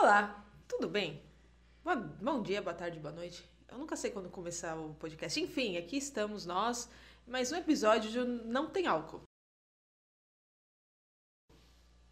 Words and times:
Olá, 0.00 0.42
tudo 0.66 0.88
bem? 0.88 1.22
Bom, 2.22 2.42
dia, 2.42 2.62
boa 2.62 2.72
tarde, 2.72 2.98
boa 2.98 3.12
noite. 3.12 3.46
Eu 3.68 3.76
nunca 3.76 3.94
sei 3.96 4.10
quando 4.10 4.30
começar 4.30 4.74
o 4.74 4.94
podcast. 4.94 5.38
Enfim, 5.38 5.76
aqui 5.76 5.98
estamos 5.98 6.46
nós, 6.46 6.88
mais 7.26 7.52
um 7.52 7.56
episódio 7.56 8.10
de 8.10 8.18
Não 8.48 8.70
Tem 8.70 8.86
Álcool. 8.86 9.20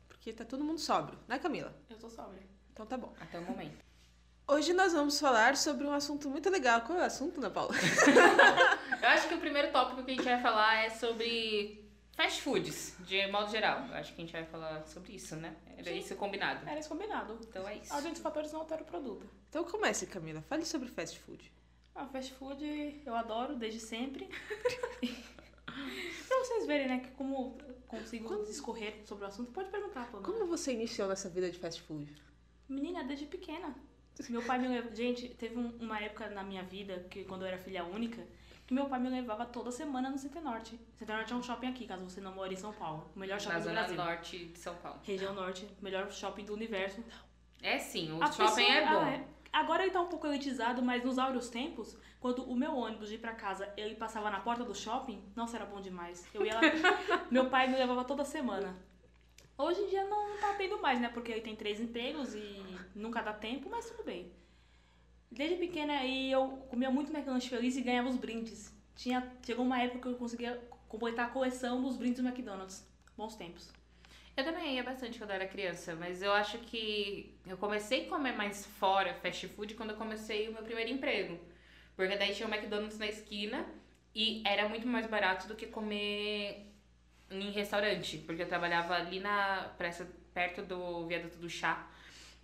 Porque 0.07 0.35
tá 0.35 0.45
todo 0.45 0.63
mundo 0.63 0.79
sóbrio, 0.79 1.19
né, 1.27 1.39
Camila? 1.39 1.75
Eu 1.89 1.97
tô 1.97 2.11
sóbria. 2.11 2.43
Então 2.71 2.85
tá 2.85 2.99
bom. 2.99 3.15
Até 3.19 3.39
o 3.39 3.43
momento. 3.43 3.83
Hoje 4.47 4.75
nós 4.75 4.93
vamos 4.93 5.19
falar 5.19 5.57
sobre 5.57 5.87
um 5.87 5.93
assunto 5.95 6.29
muito 6.29 6.51
legal. 6.51 6.83
Qual 6.83 6.99
é 6.99 7.01
o 7.01 7.07
assunto, 7.07 7.39
Ana 7.39 7.49
Paula? 7.49 7.73
Eu 9.01 9.09
acho 9.09 9.29
que 9.29 9.35
o 9.35 9.41
primeiro 9.41 9.73
tópico 9.73 10.05
que 10.05 10.11
a 10.11 10.15
gente 10.15 10.25
vai 10.25 10.43
falar 10.43 10.85
é 10.85 10.91
sobre 10.91 11.88
fast 12.19 12.43
foods, 12.43 12.97
de 13.07 13.27
modo 13.29 13.49
geral. 13.49 13.87
Eu 13.87 13.95
acho 13.95 14.13
que 14.13 14.21
a 14.21 14.25
gente 14.25 14.33
vai 14.33 14.45
falar 14.45 14.85
sobre 14.87 15.13
isso, 15.15 15.37
né? 15.37 15.55
Era 15.77 15.85
Sim. 15.85 15.99
isso 15.99 16.17
combinado. 16.17 16.69
Era 16.69 16.81
isso 16.81 16.89
combinado. 16.89 17.39
Então 17.49 17.67
é 17.69 17.77
isso. 17.77 17.95
Alguns 17.95 18.19
fatores 18.19 18.53
não 18.53 18.61
alteram 18.61 18.83
o 18.83 18.87
produto. 18.87 19.25
Então 19.49 19.63
comece, 19.63 20.05
Camila. 20.09 20.43
Fale 20.43 20.65
sobre 20.65 20.89
fast 20.89 21.17
food. 21.21 21.53
Ah, 21.95 22.07
fast 22.09 22.35
food 22.35 23.03
eu 23.07 23.15
adoro 23.15 23.55
desde 23.55 23.79
sempre. 23.79 24.29
pra 26.27 26.39
vocês 26.39 26.67
verem, 26.67 26.89
né, 26.89 26.99
que 27.01 27.11
como 27.13 27.57
eu 27.69 27.75
consigo 27.87 28.45
discorrer 28.45 29.01
sobre 29.07 29.25
o 29.25 29.29
assunto, 29.29 29.53
pode 29.53 29.71
perguntar, 29.71 30.11
pô. 30.11 30.19
Como 30.19 30.45
você 30.47 30.73
iniciou 30.73 31.09
nessa 31.09 31.29
vida 31.29 31.49
de 31.49 31.59
fast 31.59 31.81
food? 31.83 32.13
Menina, 32.69 33.05
desde 33.05 33.27
pequena. 33.27 33.75
Meu 34.29 34.43
pai 34.43 34.59
me. 34.59 34.83
Gente, 34.97 35.29
teve 35.29 35.57
um- 35.57 35.77
uma 35.81 36.01
época 36.01 36.29
na 36.31 36.43
minha 36.43 36.65
vida, 36.65 37.07
que 37.09 37.23
quando 37.25 37.43
eu 37.43 37.49
era 37.49 37.59
filha 37.59 37.85
única, 37.85 38.27
que 38.69 38.75
meu 38.75 38.85
pai 38.87 39.01
me 39.01 39.09
levava 39.09 39.47
toda 39.47 39.73
semana 39.73 40.11
no 40.11 40.19
Center 40.19 40.43
Norte. 40.43 40.79
Center 40.99 41.17
Norte 41.17 41.33
é 41.33 41.37
um 41.37 41.43
shopping 41.43 41.69
aqui, 41.69 41.87
caso 41.87 42.05
você 42.05 42.21
não 42.21 42.33
mora 42.35 42.53
em 42.53 42.57
São 42.57 42.71
Paulo. 42.73 43.11
O 43.17 43.19
melhor 43.19 43.41
shopping 43.41 43.55
Na 43.55 43.59
do 43.61 43.65
zona 43.65 43.81
Brasil. 43.81 43.97
norte 43.97 44.45
de 44.45 44.59
São 44.59 44.75
Paulo. 44.77 45.01
Região 45.03 45.33
Norte, 45.35 45.67
melhor 45.81 46.13
shopping 46.13 46.45
do 46.45 46.53
universo. 46.53 47.03
É 47.63 47.79
sim, 47.79 48.13
o 48.13 48.23
A 48.23 48.31
shopping 48.31 48.57
pessoa- 48.63 48.77
é 48.77 48.87
bom. 48.87 49.01
ah, 49.01 49.11
é. 49.11 49.25
Agora 49.51 49.83
ele 49.83 49.91
tá 49.91 50.03
um 50.03 50.07
pouco 50.09 50.27
elitizado, 50.27 50.83
mas 50.83 51.03
nos 51.03 51.19
áureos 51.19 51.49
tempos, 51.49 51.97
quando 52.21 52.43
o 52.45 52.55
meu 52.55 52.77
ônibus 52.77 53.09
de 53.09 53.15
ir 53.15 53.19
pra 53.19 53.33
casa, 53.33 53.73
ele 53.75 53.95
passava 53.95 54.31
na 54.31 54.41
porta 54.41 54.63
do 54.63 54.75
shopping, 54.75 55.25
nossa, 55.35 55.57
era 55.57 55.65
bom 55.65 55.81
demais. 55.81 56.29
Eu 56.35 56.45
ia 56.45 56.55
lá, 56.55 56.61
meu 57.31 57.49
pai 57.49 57.69
me 57.69 57.75
levava 57.77 58.05
toda 58.05 58.23
semana. 58.23 58.77
Hoje 59.57 59.81
em 59.81 59.89
dia 59.89 60.05
não 60.05 60.37
tá 60.37 60.53
tendo 60.59 60.79
mais, 60.83 61.01
né? 61.01 61.09
Porque 61.09 61.33
ele 61.33 61.41
tem 61.41 61.57
três 61.57 61.81
empregos 61.81 62.35
e 62.35 62.63
nunca 62.95 63.23
dá 63.23 63.33
tempo, 63.33 63.71
mas 63.71 63.89
tudo 63.91 64.05
bem. 64.05 64.31
Desde 65.31 65.57
pequena 65.57 65.95
aí 65.95 66.33
eu 66.33 66.49
comia 66.71 66.91
muito 66.91 67.13
McDonald's 67.13 67.49
feliz 67.49 67.77
e 67.77 67.83
ganhava 67.83 68.09
os 68.09 68.17
brindes. 68.17 68.75
Tinha, 68.97 69.33
chegou 69.45 69.65
uma 69.65 69.81
época 69.81 70.01
que 70.01 70.15
eu 70.15 70.19
conseguia 70.19 70.61
completar 70.89 71.27
a 71.27 71.31
coleção 71.31 71.83
dos 71.83 71.97
brindes 71.97 72.21
do 72.21 72.27
McDonald's. 72.27 72.87
Bons 73.17 73.37
tempos. 73.37 73.71
Eu 74.37 74.45
também 74.45 74.77
ia 74.77 74.85
bastante 74.85 75.19
quando 75.19 75.31
eu 75.31 75.37
era 75.37 75.49
criança, 75.49 75.97
mas 75.97 76.23
eu 76.23 76.33
acho 76.33 76.59
que 76.59 77.37
eu 77.45 77.57
comecei 77.57 78.07
a 78.07 78.09
comer 78.09 78.33
mais 78.33 78.65
fora 78.65 79.13
fast 79.15 79.49
food 79.49 79.75
quando 79.75 79.91
eu 79.91 79.97
comecei 79.97 80.49
o 80.49 80.53
meu 80.53 80.63
primeiro 80.63 80.91
emprego. 80.91 81.39
Porque 81.97 82.17
daí 82.17 82.33
tinha 82.33 82.49
o 82.49 82.55
McDonald's 82.55 82.99
na 82.99 83.09
esquina 83.09 83.67
e 84.15 84.41
era 84.47 84.69
muito 84.69 84.87
mais 84.87 85.07
barato 85.07 85.49
do 85.49 85.57
que 85.57 85.67
comer 85.67 86.73
em 87.31 87.51
restaurante, 87.51 88.19
porque 88.19 88.43
eu 88.43 88.49
trabalhava 88.49 88.95
ali 88.95 89.21
na 89.21 89.75
praça, 89.77 90.09
perto 90.33 90.63
do 90.63 91.07
viaduto 91.07 91.37
do 91.39 91.51
chá. 91.51 91.89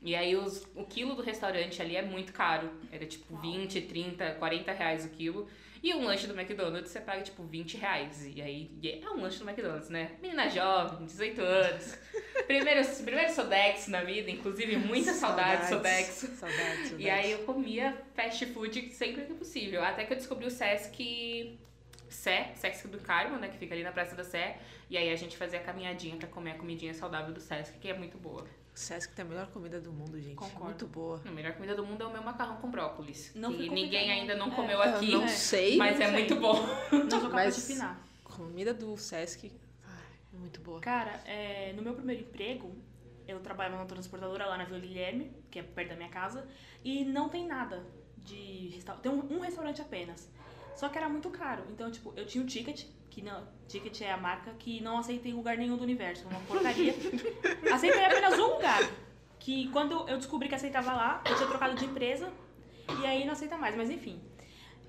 E 0.04 0.14
aí 0.14 0.36
os, 0.36 0.68
o 0.74 0.84
quilo 0.84 1.14
do 1.14 1.22
restaurante 1.22 1.80
ali 1.80 1.96
é 1.96 2.02
muito 2.02 2.32
caro. 2.32 2.70
Era 2.92 3.06
tipo 3.06 3.36
20, 3.38 3.80
30, 3.80 4.34
40 4.34 4.72
reais 4.72 5.06
o 5.06 5.08
quilo. 5.08 5.48
E 5.82 5.94
um 5.94 6.04
lanche 6.04 6.26
do 6.26 6.38
McDonald's 6.38 6.90
você 6.90 7.00
paga 7.00 7.22
tipo 7.22 7.42
20 7.42 7.78
reais. 7.78 8.26
E 8.26 8.40
aí 8.40 8.70
é 9.02 9.10
um 9.10 9.20
lanche 9.20 9.38
do 9.38 9.48
McDonald's, 9.48 9.88
né? 9.88 10.12
Menina 10.20 10.48
jovem, 10.50 11.06
18 11.06 11.40
anos. 11.40 11.98
Primeiro, 12.46 12.86
primeiro 13.02 13.32
Sodex 13.32 13.88
na 13.88 14.02
vida, 14.02 14.30
inclusive 14.30 14.76
muita 14.76 15.14
saudade 15.14 15.62
de 15.62 15.68
Sodex. 15.68 16.06
Saudades, 16.06 16.38
saudades. 16.38 16.94
E 16.98 17.08
aí 17.08 17.32
eu 17.32 17.38
comia 17.44 17.96
fast 18.14 18.44
food 18.46 18.92
sempre 18.92 19.24
que 19.24 19.32
possível. 19.32 19.82
Até 19.82 20.04
que 20.04 20.12
eu 20.12 20.16
descobri 20.16 20.46
o 20.46 20.50
Sesc 20.50 21.58
Sé, 22.10 22.52
Sesc 22.56 22.88
do 22.88 22.98
Carmo, 22.98 23.38
né? 23.38 23.48
Que 23.48 23.56
fica 23.56 23.74
ali 23.74 23.82
na 23.82 23.92
Praça 23.92 24.14
da 24.14 24.24
Sé. 24.24 24.58
E 24.90 24.98
aí 24.98 25.10
a 25.10 25.16
gente 25.16 25.36
fazia 25.36 25.58
a 25.58 25.62
caminhadinha 25.62 26.16
pra 26.16 26.28
comer 26.28 26.52
a 26.52 26.54
comidinha 26.54 26.92
saudável 26.92 27.32
do 27.32 27.40
Sesc, 27.40 27.78
que 27.78 27.88
é 27.88 27.94
muito 27.94 28.18
boa. 28.18 28.46
O 28.74 28.78
Sesc 28.78 29.14
tem 29.14 29.24
a 29.24 29.28
melhor 29.28 29.46
comida 29.48 29.80
do 29.80 29.92
mundo, 29.92 30.20
gente. 30.20 30.34
Concordo. 30.34 30.64
Muito 30.64 30.86
boa. 30.88 31.22
A 31.24 31.30
melhor 31.30 31.52
comida 31.54 31.76
do 31.76 31.86
mundo 31.86 32.02
é 32.02 32.06
o 32.06 32.12
meu 32.12 32.22
macarrão 32.22 32.56
com 32.56 32.68
brócolis. 32.68 33.30
Não 33.34 33.52
que 33.52 33.58
fui 33.58 33.68
ninguém 33.70 34.10
ainda 34.10 34.34
não 34.34 34.48
É. 34.48 34.54
comeu 34.54 34.78
Eu 34.78 34.82
aqui, 34.82 35.12
não 35.12 35.22
É. 35.22 35.28
sei, 35.28 35.76
mas 35.76 36.00
é 36.00 36.04
sei. 36.06 36.12
muito 36.12 36.34
bom. 36.36 36.54
Não 36.90 37.08
sou 37.08 37.20
capaz 37.20 37.54
Mas- 37.54 37.56
de 37.56 37.62
opinar. 37.72 38.00
comida 38.24 38.74
do 38.74 38.96
Sesc 38.96 39.52
ai, 39.86 39.92
é 40.32 40.36
muito 40.36 40.60
boa. 40.60 40.80
Cara, 40.80 41.20
é, 41.24 41.72
no 41.74 41.82
meu 41.82 41.94
primeiro 41.94 42.22
emprego, 42.22 42.74
eu 43.28 43.38
trabalhava 43.38 43.76
numa 43.76 43.86
transportadora 43.86 44.44
lá 44.46 44.58
na 44.58 44.64
Vila 44.64 44.80
Guilherme, 44.80 45.30
que 45.52 45.60
é 45.60 45.62
perto 45.62 45.90
da 45.90 45.96
minha 45.96 46.08
casa, 46.10 46.44
e 46.82 47.04
não 47.04 47.28
tem 47.28 47.46
nada 47.46 47.86
de 48.18 48.70
restaurante. 48.74 49.02
Tem 49.04 49.12
um, 49.12 49.36
um 49.36 49.40
restaurante 49.40 49.80
apenas. 49.82 50.28
Só 50.74 50.88
que 50.88 50.98
era 50.98 51.08
muito 51.08 51.30
caro. 51.30 51.62
Então, 51.70 51.88
tipo, 51.92 52.12
eu 52.16 52.26
tinha 52.26 52.42
um 52.42 52.46
ticket, 52.46 52.86
que 53.14 53.22
não. 53.22 53.46
Ticket 53.68 54.00
é 54.02 54.10
a 54.12 54.16
marca 54.16 54.52
que 54.58 54.80
não 54.80 54.98
aceita 54.98 55.28
em 55.28 55.32
lugar 55.32 55.56
nenhum 55.56 55.76
do 55.76 55.84
universo. 55.84 56.26
Uma 56.28 56.40
porcaria. 56.40 56.92
Aceitei 57.72 58.00
em 58.00 58.04
apenas 58.06 58.38
um 58.38 58.54
lugar. 58.54 58.80
Que 59.38 59.68
quando 59.70 60.08
eu 60.08 60.16
descobri 60.16 60.48
que 60.48 60.54
aceitava 60.54 60.92
lá, 60.92 61.22
eu 61.28 61.34
tinha 61.36 61.48
trocado 61.48 61.74
de 61.74 61.84
empresa. 61.84 62.32
E 63.00 63.06
aí 63.06 63.24
não 63.24 63.32
aceita 63.32 63.56
mais, 63.56 63.76
mas 63.76 63.88
enfim. 63.90 64.20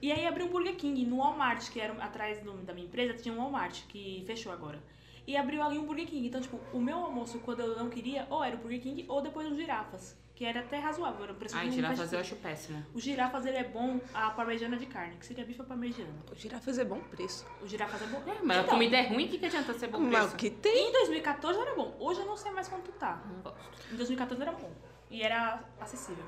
E 0.02 0.12
aí 0.12 0.26
abri 0.28 0.44
um 0.44 0.48
Burger 0.50 0.76
King 0.76 1.06
no 1.06 1.18
Walmart, 1.18 1.70
que 1.70 1.80
era 1.80 1.94
atrás 2.04 2.40
do- 2.44 2.54
da 2.64 2.74
minha 2.74 2.86
empresa, 2.88 3.14
tinha 3.14 3.34
um 3.34 3.38
Walmart, 3.38 3.84
que 3.88 4.24
fechou 4.26 4.52
agora. 4.52 4.82
E 5.28 5.36
abriu 5.38 5.62
ali 5.64 5.78
um 5.78 5.86
Burger 5.86 6.06
King. 6.08 6.28
Então, 6.28 6.42
tipo, 6.42 6.60
o 6.74 6.80
meu 6.80 6.98
almoço, 6.98 7.40
quando 7.40 7.62
eu 7.62 7.78
não 7.78 7.90
queria, 7.90 8.28
ou 8.30 8.44
era 8.44 8.56
o 8.56 8.60
Burger 8.60 8.82
King, 8.82 9.06
ou 9.08 9.22
depois 9.22 9.50
os 9.52 9.58
girafas. 9.58 10.18
Que 10.36 10.44
era 10.44 10.60
até 10.60 10.78
razoável, 10.80 11.24
era 11.24 11.32
o 11.32 11.36
preço 11.36 11.56
Ai, 11.56 11.64
de 11.64 11.70
um 11.70 11.74
girafas 11.76 12.12
eu 12.12 12.20
acho 12.20 12.36
péssimo. 12.36 12.86
O 12.94 13.00
girafas, 13.00 13.46
ele 13.46 13.56
é 13.58 13.64
bom 13.64 14.02
a 14.14 14.32
parmegiana 14.32 14.76
de 14.76 14.86
carne, 14.86 15.16
que 15.16 15.26
seria 15.26 15.46
bife 15.46 15.62
à 15.62 15.64
parmegiana. 15.64 16.12
O 16.30 16.36
girafas 16.36 16.78
é 16.78 16.84
bom 16.84 17.00
preço. 17.00 17.46
O 17.62 17.68
girafas 17.68 18.02
é 18.02 18.06
bom. 18.08 18.22
É, 18.30 18.40
mas 18.44 18.58
a 18.58 18.62
Então, 18.62 18.74
comida 18.74 18.98
é 18.98 19.08
ruim, 19.08 19.28
o 19.28 19.30
que, 19.30 19.38
que 19.38 19.46
adianta 19.46 19.74
ser 19.76 19.88
bom 19.88 19.98
Mas 20.00 20.20
preço? 20.20 20.34
o 20.34 20.38
que 20.38 20.50
tem? 20.50 20.90
Em 20.90 20.92
2014 20.92 21.58
era 21.58 21.74
bom. 21.76 21.96
Hoje 22.02 22.20
eu 22.20 22.26
não 22.26 22.36
sei 22.36 22.52
mais 22.52 22.68
quanto 22.68 22.92
tá. 22.92 23.24
Não 23.26 23.42
gosto. 23.44 23.58
Em 23.94 23.96
2014 23.96 24.42
era 24.42 24.52
bom. 24.52 24.72
E 25.10 25.22
era 25.22 25.64
acessível. 25.80 26.26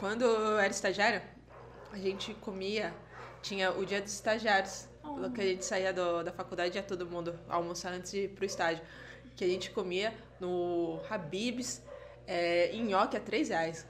Quando 0.00 0.22
eu 0.24 0.58
era 0.58 0.72
estagiária, 0.72 1.22
a 1.92 1.96
gente 1.96 2.34
comia, 2.34 2.92
tinha 3.40 3.70
o 3.70 3.86
dia 3.86 4.02
dos 4.02 4.12
estagiários, 4.14 4.88
Oh. 5.06 5.30
que 5.30 5.40
a 5.40 5.44
gente 5.44 5.64
saía 5.64 5.92
do- 5.92 6.24
da 6.24 6.32
faculdade 6.32 6.76
ia 6.76 6.82
todo 6.82 7.06
mundo 7.06 7.38
almoçar 7.48 7.92
antes 7.92 8.10
de 8.10 8.20
ir 8.24 8.28
pro 8.30 8.44
estágio. 8.46 8.82
Que 9.36 9.44
a 9.44 9.46
gente 9.46 9.70
comia 9.70 10.12
no 10.40 10.98
Habib's, 11.10 11.82
é, 12.26 12.70
nhoque 12.74 13.16
a 13.16 13.20
3 13.20 13.48
reais. 13.48 13.86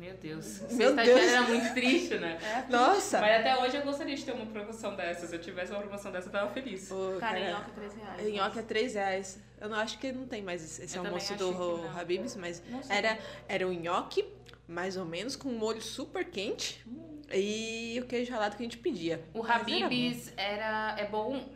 Meu 0.00 0.14
Deus. 0.14 0.60
Meu 0.72 0.94
Ser 0.94 1.04
Deus. 1.04 1.20
era 1.20 1.42
muito 1.42 1.74
triste, 1.74 2.14
né? 2.16 2.38
Nossa! 2.70 3.20
Mas 3.20 3.40
até 3.40 3.58
hoje 3.58 3.76
eu 3.76 3.82
gostaria 3.82 4.16
de 4.16 4.24
ter 4.24 4.32
uma 4.32 4.46
promoção 4.46 4.96
dessa. 4.96 5.26
Se 5.26 5.34
eu 5.34 5.40
tivesse 5.40 5.72
uma 5.72 5.80
promoção 5.82 6.10
dessa, 6.10 6.28
eu 6.28 6.32
tava 6.32 6.50
feliz. 6.50 6.90
Ô, 6.90 7.18
Cara, 7.20 7.38
cara, 7.38 7.50
nhoque 7.50 7.70
é 7.70 7.74
13 7.74 7.96
reais. 8.00 8.34
Nhoque 8.34 8.58
a 8.58 8.62
3 8.62 8.94
reais. 8.94 9.38
Eu 9.60 9.68
não 9.68 9.76
acho 9.76 9.98
que 9.98 10.10
não 10.10 10.26
tem 10.26 10.40
mais 10.40 10.64
esse 10.64 10.84
esse 10.84 10.96
Eu 10.96 11.04
almoço 11.04 11.34
do. 11.34 11.86
Habib's, 11.98 12.34
mas 12.34 12.62
era, 12.88 13.18
era 13.46 13.68
um 13.68 13.72
nhoque, 13.74 14.24
mais 14.66 14.96
ou 14.96 15.04
menos, 15.04 15.36
com 15.36 15.50
um 15.50 15.58
molho 15.58 15.82
super 15.82 16.24
quente 16.24 16.82
e 17.30 18.00
o 18.02 18.06
queijo 18.06 18.32
ralado 18.32 18.56
que 18.56 18.62
a 18.62 18.64
gente 18.64 18.78
pedia. 18.78 19.22
O 19.34 19.42
Mas 19.42 19.50
era. 19.50 19.84
Habib's 19.86 20.32
era, 20.34 20.96
é 20.98 21.06
bom. 21.06 21.46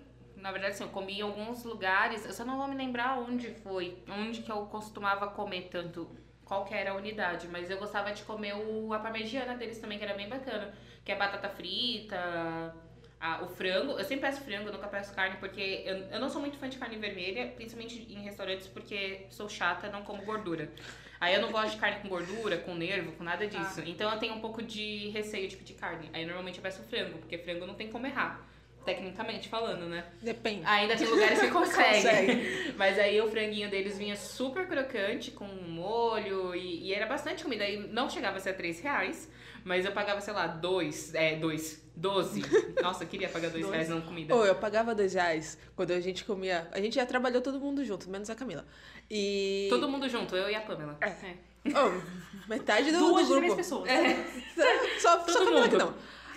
Na 0.45 0.53
verdade, 0.53 0.75
assim, 0.75 0.85
eu 0.85 0.91
comi 0.91 1.19
em 1.19 1.23
alguns 1.23 1.65
lugares. 1.65 2.27
Eu 2.27 2.33
só 2.35 2.45
não 2.45 2.59
vou 2.59 2.69
me 2.69 2.75
lembrar 2.77 3.19
onde 3.19 3.49
foi. 3.49 3.97
Onde 4.09 4.43
que 4.43 4.53
eu 4.53 4.67
costumava 4.67 5.29
comer 5.29 5.69
tanto. 5.71 6.07
Qual 6.45 6.67
que 6.67 6.75
era 6.75 6.91
a 6.91 6.95
unidade. 6.95 7.49
Mas 7.49 7.71
eu 7.71 7.79
gostava 7.79 8.13
de 8.13 8.23
comer 8.25 8.55
o, 8.55 8.93
a 8.93 8.99
parmegiana 8.99 9.57
deles 9.57 9.79
também, 9.79 9.97
que 9.99 10.05
era 10.05 10.13
bem 10.13 10.29
bacana. 10.29 10.75
Que 11.03 11.13
é 11.13 11.17
batata 11.17 11.49
frita, 11.49 12.75
a- 13.19 13.41
o 13.43 13.49
frango. 13.49 13.93
Eu 13.93 14.05
sempre 14.05 14.27
peço 14.27 14.43
frango, 14.43 14.71
nunca 14.71 14.87
peço 14.87 15.15
carne, 15.15 15.37
porque 15.39 15.83
eu, 15.87 15.97
eu 16.11 16.21
não 16.21 16.29
sou 16.29 16.43
muito 16.43 16.59
fã 16.59 16.69
de 16.69 16.77
carne 16.77 16.97
vermelha, 16.97 17.49
principalmente 17.57 18.07
em 18.13 18.23
restaurantes, 18.23 18.67
porque 18.67 19.27
sou 19.31 19.49
chata, 19.49 19.89
não 19.89 20.03
como 20.03 20.23
gordura. 20.25 20.71
Aí 21.19 21.35
eu 21.35 21.41
não 21.41 21.51
gosto 21.51 21.71
de 21.75 21.81
carne 21.81 22.01
com 22.03 22.09
gordura, 22.11 22.59
com 22.59 22.75
nervo, 22.75 23.13
com 23.13 23.25
nada 23.25 23.47
disso. 23.47 23.81
Então 23.87 24.13
eu 24.13 24.19
tenho 24.19 24.35
um 24.35 24.41
pouco 24.41 24.63
de 24.63 25.09
receio 25.09 25.49
de 25.49 25.57
pedir 25.57 25.73
carne. 25.75 26.11
Aí 26.13 26.27
normalmente 26.27 26.59
eu 26.59 26.63
peço 26.63 26.83
frango, 26.83 27.17
porque 27.17 27.39
frango 27.39 27.65
não 27.65 27.75
tem 27.75 27.89
como 27.91 28.07
errar. 28.07 28.47
Tecnicamente 28.85 29.49
falando, 29.49 29.87
né? 29.87 30.05
Depende. 30.21 30.63
Ainda 30.67 30.97
tem 30.97 31.07
lugares 31.07 31.41
que 31.41 31.49
conseguem. 31.51 32.03
Consegue. 32.03 32.73
Mas 32.77 32.99
aí 32.99 33.21
o 33.21 33.29
franguinho 33.29 33.71
deles 33.71 33.97
vinha 33.97 34.15
super 34.17 34.67
crocante, 34.67 35.31
com 35.31 35.47
molho, 35.47 36.55
e, 36.55 36.89
e 36.89 36.93
era 36.95 37.07
bastante 37.07 37.43
comida. 37.45 37.65
Aí 37.65 37.79
não 37.91 38.11
chegava 38.11 38.37
a 38.37 38.41
ser 38.41 38.53
3 38.55 38.81
reais, 38.81 39.31
mas 39.65 39.85
eu 39.87 39.93
pagava, 39.93 40.21
sei 40.21 40.35
lá, 40.35 40.47
2, 40.47 41.15
é, 41.15 41.37
2, 41.37 41.83
12. 41.97 42.43
Nossa, 42.83 43.05
eu 43.05 43.09
queria 43.09 43.29
pagar 43.31 43.49
2 43.49 43.63
Dois. 43.63 43.73
reais 43.75 43.89
não 43.89 44.03
comida. 44.03 44.35
Ou 44.35 44.45
eu 44.45 44.55
pagava 44.57 44.95
dois 44.95 45.15
reais 45.15 45.57
quando 45.75 45.93
a 45.93 46.01
gente 46.01 46.25
comia. 46.25 46.69
A 46.73 46.81
gente 46.81 46.97
já 46.97 47.07
trabalhou 47.07 47.41
todo 47.41 47.59
mundo 47.59 47.83
junto, 47.85 48.11
menos 48.11 48.29
a 48.29 48.35
Camila. 48.35 48.67
E. 49.11 49.67
Todo 49.71 49.89
mundo 49.89 50.07
junto, 50.09 50.37
eu 50.37 50.51
e 50.51 50.55
a 50.55 50.61
Pamela. 50.61 50.99
É. 51.01 51.35
Oh, 51.69 52.49
metade 52.49 52.93
do, 52.93 52.99
Duas 52.99 53.27
do 53.29 53.41
grupo. 53.41 53.57
pessoas. 53.57 53.89
Só, 55.01 55.17
Todo 55.19 55.33
só 55.33 55.39
Camila 55.45 55.69
que 55.69 55.77
mundo. 55.77 55.85
não. 55.87 55.95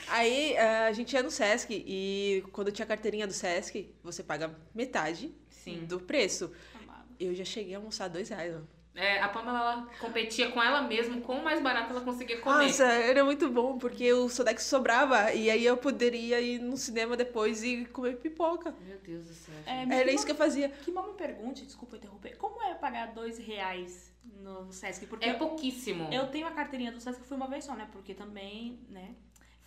Aí 0.09 0.53
eh, 0.53 0.87
a 0.87 0.91
gente 0.91 1.13
ia 1.13 1.23
no 1.23 1.29
Sesc 1.31 1.73
e 1.85 2.43
quando 2.51 2.71
tinha 2.71 2.85
carteirinha 2.85 3.27
do 3.27 3.33
Sesc, 3.33 3.93
você 4.03 4.23
paga 4.23 4.55
metade 4.73 5.33
Sim. 5.49 5.85
do 5.85 5.99
preço. 5.99 6.51
Amado. 6.83 7.05
Eu 7.19 7.33
já 7.35 7.43
cheguei 7.43 7.75
a 7.75 7.77
almoçar 7.77 8.07
dois 8.07 8.29
reais. 8.29 8.55
ó. 8.55 8.77
É, 8.99 9.21
a 9.21 9.29
Pamela 9.29 9.59
ela 9.59 9.87
competia 9.99 10.49
com 10.49 10.61
ela 10.63 10.81
mesma, 10.81 11.21
com 11.21 11.33
o 11.33 11.43
mais 11.43 11.61
barato 11.61 11.91
ela 11.91 12.01
conseguia 12.01 12.39
comer. 12.41 12.63
Nossa, 12.65 12.83
era 12.83 13.23
muito 13.23 13.47
bom, 13.47 13.77
porque 13.77 14.11
o 14.11 14.27
Sodex 14.27 14.63
sobrava. 14.63 15.31
E 15.33 15.51
aí 15.51 15.63
eu 15.63 15.77
poderia 15.77 16.41
ir 16.41 16.57
no 16.59 16.75
cinema 16.75 17.15
depois 17.15 17.61
e 17.63 17.85
comer 17.85 18.17
pipoca. 18.17 18.73
Meu 18.87 18.97
Deus 18.97 19.27
do 19.27 19.33
céu. 19.35 19.53
É, 19.67 19.83
Era 20.01 20.11
isso 20.11 20.25
que 20.25 20.31
eu 20.31 20.35
fazia. 20.35 20.69
Que 20.69 20.91
mal 20.91 21.05
me 21.11 21.13
pergunte, 21.13 21.63
desculpa 21.63 21.95
interromper, 21.95 22.37
como 22.37 22.59
é 22.63 22.73
pagar 22.73 23.13
dois 23.13 23.37
reais 23.37 24.11
no 24.41 24.71
Sesc? 24.73 25.05
Porque 25.05 25.25
É 25.29 25.33
pouquíssimo. 25.33 26.11
eu 26.11 26.25
tenho 26.31 26.47
a 26.47 26.51
carteirinha 26.51 26.91
do 26.91 26.99
Sesc, 26.99 27.21
fui 27.23 27.37
uma 27.37 27.47
vez 27.47 27.65
só, 27.65 27.75
né? 27.75 27.87
Porque 27.91 28.15
também, 28.15 28.79
né? 28.89 29.13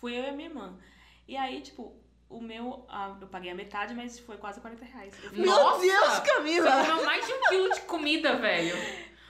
Fui 0.01 0.17
eu 0.17 0.23
e 0.23 0.29
a 0.29 0.31
minha 0.33 0.49
irmã. 0.49 0.77
E 1.27 1.37
aí, 1.37 1.61
tipo, 1.61 1.95
o 2.27 2.41
meu, 2.41 2.85
ah, 2.89 3.15
eu 3.21 3.27
paguei 3.27 3.51
a 3.51 3.55
metade, 3.55 3.93
mas 3.93 4.19
foi 4.19 4.35
quase 4.37 4.59
40 4.59 4.83
reais. 4.83 5.13
Eu 5.23 5.29
fiquei- 5.29 5.45
Nossa! 5.45 5.79
Meu 5.79 5.91
Deus, 6.01 6.13
Você 6.13 6.21
Camila! 6.33 6.71
comeu 6.85 7.05
mais 7.05 7.25
de 7.25 7.33
um 7.33 7.39
quilo 7.49 7.73
de 7.73 7.81
comida, 7.81 8.35
velho. 8.37 8.75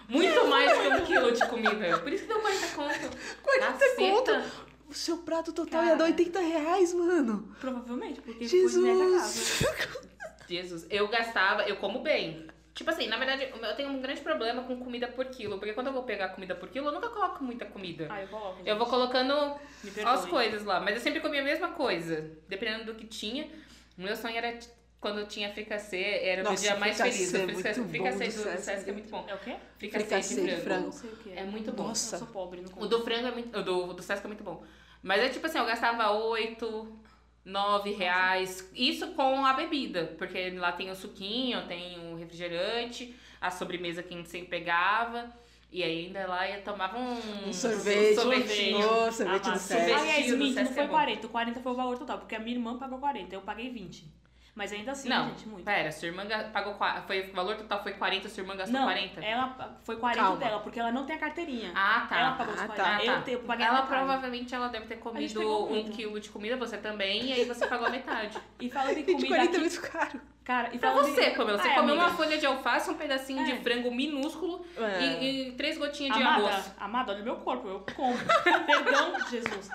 Muito 0.07 0.47
mais 0.47 0.71
que 0.81 0.87
um 0.87 1.05
quilo 1.05 1.31
de 1.31 1.47
comida. 1.47 1.97
Por 1.99 2.11
isso 2.11 2.23
que 2.23 2.29
deu 2.33 2.41
40 2.41 2.67
conto. 2.75 3.17
40 3.43 3.71
Caceta. 3.73 3.95
conto! 3.95 4.71
O 4.89 4.93
seu 4.93 5.17
prato 5.19 5.53
total 5.53 5.81
ia 5.83 5.87
Cara. 5.91 5.97
dar 5.99 6.05
80 6.05 6.39
reais, 6.41 6.93
mano. 6.93 7.55
Provavelmente, 7.61 8.19
porque 8.21 8.47
fui 8.47 8.81
nessa 8.81 9.19
casa. 9.21 9.33
Jesus! 9.33 10.01
Jesus, 10.49 10.87
eu 10.89 11.07
gastava, 11.07 11.63
eu 11.63 11.77
como 11.77 11.99
bem. 12.01 12.45
Tipo 12.73 12.89
assim, 12.89 13.07
na 13.07 13.17
verdade, 13.17 13.49
eu 13.51 13.75
tenho 13.75 13.89
um 13.89 14.01
grande 14.01 14.21
problema 14.21 14.63
com 14.63 14.77
comida 14.79 15.07
por 15.07 15.25
quilo. 15.25 15.57
Porque 15.57 15.73
quando 15.73 15.87
eu 15.87 15.93
vou 15.93 16.03
pegar 16.03 16.29
comida 16.29 16.55
por 16.55 16.69
quilo, 16.69 16.87
eu 16.87 16.91
nunca 16.93 17.09
coloco 17.09 17.43
muita 17.43 17.65
comida. 17.65 18.07
Ah, 18.09 18.21
eu 18.21 18.27
coloco. 18.29 18.61
Eu 18.65 18.77
vou 18.77 18.85
gente. 18.85 18.95
colocando 18.95 19.59
Me 19.83 19.91
perdoe. 19.91 20.13
as 20.13 20.25
coisas 20.25 20.63
lá. 20.63 20.79
Mas 20.79 20.95
eu 20.95 21.01
sempre 21.01 21.19
comia 21.19 21.41
a 21.41 21.43
mesma 21.43 21.69
coisa. 21.69 22.31
Dependendo 22.47 22.85
do 22.85 22.95
que 22.95 23.05
tinha. 23.05 23.49
O 23.97 24.01
meu 24.01 24.15
sonho 24.15 24.37
era 24.37 24.57
quando 25.01 25.19
eu 25.19 25.27
tinha 25.27 25.51
fricassê, 25.51 26.19
era 26.23 26.41
o 26.41 26.43
meu 26.43 26.51
Nossa, 26.51 26.61
dia 26.63 26.75
mais 26.77 26.95
fricassê 26.95 27.17
feliz. 27.17 27.33
é 27.33 27.37
O 27.37 27.55
fricassê, 27.55 27.79
muito 27.81 27.91
fricassê 27.91 28.17
bom 28.25 28.31
do, 28.31 28.43
do 28.43 28.55
do 28.55 28.61
Sesc. 28.61 28.89
É 28.89 28.93
muito 28.93 29.09
bom. 29.09 29.25
É 29.27 29.35
o 29.35 29.39
quê? 29.39 29.55
Fricassê, 29.77 30.05
Fricassê 30.05 30.35
de 30.35 30.41
frango. 30.47 30.61
frango. 30.61 30.85
Não 30.85 30.91
sei 30.91 31.09
o 31.09 31.15
que 31.17 31.31
É 31.33 31.43
muito 31.43 31.71
bom. 31.71 31.83
Nossa. 31.87 32.15
Eu 32.15 32.19
sou 32.19 32.27
pobre, 32.29 32.61
não 32.61 32.69
como. 32.69 32.85
O 32.85 32.87
do 32.87 33.03
frango 33.03 33.27
é 33.27 33.31
muito. 33.31 33.57
O 33.57 33.63
do, 33.63 33.93
do 33.93 34.01
Sesc 34.03 34.23
é 34.23 34.27
muito 34.27 34.43
bom. 34.43 34.63
Mas 35.03 35.21
é 35.21 35.29
tipo 35.29 35.45
assim, 35.47 35.57
eu 35.57 35.65
gastava 35.65 36.11
8, 36.11 36.99
9 37.45 37.91
reais. 37.93 38.69
Isso 38.75 39.07
com 39.13 39.45
a 39.45 39.53
bebida. 39.53 40.13
Porque 40.17 40.51
lá 40.51 40.71
tem 40.71 40.89
o 40.89 40.95
suquinho, 40.95 41.65
tem 41.67 41.97
o 42.11 42.15
refrigerante, 42.17 43.15
a 43.39 43.49
sobremesa 43.51 44.03
que 44.03 44.13
a 44.13 44.17
gente 44.17 44.29
sempre 44.29 44.47
pegava. 44.49 45.29
E 45.71 45.81
ainda 45.83 46.27
lá 46.27 46.47
ia 46.49 46.59
tomava 46.61 46.97
um, 46.97 47.47
Um 47.47 47.53
sorvete. 47.53 48.15
sorvetinho. 48.15 48.77
Oh, 48.79 49.09
sorvete 49.11 49.35
Ah, 49.35 49.37
do 49.45 49.49
mas- 49.51 49.61
Sesc. 49.61 49.91
Aliás, 49.93 50.27
do 50.27 50.37
minto, 50.37 50.55
não 50.55 50.63
Sesc 50.63 50.73
foi 50.73 50.83
é 50.83 50.87
bom. 50.87 50.93
40. 50.93 51.27
O 51.27 51.29
40 51.29 51.59
foi 51.61 51.71
o 51.71 51.75
valor 51.75 51.97
total, 51.97 52.17
porque 52.19 52.35
a 52.35 52.39
minha 52.39 52.55
irmã 52.57 52.77
pagou 52.77 52.99
40, 52.99 53.33
eu 53.33 53.41
paguei 53.41 53.69
20. 53.69 54.05
Mas 54.53 54.73
ainda 54.73 54.91
assim, 54.91 55.07
Não, 55.07 55.29
gente, 55.29 55.47
muito. 55.47 55.63
pera, 55.63 55.89
sua 55.93 56.07
irmã 56.09 56.23
pagou. 56.51 56.75
Foi, 57.07 57.29
o 57.29 57.33
valor 57.33 57.55
total 57.55 57.81
foi 57.81 57.93
40, 57.93 58.27
sua 58.27 58.41
irmã 58.41 58.55
gastou 58.57 58.77
não, 58.79 58.85
40? 58.85 59.21
ela 59.23 59.77
foi 59.83 59.95
40 59.95 60.21
Calma. 60.21 60.37
dela, 60.37 60.59
porque 60.59 60.77
ela 60.79 60.91
não 60.91 61.05
tem 61.05 61.15
a 61.15 61.19
carteirinha. 61.19 61.71
Ah, 61.73 62.05
tá. 62.09 62.19
Ela 62.19 62.31
pagou 62.33 62.53
os 62.53 62.61
Ah, 62.61 62.67
40. 62.67 62.83
tá. 62.83 63.03
Eu, 63.05 63.23
te- 63.23 63.31
eu 63.31 63.39
paguei 63.43 63.65
ela 63.65 63.83
provavelmente 63.83 64.53
ela 64.53 64.67
deve 64.67 64.87
ter 64.87 64.97
comido 64.97 65.41
um 65.71 65.89
quilo 65.89 66.19
de 66.19 66.29
comida, 66.29 66.57
você 66.57 66.77
também, 66.77 67.27
e 67.27 67.33
aí 67.33 67.45
você 67.45 67.65
pagou 67.65 67.87
a 67.87 67.89
metade. 67.89 68.37
E 68.59 68.69
falando 68.69 68.91
em 68.91 68.95
Gente, 69.05 69.13
comida 69.13 69.27
40 69.35 69.55
é 69.55 69.59
muito 69.59 69.81
caro. 69.81 70.21
cara, 70.43 70.69
e 70.73 70.77
Pra 70.77 70.91
você, 70.93 71.29
em... 71.29 71.33
Pamela, 71.35 71.57
você 71.57 71.67
Ah, 71.67 71.71
é, 71.71 71.75
comeu 71.75 71.95
amiga. 71.95 72.07
uma 72.09 72.15
folha 72.17 72.37
de 72.37 72.45
alface, 72.45 72.89
um 72.91 72.93
pedacinho 72.95 73.41
É. 73.41 73.43
de 73.45 73.63
frango 73.63 73.89
minúsculo 73.89 74.63
É. 74.77 75.01
e, 75.01 75.47
e 75.47 75.51
três 75.53 75.77
gotinhas 75.79 76.15
de 76.15 76.21
Amada, 76.21 76.47
arroz. 76.47 76.75
amada, 76.77 77.11
olha 77.13 77.21
o 77.21 77.23
meu 77.23 77.35
corpo, 77.37 77.67
eu 77.67 77.83
como. 77.95 78.13
Perdão, 78.67 79.13
Jesus. 79.29 79.69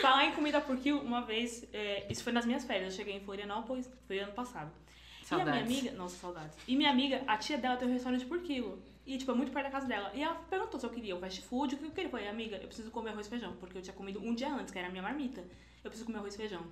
Falar 0.00 0.24
em 0.24 0.32
comida 0.32 0.60
por 0.60 0.76
quilo, 0.76 1.00
uma 1.00 1.20
vez, 1.22 1.66
é, 1.74 2.06
isso 2.08 2.22
foi 2.22 2.32
nas 2.32 2.46
minhas 2.46 2.64
férias, 2.64 2.92
eu 2.92 2.96
cheguei 2.96 3.16
em 3.16 3.20
Florianópolis, 3.20 3.90
foi 4.20 4.24
ano 4.24 4.32
passado. 4.32 4.70
E 4.70 5.32
a 5.32 5.36
minha 5.36 5.46
Saudades. 5.46 5.62
amiga, 5.62 5.96
nossa, 5.96 6.16
saudades. 6.16 6.56
E 6.66 6.76
minha 6.76 6.90
amiga, 6.90 7.22
a 7.26 7.36
tia 7.36 7.56
dela 7.56 7.76
tem 7.76 7.88
um 7.88 7.92
restaurante 7.92 8.26
por 8.26 8.40
quilo. 8.40 8.82
E, 9.06 9.16
tipo, 9.16 9.30
é 9.30 9.34
muito 9.34 9.52
perto 9.52 9.66
da 9.66 9.70
casa 9.70 9.86
dela. 9.86 10.10
E 10.14 10.22
ela 10.22 10.34
perguntou 10.34 10.78
se 10.78 10.84
eu 10.86 10.90
queria 10.90 11.16
o 11.16 11.20
fast 11.20 11.40
food, 11.42 11.74
o 11.74 11.78
que 11.78 11.84
eu 11.84 11.90
queria. 11.90 12.06
Eu 12.06 12.10
falei, 12.10 12.28
amiga, 12.28 12.56
eu 12.56 12.66
preciso 12.66 12.90
comer 12.90 13.10
arroz 13.10 13.26
e 13.26 13.30
feijão, 13.30 13.54
porque 13.56 13.78
eu 13.78 13.82
tinha 13.82 13.94
comido 13.94 14.20
um 14.20 14.34
dia 14.34 14.52
antes, 14.52 14.72
que 14.72 14.78
era 14.78 14.88
a 14.88 14.90
minha 14.90 15.02
marmita. 15.02 15.40
Eu 15.82 15.90
preciso 15.90 16.04
comer 16.06 16.18
arroz 16.18 16.34
e 16.34 16.36
feijão. 16.36 16.64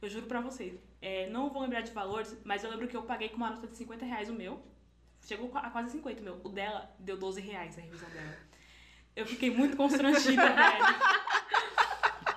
Eu 0.00 0.08
juro 0.08 0.26
pra 0.26 0.40
vocês. 0.40 0.80
É, 1.02 1.28
não 1.28 1.50
vou 1.50 1.62
lembrar 1.62 1.82
de 1.82 1.92
valores, 1.92 2.36
mas 2.44 2.64
eu 2.64 2.70
lembro 2.70 2.88
que 2.88 2.96
eu 2.96 3.02
paguei 3.02 3.28
com 3.28 3.36
uma 3.36 3.50
nota 3.50 3.66
de 3.66 3.76
50 3.76 4.04
reais 4.04 4.30
o 4.30 4.32
meu. 4.34 4.62
Chegou 5.26 5.50
a 5.54 5.68
quase 5.70 5.90
50 5.90 6.20
o 6.20 6.24
meu. 6.24 6.40
O 6.42 6.48
dela 6.48 6.90
deu 6.98 7.16
12 7.18 7.40
reais 7.40 7.76
a 7.76 7.80
revisão 7.82 8.08
dela. 8.10 8.36
Eu 9.14 9.26
fiquei 9.26 9.50
muito 9.50 9.76
constrangida, 9.76 10.48
velho. 10.48 10.84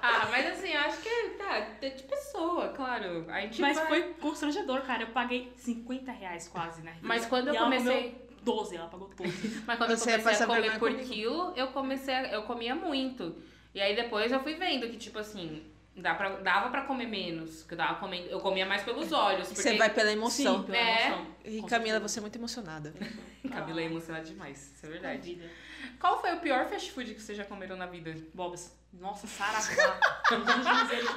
Ah, 0.06 0.28
mas 0.30 0.46
assim, 0.48 0.70
eu 0.74 0.80
acho 0.82 0.98
que 1.02 1.10
tá, 1.38 1.58
é 1.82 1.90
de 1.90 2.04
pessoa, 2.04 2.68
claro. 2.70 3.26
A 3.30 3.40
gente 3.40 3.62
Mas 3.62 3.78
vai- 3.78 3.88
foi 3.88 4.04
constrangedor, 4.16 4.82
cara. 4.82 5.04
Eu 5.04 5.08
paguei 5.12 5.54
50 5.56 6.12
reais 6.12 6.48
quase 6.50 6.82
revisão. 6.82 7.00
Mas 7.08 7.26
quando 7.26 7.48
eu 7.48 7.54
E 7.54 7.58
ela 7.58 7.66
comecei. 7.68 8.10
comeu 8.12 8.28
12, 8.44 8.76
ela 8.76 8.88
pagou 8.90 9.08
12. 9.16 9.64
Mas 9.66 9.78
quando 9.78 9.90
Você 9.96 10.14
eu 10.16 10.20
comecei 10.20 10.44
a 10.44 10.48
comer 10.48 10.72
por 10.78 10.92
comigo. 10.92 11.10
quilo, 11.10 11.54
eu 11.56 11.68
comecei 11.68 12.14
a, 12.14 12.28
eu 12.34 12.44
comia 12.44 12.76
muito. 12.76 13.42
E 13.74 13.80
aí 13.80 13.96
depois 13.96 14.30
eu 14.30 14.42
fui 14.44 14.56
vendo 14.56 14.90
que, 14.90 14.98
tipo 14.98 15.18
assim, 15.20 15.64
dá 15.96 16.14
pra, 16.16 16.32
dava 16.42 16.70
pra 16.70 16.82
comer 16.82 17.08
menos. 17.08 17.64
Que 17.64 17.74
eu, 17.74 17.78
tava 17.78 17.98
comendo, 17.98 18.28
eu 18.28 18.42
comia 18.42 18.66
mais 18.66 18.84
pelos 18.84 19.14
olhos. 19.14 19.48
Porque 19.48 19.62
Você 19.62 19.78
vai 19.78 19.90
pela 19.90 20.12
emoção. 20.12 20.58
Sim, 20.60 20.64
pela 20.66 20.78
É. 20.78 21.08
emoção. 21.08 21.28
E 21.46 21.62
Com 21.62 21.68
Camila, 21.68 21.92
certeza. 21.94 22.08
você 22.10 22.20
é 22.20 22.22
muito 22.22 22.36
emocionada. 22.38 22.94
Camila 23.50 23.80
é 23.80 23.86
emocionada 23.86 24.26
demais, 24.26 24.74
isso 24.76 24.86
é 24.86 24.90
verdade. 24.90 25.42
Qual 25.98 26.20
foi 26.20 26.34
o 26.34 26.40
pior 26.42 26.66
fast 26.68 26.92
food 26.92 27.14
que 27.16 27.22
vocês 27.22 27.38
já 27.38 27.46
comeram 27.46 27.78
na 27.78 27.86
vida? 27.86 28.14
Bobs. 28.34 28.78
Nossa, 29.00 29.28
Saravá. 29.28 30.00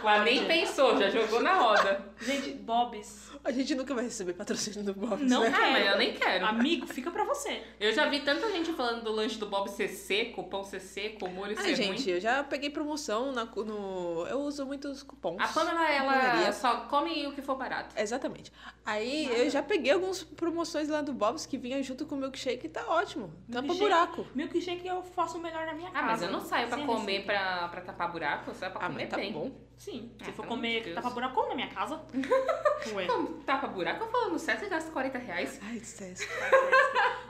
Ela 0.03 0.23
nem 0.25 0.45
pensou, 0.47 0.97
já 0.99 1.09
jogou 1.11 1.41
na 1.41 1.55
roda. 1.55 2.05
Gente, 2.21 2.51
Bobs. 2.55 3.31
A 3.45 3.53
gente 3.53 3.75
nunca 3.77 3.95
vai 3.95 4.05
receber 4.05 4.33
patrocínio 4.33 4.83
do 4.83 4.93
Bob. 4.93 5.23
Não 5.23 5.43
né? 5.43 5.53
Ah, 5.55 5.61
mas 5.71 5.77
quero. 5.83 5.89
eu 5.91 5.99
nem 5.99 6.13
quero. 6.15 6.47
Amigo, 6.47 6.87
fica 6.87 7.11
pra 7.13 7.23
você. 7.25 7.63
Eu 7.79 7.93
já 7.93 8.09
vi 8.09 8.21
tanta 8.21 8.51
gente 8.51 8.73
falando 8.73 9.05
do 9.05 9.13
lanche 9.13 9.39
do 9.39 9.47
Bob 9.47 9.69
ser 9.71 9.87
seco, 9.89 10.43
pão 10.45 10.65
ser 10.65 10.81
seco, 10.81 11.27
o 11.27 11.31
molho 11.31 11.55
Ai, 11.57 11.65
ser 11.65 11.75
gente, 11.77 12.03
ruim. 12.05 12.15
eu 12.17 12.21
já 12.21 12.43
peguei 12.43 12.71
promoção 12.71 13.31
na, 13.31 13.45
no. 13.45 14.27
Eu 14.29 14.41
uso 14.41 14.67
muitos 14.67 15.03
cupons. 15.05 15.37
A 15.41 15.47
Pamela, 15.47 15.87
ela 15.89 16.53
só 16.53 16.81
come 16.89 17.27
o 17.29 17.33
que 17.33 17.43
for 17.43 17.57
barato. 17.57 17.95
Exatamente. 17.97 18.53
Aí 18.85 19.27
eu 19.45 19.49
já 19.51 19.63
peguei 19.63 19.93
algumas 19.93 20.25
promoções 20.25 20.89
lá 20.89 21.03
do 21.03 21.13
Bob's 21.13 21.47
que 21.47 21.57
vinha 21.57 21.81
junto 21.83 22.05
com 22.07 22.17
o 22.17 22.19
milkshake 22.19 22.67
e 22.67 22.69
tá 22.69 22.85
ótimo. 22.89 23.33
Tampa 23.47 23.63
Milkshake? 23.63 23.79
buraco. 23.81 24.27
Milkshake 24.35 24.87
eu 24.89 25.03
faço 25.05 25.39
o 25.39 25.41
melhor 25.41 25.67
na 25.67 25.75
minha 25.75 25.91
Ah, 25.91 25.93
casa. 25.93 26.07
mas 26.07 26.23
eu 26.23 26.31
não 26.33 26.41
saio 26.41 26.67
pra 26.69 26.79
Sem 26.79 26.87
comer 26.87 27.19
receita. 27.19 27.27
pra, 27.33 27.66
pra 27.69 27.81
tapar 27.81 28.11
buraco, 28.13 28.51
eu 28.51 28.55
saio 28.55 28.73
pra 28.73 28.83
Ah, 28.83 28.87
comer 28.89 29.03
mas 29.03 29.11
tá 29.11 29.17
bem. 29.17 29.33
bom. 29.33 29.51
Sim. 29.77 30.13
Se 30.23 30.31
Ah, 30.31 30.33
for 30.33 30.43
pelo 30.43 30.55
amor 30.55 30.57
de 30.67 30.69
comer 30.69 30.83
Deus. 30.85 30.95
tapa 30.95 31.11
buraco, 31.11 31.49
na 31.49 31.55
minha 31.55 31.69
casa. 31.69 32.01
Ué. 32.95 33.07
Tapa 33.45 33.67
buraco, 33.69 34.05
eu 34.05 34.11
falo 34.11 34.31
no 34.31 34.39
Sesc 34.39 34.69
gasta 34.69 34.91
40 34.91 35.19
reais. 35.19 35.59
Ai, 35.63 35.81
Sesc. 35.81 36.29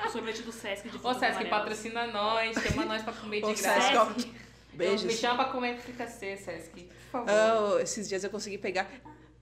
O 0.05 0.09
sorvete 0.09 0.43
do 0.43 0.53
Sesc 0.53 0.88
de 0.88 0.97
Ô, 0.97 1.00
frutas 1.00 1.19
Sesc, 1.19 1.33
amarelas. 1.41 1.59
patrocina 1.61 2.06
nós, 2.09 2.56
chama 2.62 2.85
nós 2.85 3.03
pra 3.03 3.12
comer 3.12 3.38
de 3.41 3.44
Ô, 3.47 3.49
graça. 3.49 3.81
Sesc, 3.81 3.97
ó. 3.97 4.06
Sesc. 4.15 4.29
Me 4.29 4.79
Beijos. 4.79 5.15
chama 5.15 5.44
pra 5.44 5.53
comer 5.53 5.79
fricassê, 5.79 6.37
Sesc, 6.37 6.70
por 6.84 7.10
favor. 7.10 7.31
Ah, 7.31 7.82
esses 7.82 8.08
dias 8.08 8.22
eu 8.25 8.31
consegui 8.31 8.58
pegar 8.58 8.87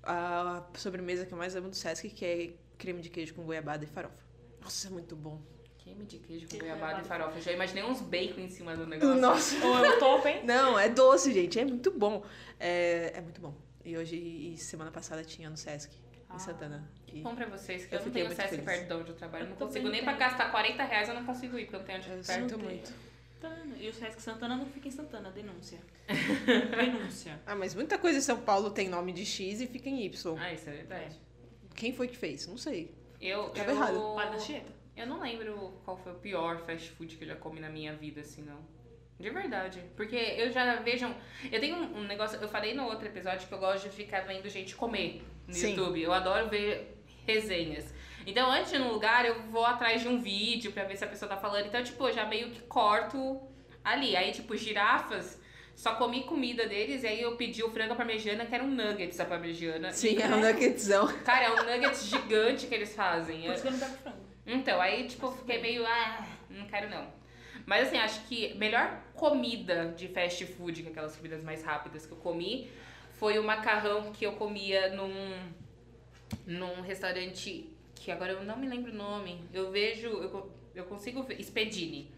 a 0.03 0.63
sobremesa 0.75 1.27
que 1.27 1.33
eu 1.35 1.39
mais 1.39 1.57
amo 1.57 1.69
do 1.69 1.75
Sesc, 1.77 2.09
que 2.11 2.25
é 2.25 2.53
creme 2.79 3.01
de 3.01 3.11
queijo 3.11 3.35
com 3.35 3.43
goiabada 3.45 3.85
e 3.85 3.87
farofa. 3.89 4.23
Nossa, 4.63 4.87
é 4.87 4.91
muito 4.91 5.15
bom. 5.17 5.41
Creme 5.85 6.05
de 6.07 6.19
queijo 6.19 6.49
com 6.49 6.59
goiabada 6.59 7.03
e 7.03 7.05
farofa. 7.05 7.37
Eu 7.39 7.43
já 7.43 7.53
imaginei 7.53 7.85
uns 7.85 8.01
bacon 8.01 8.41
em 8.41 8.49
cima 8.49 8.75
do 8.75 8.87
negócio. 8.87 9.21
Nossa. 9.21 9.67
Ou 9.67 9.85
eu 9.85 9.99
topo, 9.99 10.27
hein? 10.27 10.41
Não, 10.45 10.79
é 10.79 10.89
doce, 10.89 11.31
gente. 11.33 11.59
É 11.61 11.65
muito 11.65 11.91
bom. 11.91 12.25
É, 12.59 13.13
é 13.17 13.21
muito 13.21 13.41
bom. 13.41 13.55
E 13.85 13.97
hoje, 13.97 14.17
e 14.17 14.57
semana 14.57 14.91
passada, 14.91 15.23
tinha 15.23 15.51
no 15.51 15.59
Sesc, 15.59 15.95
Ah. 16.29 16.37
em 16.37 16.39
Santana. 16.39 16.91
E 17.07 17.21
Bom 17.21 17.35
pra 17.35 17.47
vocês, 17.47 17.85
que 17.85 17.95
Eu 17.95 17.99
eu, 18.01 18.07
não 18.07 18.13
tenho 18.13 18.29
Sesc 18.35 18.49
feliz. 18.49 18.65
perto 18.65 18.87
de 18.89 18.95
onde 18.95 19.11
eu 19.11 19.15
trabalho. 19.15 19.45
Eu 19.45 19.51
não 19.51 19.57
consigo 19.57 19.89
nem 19.91 20.03
pra 20.03 20.15
gastar 20.15 20.51
40 20.51 20.83
reais, 20.85 21.09
eu 21.09 21.15
não 21.15 21.25
consigo 21.27 21.59
ir, 21.59 21.65
porque 21.67 21.77
eu 21.77 21.81
não 21.81 21.87
tenho 21.87 21.99
onde 21.99 22.09
eu 22.09 22.25
perto. 22.25 22.59
muito. 22.59 22.93
E 23.79 23.89
o 23.91 23.93
Sesc 23.93 24.23
Santana 24.23 24.57
não 24.57 24.65
fica 24.65 24.89
em 24.89 24.91
Santana, 24.91 25.31
denúncia. 25.31 25.79
denúncia. 26.09 27.39
Ah, 27.47 27.55
mas 27.55 27.75
muita 27.75 27.99
coisa 27.99 28.19
em 28.19 28.23
São 28.23 28.39
Paulo 28.41 28.71
tem 28.71 28.89
nome 28.89 29.13
de 29.13 29.27
X 29.27 29.61
e 29.61 29.67
fica 29.67 29.89
em 29.91 30.03
Y. 30.07 30.37
Ah, 30.39 30.53
isso 30.53 30.69
é 30.71 30.73
verdade. 30.73 31.21
Quem 31.77 31.93
foi 31.93 32.09
que 32.09 32.17
fez? 32.17 32.47
Não 32.47 32.57
sei. 32.57 32.95
Eu, 33.21 33.51
Tava 33.51 33.71
eu, 33.71 33.77
errado. 33.77 34.15
Para 34.15 34.31
da 34.31 34.39
Chieta. 34.39 34.73
Eu 34.97 35.07
não 35.07 35.21
lembro 35.21 35.81
qual 35.85 35.97
foi 35.97 36.13
o 36.13 36.17
pior 36.17 36.59
fast 36.65 36.91
food 36.91 37.17
que 37.17 37.25
eu 37.25 37.29
já 37.29 37.37
comi 37.37 37.61
na 37.61 37.69
minha 37.69 37.93
vida, 37.93 38.21
assim, 38.21 38.43
não. 38.43 38.59
De 39.19 39.31
verdade. 39.31 39.83
Porque 39.97 40.17
eu 40.17 40.51
já 40.51 40.77
vejo. 40.77 41.07
Eu 41.51 41.61
tenho 41.61 41.77
um, 41.77 42.05
negócio. 42.05 42.39
Eu 42.41 42.49
falei 42.49 42.75
no 42.75 42.85
outro 42.85 43.07
episódio 43.07 43.47
que 43.47 43.55
eu 43.55 43.59
gosto 43.59 43.89
de 43.89 43.95
ficar 43.95 44.23
vendo 44.23 44.49
gente 44.49 44.75
comer 44.75 45.23
no 45.47 45.55
Sim. 45.55 45.71
YouTube. 45.71 46.03
Eu 46.03 46.13
adoro 46.13 46.49
ver 46.49 46.99
resenhas. 47.27 47.93
Então, 48.27 48.51
antes 48.51 48.71
de 48.71 48.77
ir 48.77 48.79
num 48.79 48.91
lugar, 48.91 49.25
eu 49.25 49.43
vou 49.43 49.65
atrás 49.65 50.01
de 50.01 50.09
um 50.09 50.21
vídeo 50.21 50.73
pra 50.73 50.85
ver 50.85 50.97
se 50.97 51.05
a 51.05 51.07
pessoa 51.07 51.29
tá 51.29 51.37
falando. 51.37 51.67
Então, 51.67 51.83
tipo, 51.83 52.07
eu 52.09 52.13
já 52.13 52.27
meio 52.27 52.51
que 52.51 52.63
corto 52.63 53.41
ali. 53.85 54.17
Aí, 54.17 54.33
tipo, 54.33 54.57
girafas. 54.57 55.41
Só 55.77 55.97
comi 55.97 56.23
comida 56.23 56.69
deles 56.69 57.03
e 57.03 57.07
aí 57.09 57.21
eu 57.21 57.37
pedi 57.37 57.63
o 57.65 57.69
frango 57.69 57.97
parmegiana, 57.97 58.47
que 58.47 58.55
era 58.55 58.63
um 58.63 58.71
nuggets 58.71 59.19
à 59.19 59.25
parmegiana. 59.25 59.93
Sim, 59.93 60.17
E, 60.17 60.23
é 60.23 60.27
um 60.29 60.41
nuggetsão. 60.41 61.09
Cara, 61.25 61.47
é 61.47 61.51
um 61.51 61.65
nuggets 61.65 62.07
gigante 62.07 62.69
que 62.69 62.75
eles 62.75 62.95
fazem. 62.95 63.43
Por 63.43 63.55
isso 63.55 63.63
que 63.63 63.69
eu 63.69 63.73
não 63.73 63.79
pego 63.81 63.97
frango. 63.97 64.24
Então, 64.47 64.81
aí, 64.81 65.07
tipo, 65.07 65.27
eu 65.27 65.33
fiquei 65.33 65.61
meio, 65.61 65.87
ah, 65.87 66.27
não 66.51 66.67
quero 66.67 66.89
não. 66.91 67.07
Mas 67.67 67.89
assim, 67.89 67.97
acho 67.97 68.27
que 68.27 68.55
melhor 68.55 69.01
comida 69.15 69.95
de 69.97 70.09
fast 70.09 70.45
food, 70.47 70.83
que 70.83 70.89
é 70.89 70.91
aquelas 70.91 71.17
comidas 71.17 71.43
mais 71.43 71.63
rápidas 71.63 72.05
que 72.05 72.13
eu 72.13 72.19
comi, 72.19 72.71
foi 73.19 73.39
o 73.39 73.45
macarrão 73.45 74.13
que 74.13 74.27
eu 74.27 74.33
comia 74.33 74.95
num, 74.95 75.39
num 76.47 76.83
restaurante 76.83 77.71
que 77.95 78.11
agora 78.11 78.33
eu 78.33 78.45
não 78.45 78.57
me 78.57 78.69
lembro 78.69 78.93
o 78.93 78.95
nome. 78.95 79.43
Eu 79.53 79.71
vejo, 79.71 80.09
eu, 80.09 80.53
eu 80.75 80.85
consigo 80.85 81.23
ver. 81.23 81.43
Spedini. 81.43 82.13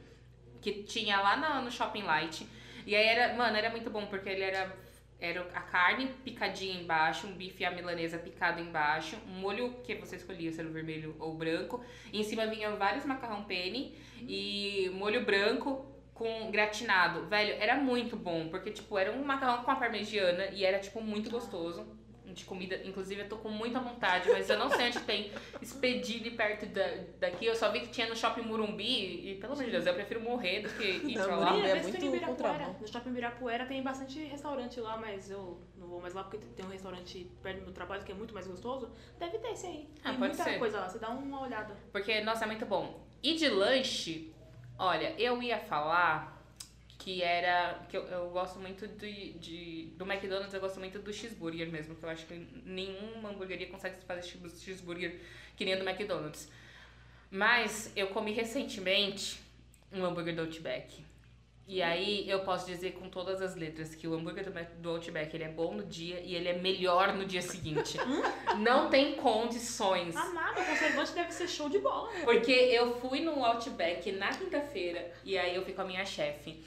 Que 0.60 0.82
tinha 0.82 1.20
lá 1.20 1.36
no, 1.36 1.64
no 1.66 1.70
Shopping 1.70 2.02
Light. 2.02 2.46
E 2.84 2.96
aí 2.96 3.06
era, 3.06 3.34
mano, 3.34 3.56
era 3.56 3.70
muito 3.70 3.88
bom 3.88 4.06
porque 4.06 4.28
ele 4.28 4.42
era 4.42 4.74
era 5.18 5.40
a 5.54 5.60
carne 5.60 6.08
picadinha 6.24 6.80
embaixo, 6.80 7.26
um 7.26 7.32
bife 7.32 7.64
à 7.64 7.70
milanesa 7.70 8.18
picado 8.18 8.60
embaixo, 8.60 9.16
um 9.26 9.40
molho 9.40 9.74
que 9.82 9.94
você 9.94 10.16
escolhia, 10.16 10.52
se 10.52 10.60
era 10.60 10.68
vermelho 10.68 11.16
ou 11.18 11.34
branco. 11.34 11.82
E 12.12 12.20
em 12.20 12.22
cima 12.22 12.46
vinham 12.46 12.76
vários 12.76 13.04
macarrão 13.04 13.44
penne 13.44 13.96
e 14.20 14.90
molho 14.94 15.24
branco 15.24 15.86
com 16.12 16.50
gratinado. 16.50 17.26
Velho, 17.26 17.54
era 17.60 17.76
muito 17.76 18.16
bom, 18.16 18.48
porque 18.48 18.70
tipo, 18.70 18.98
era 18.98 19.12
um 19.12 19.24
macarrão 19.24 19.64
com 19.64 19.70
a 19.70 19.76
parmegiana 19.76 20.46
e 20.46 20.64
era 20.64 20.78
tipo 20.78 21.00
muito 21.00 21.30
gostoso 21.30 21.86
de 22.36 22.44
comida. 22.44 22.78
Inclusive, 22.84 23.22
eu 23.22 23.28
tô 23.28 23.36
com 23.38 23.48
muita 23.48 23.80
vontade, 23.80 24.30
mas 24.30 24.48
eu 24.48 24.58
não 24.58 24.68
sei 24.68 24.88
onde 24.88 25.00
tem 25.00 25.32
expedile 25.60 26.30
perto 26.30 26.66
da, 26.66 26.86
daqui. 27.18 27.46
Eu 27.46 27.54
só 27.54 27.72
vi 27.72 27.80
que 27.80 27.88
tinha 27.88 28.08
no 28.08 28.14
Shopping 28.14 28.42
Murumbi 28.42 29.30
e, 29.30 29.34
pelo 29.40 29.54
amor 29.54 29.64
de 29.64 29.70
Deus, 29.70 29.86
eu 29.86 29.94
prefiro 29.94 30.20
morrer 30.20 30.60
do 30.60 30.68
que 30.68 30.84
ir 30.84 31.16
Não, 31.16 31.24
pra 31.24 31.36
lá. 31.36 31.50
Murumbi 31.52 31.68
é 31.68 31.82
muito 31.82 32.04
Ibirapuera. 32.04 32.76
No 32.80 32.86
shopping 32.86 33.10
Ibirapuera 33.10 33.66
tem 33.66 33.82
bastante 33.82 34.22
restaurante 34.24 34.78
lá, 34.78 34.96
mas 34.98 35.30
eu 35.30 35.60
não 35.78 35.88
vou 35.88 36.00
mais 36.00 36.14
lá 36.14 36.22
porque 36.24 36.38
tem 36.38 36.64
um 36.64 36.70
restaurante 36.70 37.30
perto 37.42 37.58
do 37.60 37.64
meu 37.64 37.72
trabalho 37.72 38.04
que 38.04 38.12
é 38.12 38.14
muito 38.14 38.34
mais 38.34 38.46
gostoso. 38.46 38.90
Deve 39.18 39.38
ter 39.38 39.48
esse 39.48 39.66
aí. 39.66 39.88
Ah, 40.04 40.10
tem 40.10 40.18
pode 40.18 40.36
muita 40.36 40.44
ser. 40.44 40.58
coisa 40.58 40.80
lá, 40.80 40.88
você 40.88 40.98
dá 40.98 41.08
uma 41.08 41.40
olhada. 41.40 41.74
Porque, 41.90 42.20
nossa, 42.20 42.44
é 42.44 42.46
muito 42.46 42.66
bom. 42.66 43.04
E 43.22 43.34
de 43.34 43.48
lanche, 43.48 44.32
olha, 44.78 45.14
eu 45.18 45.42
ia 45.42 45.58
falar 45.58 46.35
que 47.06 47.22
era. 47.22 47.86
que 47.88 47.96
eu, 47.96 48.02
eu 48.06 48.30
gosto 48.30 48.58
muito 48.58 48.88
de, 48.88 49.34
de. 49.34 49.84
Do 49.96 50.04
McDonald's, 50.04 50.52
eu 50.52 50.60
gosto 50.60 50.80
muito 50.80 50.98
do 50.98 51.12
cheeseburger 51.12 51.70
mesmo, 51.70 51.94
que 51.94 52.02
eu 52.02 52.08
acho 52.08 52.26
que 52.26 52.34
nenhuma 52.64 53.30
hamburgueria 53.30 53.68
consegue 53.68 53.94
fazer 54.04 54.22
cheese- 54.24 54.60
cheeseburger 54.60 55.20
que 55.56 55.64
nem 55.64 55.78
do 55.78 55.88
McDonald's. 55.88 56.50
Mas 57.30 57.92
eu 57.94 58.08
comi 58.08 58.32
recentemente 58.32 59.40
um 59.92 60.04
hambúrguer 60.04 60.34
do 60.34 60.42
Outback. 60.42 61.04
E 61.68 61.80
aí 61.80 62.28
eu 62.28 62.40
posso 62.40 62.66
dizer 62.66 62.94
com 62.94 63.08
todas 63.08 63.40
as 63.40 63.54
letras 63.54 63.94
que 63.94 64.08
o 64.08 64.14
hambúrguer 64.14 64.44
do, 64.78 64.90
Outback 64.90 65.32
ele 65.34 65.44
é 65.44 65.48
bom 65.48 65.74
no 65.74 65.84
dia 65.84 66.18
e 66.20 66.34
ele 66.34 66.48
é 66.48 66.58
melhor 66.58 67.12
no 67.14 67.24
dia 67.24 67.42
seguinte. 67.42 67.96
Não 68.58 68.90
tem 68.90 69.14
condições. 69.14 70.16
Amado, 70.16 70.60
o 70.60 70.64
conservante 70.64 71.12
deve 71.12 71.30
ser 71.32 71.46
show 71.46 71.68
de 71.68 71.78
bola. 71.78 72.10
Porque 72.24 72.50
eu 72.50 73.00
fui 73.00 73.20
no 73.20 73.44
Outback 73.44 74.10
na 74.12 74.30
quinta-feira 74.30 75.12
e 75.24 75.38
aí 75.38 75.54
eu 75.54 75.64
fui 75.64 75.72
com 75.72 75.82
a 75.82 75.84
minha 75.84 76.04
chefe. 76.04 76.64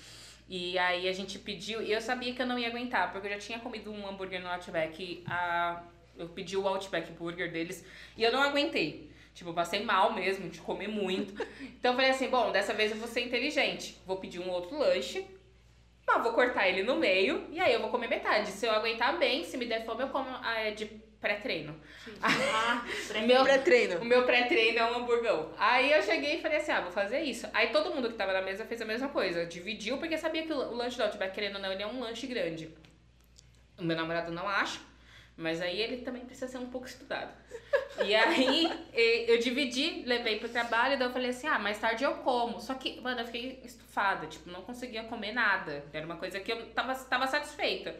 E 0.50 0.80
aí 0.80 1.08
a 1.08 1.14
gente 1.14 1.38
pediu, 1.38 1.80
e 1.80 1.92
eu 1.92 2.02
sabia 2.02 2.34
que 2.34 2.42
eu 2.42 2.46
não 2.48 2.58
ia 2.58 2.70
aguentar, 2.70 3.12
porque 3.12 3.28
eu 3.28 3.32
já 3.34 3.38
tinha 3.38 3.60
comido 3.60 3.92
um 3.92 4.08
hambúrguer 4.08 4.42
no 4.42 4.50
Outback, 4.50 5.24
a, 5.28 5.84
eu 6.18 6.28
pedi 6.28 6.58
o 6.58 6.68
Outback 6.68 7.12
Burger 7.12 7.52
deles, 7.52 7.86
e 8.18 8.24
eu 8.24 8.32
não 8.32 8.42
aguentei. 8.42 9.12
Tipo, 9.36 9.52
eu 9.52 9.54
passei 9.54 9.84
mal 9.84 10.12
mesmo, 10.12 10.50
de 10.50 10.60
comer 10.60 10.88
muito. 10.88 11.34
Então 11.80 11.92
eu 11.92 11.96
falei 11.96 12.10
assim, 12.10 12.30
bom, 12.30 12.52
dessa 12.52 12.74
vez 12.74 12.92
eu 12.92 12.98
vou 12.98 13.08
ser 13.08 13.22
inteligente. 13.22 13.96
Vou 14.06 14.18
pedir 14.18 14.40
um 14.40 14.50
outro 14.50 14.78
lanche, 14.78 15.26
mas 16.14 16.24
vou 16.24 16.34
cortar 16.34 16.68
ele 16.68 16.84
no 16.84 16.96
meio, 16.96 17.46
e 17.52 17.60
aí 17.60 17.74
eu 17.74 17.80
vou 17.82 17.90
comer 17.90 18.08
metade. 18.08 18.50
Se 18.52 18.66
eu 18.66 18.72
aguentar 18.72 19.18
bem, 19.18 19.44
se 19.44 19.58
me 19.58 19.66
der 19.66 19.86
fome, 19.86 20.04
eu 20.04 20.10
como 20.10 20.30
ah, 20.42 20.60
é 20.60 20.72
de 20.72 20.86
pré-treino. 21.22 21.76
Ah, 22.22 22.86
Meu- 23.26 23.44
Pré-treino. 23.44 24.00
O 24.00 24.06
meu 24.06 24.24
pré-treino 24.24 24.80
é 24.80 24.86
um 24.92 24.96
hamburgão. 25.00 25.52
Aí 25.58 25.92
eu 25.92 26.02
cheguei 26.02 26.38
e 26.38 26.42
falei 26.42 26.58
assim: 26.58 26.72
ah, 26.72 26.82
vou 26.82 26.92
fazer 26.92 27.20
isso. 27.22 27.48
Aí 27.54 27.68
todo 27.70 27.94
mundo 27.94 28.10
que 28.10 28.16
tava 28.16 28.34
na 28.34 28.42
mesa 28.42 28.66
fez 28.66 28.82
a 28.82 28.86
mesma 28.86 29.10
coisa. 29.10 29.46
Dividiu, 29.46 29.98
porque 29.98 30.18
sabia 30.18 30.44
que 30.44 30.54
o 30.54 30.58
o 30.58 30.76
lanche 30.76 30.98
do 30.98 31.04
Outback, 31.04 31.34
querendo 31.34 31.56
ou 31.56 31.62
não, 31.62 31.72
ele 31.72 31.84
é 31.84 31.88
um 31.88 32.00
lanche 32.00 32.26
grande. 32.28 32.74
O 33.78 33.84
meu 33.84 33.96
namorado 33.96 34.32
não 34.32 34.48
acha, 34.48 34.80
mas 35.40 35.62
aí 35.62 35.82
ele 35.82 35.98
também 36.04 36.26
precisa 36.26 36.48
ser 36.48 36.58
um 36.58 36.70
pouco 36.70 36.86
estudado. 36.86 37.32
E 38.04 38.14
aí 38.14 38.70
eu 39.28 39.40
dividi, 39.40 40.04
levei 40.06 40.38
pro 40.38 40.50
trabalho, 40.50 41.00
daí 41.00 41.08
eu 41.08 41.14
falei 41.14 41.30
assim: 41.30 41.48
ah, 41.48 41.58
mais 41.58 41.80
tarde 41.80 42.04
eu 42.04 42.16
como. 42.16 42.60
Só 42.60 42.74
que, 42.74 43.00
mano, 43.00 43.22
eu 43.22 43.26
fiquei 43.26 43.62
estufada, 43.64 44.28
tipo, 44.28 44.50
não 44.50 44.62
conseguia 44.62 45.04
comer 45.04 45.32
nada. 45.32 45.84
Era 45.94 46.06
uma 46.06 46.18
coisa 46.18 46.40
que 46.42 46.52
eu 46.52 46.68
tava, 46.72 46.94
tava 46.94 47.26
satisfeita. 47.26 47.96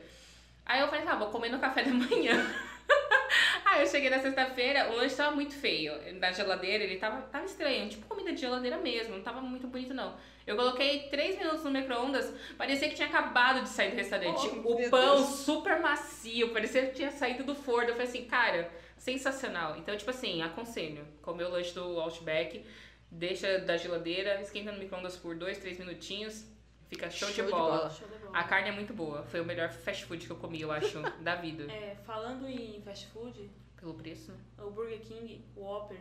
Aí 0.66 0.82
eu 0.82 0.88
falei, 0.90 1.08
ah, 1.08 1.16
vou 1.16 1.30
comer 1.30 1.50
no 1.50 1.60
café 1.60 1.82
da 1.82 1.92
manhã. 1.92 2.34
Aí 3.66 3.82
eu 3.82 3.88
cheguei 3.88 4.10
na 4.10 4.20
sexta-feira, 4.20 4.92
o 4.92 4.98
lanche 4.98 5.16
tava 5.16 5.36
muito 5.36 5.56
feio. 5.56 5.94
Na 6.20 6.32
geladeira, 6.32 6.84
ele 6.84 6.98
tava, 6.98 7.22
tava 7.24 7.46
estranho, 7.46 7.90
tipo 7.90 8.06
comida 8.06 8.34
de 8.34 8.42
geladeira 8.42 8.78
mesmo, 8.78 9.16
não 9.16 9.24
tava 9.24 9.42
muito 9.42 9.68
bonito 9.68 9.94
não. 9.94 10.16
Eu 10.50 10.56
coloquei 10.56 11.10
três 11.10 11.38
minutos 11.38 11.64
no 11.64 11.70
micro-ondas, 11.70 12.34
parecia 12.58 12.90
que 12.90 12.96
tinha 12.96 13.08
acabado 13.08 13.62
de 13.62 13.70
sair 13.70 13.92
do 13.92 13.96
restaurante. 13.98 14.50
Oh, 14.64 14.74
o 14.86 14.90
pão 14.90 15.18
Deus. 15.18 15.28
super 15.28 15.80
macio, 15.80 16.52
parecia 16.52 16.88
que 16.88 16.96
tinha 16.96 17.12
saído 17.12 17.44
do 17.44 17.54
forno. 17.54 17.90
Eu 17.90 17.94
falei 17.94 18.08
assim, 18.08 18.26
cara, 18.26 18.72
sensacional. 18.98 19.78
Então, 19.78 19.96
tipo 19.96 20.10
assim, 20.10 20.42
aconselho, 20.42 21.06
comer 21.22 21.44
o 21.46 21.50
lanche 21.50 21.74
do 21.74 22.00
Outback, 22.00 22.66
deixa 23.12 23.60
da 23.60 23.78
geladeira, 23.78 24.42
esquenta 24.42 24.72
no 24.72 24.80
micro-ondas 24.80 25.16
por 25.18 25.36
dois, 25.36 25.58
três 25.60 25.78
minutinhos, 25.78 26.46
fica 26.88 27.10
show, 27.10 27.30
Show 27.30 27.46
de 27.46 27.52
de 27.52 27.56
bola. 27.58 27.78
bola. 27.78 27.90
Show 27.92 28.08
de 28.08 28.18
bola. 28.18 28.38
A 28.38 28.44
carne 28.44 28.70
é 28.70 28.72
muito 28.72 28.94
boa, 28.94 29.24
foi 29.26 29.42
o 29.42 29.46
melhor 29.46 29.70
fast 29.70 30.06
food 30.06 30.26
que 30.26 30.32
eu 30.32 30.38
comi, 30.38 30.62
eu 30.62 30.72
acho, 30.72 31.00
da 31.22 31.36
vida. 31.36 31.72
É, 31.72 31.96
falando 32.06 32.48
em 32.48 32.82
fast 32.82 33.06
food, 33.08 33.50
Pelo 33.80 33.94
preço, 33.94 34.32
né? 34.32 34.38
o 34.58 34.72
Burger 34.72 35.00
King, 35.02 35.46
o 35.56 35.62
Whopper, 35.62 36.00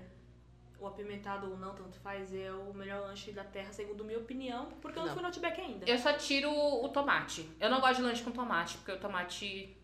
o 0.80 0.86
apimentado 0.86 1.50
ou 1.50 1.56
não, 1.56 1.74
tanto 1.74 1.98
faz, 1.98 2.32
é 2.34 2.52
o 2.52 2.72
melhor 2.72 3.00
lanche 3.02 3.32
da 3.32 3.42
terra, 3.44 3.72
segundo 3.72 4.04
minha 4.04 4.18
opinião, 4.18 4.66
porque 4.80 4.98
eu 4.98 5.02
não, 5.02 5.06
Não. 5.08 5.14
fui 5.14 5.22
no 5.22 5.28
Outback 5.28 5.60
ainda. 5.60 5.84
Eu 5.86 5.98
só 5.98 6.12
tiro 6.12 6.50
o 6.50 6.88
tomate. 6.88 7.48
Eu 7.60 7.68
não 7.70 7.80
gosto 7.80 7.96
de 7.96 8.02
lanche 8.02 8.22
com 8.22 8.30
tomate, 8.30 8.76
porque 8.78 8.92
o 8.92 8.98
tomate 9.00 9.76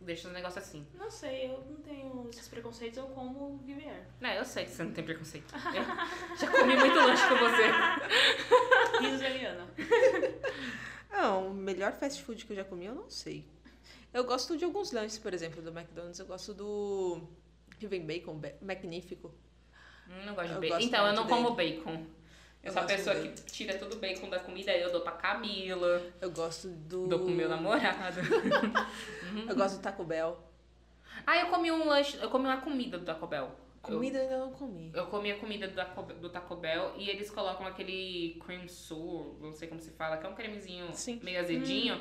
deixa 0.00 0.28
o 0.28 0.32
negócio 0.32 0.58
assim. 0.58 0.84
Não 0.94 1.10
sei, 1.10 1.46
eu 1.46 1.64
não 1.70 1.76
tenho 1.76 2.28
esses 2.28 2.48
preconceitos, 2.48 2.98
eu 2.98 3.06
como 3.06 3.54
o 3.54 3.58
que 3.60 3.72
vier. 3.72 4.04
Não, 4.20 4.30
eu 4.30 4.44
sei 4.44 4.64
que 4.64 4.72
você 4.72 4.82
não 4.82 4.92
tem 4.92 5.04
preconceito. 5.04 5.54
Eu 5.54 5.84
já 6.36 6.50
comi 6.50 6.76
muito 6.76 6.96
lanche 6.96 7.22
com 7.28 7.36
você. 7.36 8.98
Risos 9.00 9.20
Eliana. 9.22 9.68
Não, 11.10 11.48
o 11.50 11.54
melhor 11.54 11.92
fast 11.92 12.22
food 12.22 12.44
que 12.44 12.52
eu 12.52 12.56
já 12.56 12.64
comi, 12.64 12.86
eu 12.86 12.94
não 12.94 13.08
sei. 13.08 13.46
Eu 14.12 14.24
gosto 14.24 14.56
de 14.56 14.64
alguns 14.64 14.92
lanches, 14.92 15.18
por 15.18 15.32
exemplo, 15.32 15.62
do 15.62 15.70
McDonald's. 15.70 16.18
Eu 16.18 16.26
gosto 16.26 16.52
do 16.52 17.22
que 17.78 17.86
vem 17.86 18.04
bacon, 18.04 18.34
ba- 18.38 18.52
magnífico. 18.60 19.32
Hum, 20.12 20.26
não 20.26 20.34
gosto 20.34 20.48
de 20.48 20.54
Eu 20.54 20.60
bacon. 20.60 20.78
Então, 20.80 21.06
eu 21.06 21.12
não 21.14 21.26
como 21.26 21.54
bacon. 21.54 22.06
Eu 22.62 22.72
sou 22.72 22.82
a 22.82 22.84
pessoa 22.84 23.16
que 23.16 23.28
tira 23.50 23.76
todo 23.76 23.94
o 23.94 23.98
bacon 23.98 24.28
da 24.28 24.38
comida, 24.38 24.70
aí 24.70 24.80
eu 24.80 24.92
dou 24.92 25.00
pra 25.00 25.12
Camila, 25.12 26.00
Eu 26.20 26.30
gosto 26.30 26.68
do. 26.68 27.08
dou 27.08 27.18
pro 27.18 27.28
meu 27.28 27.48
namorado. 27.48 28.20
Eu 29.48 29.56
gosto 29.56 29.78
do 29.78 29.82
Taco 29.82 30.04
Bell. 30.04 30.38
Ah, 31.26 31.38
eu 31.38 31.46
comi 31.46 31.70
um 31.72 31.86
lanche, 31.86 32.18
eu 32.20 32.28
comi 32.30 32.46
uma 32.46 32.60
comida 32.60 32.98
do 32.98 33.04
Taco 33.04 33.26
Bell. 33.26 33.50
Comida 33.80 34.18
eu 34.18 34.22
ainda 34.22 34.38
não 34.38 34.52
comi. 34.52 34.90
Eu 34.94 35.06
comi 35.06 35.32
a 35.32 35.38
comida 35.38 35.66
do 35.66 35.74
Taco, 35.74 36.02
do 36.02 36.28
Taco 36.30 36.56
Bell 36.56 36.92
e 36.96 37.10
eles 37.10 37.30
colocam 37.30 37.66
aquele 37.66 38.40
cream 38.44 38.68
sour, 38.68 39.36
não 39.40 39.52
sei 39.52 39.68
como 39.68 39.80
se 39.80 39.90
fala, 39.90 40.16
que 40.18 40.26
é 40.26 40.28
um 40.28 40.34
cremezinho 40.34 40.88
Sim. 40.92 41.18
meio 41.22 41.40
azedinho. 41.40 42.00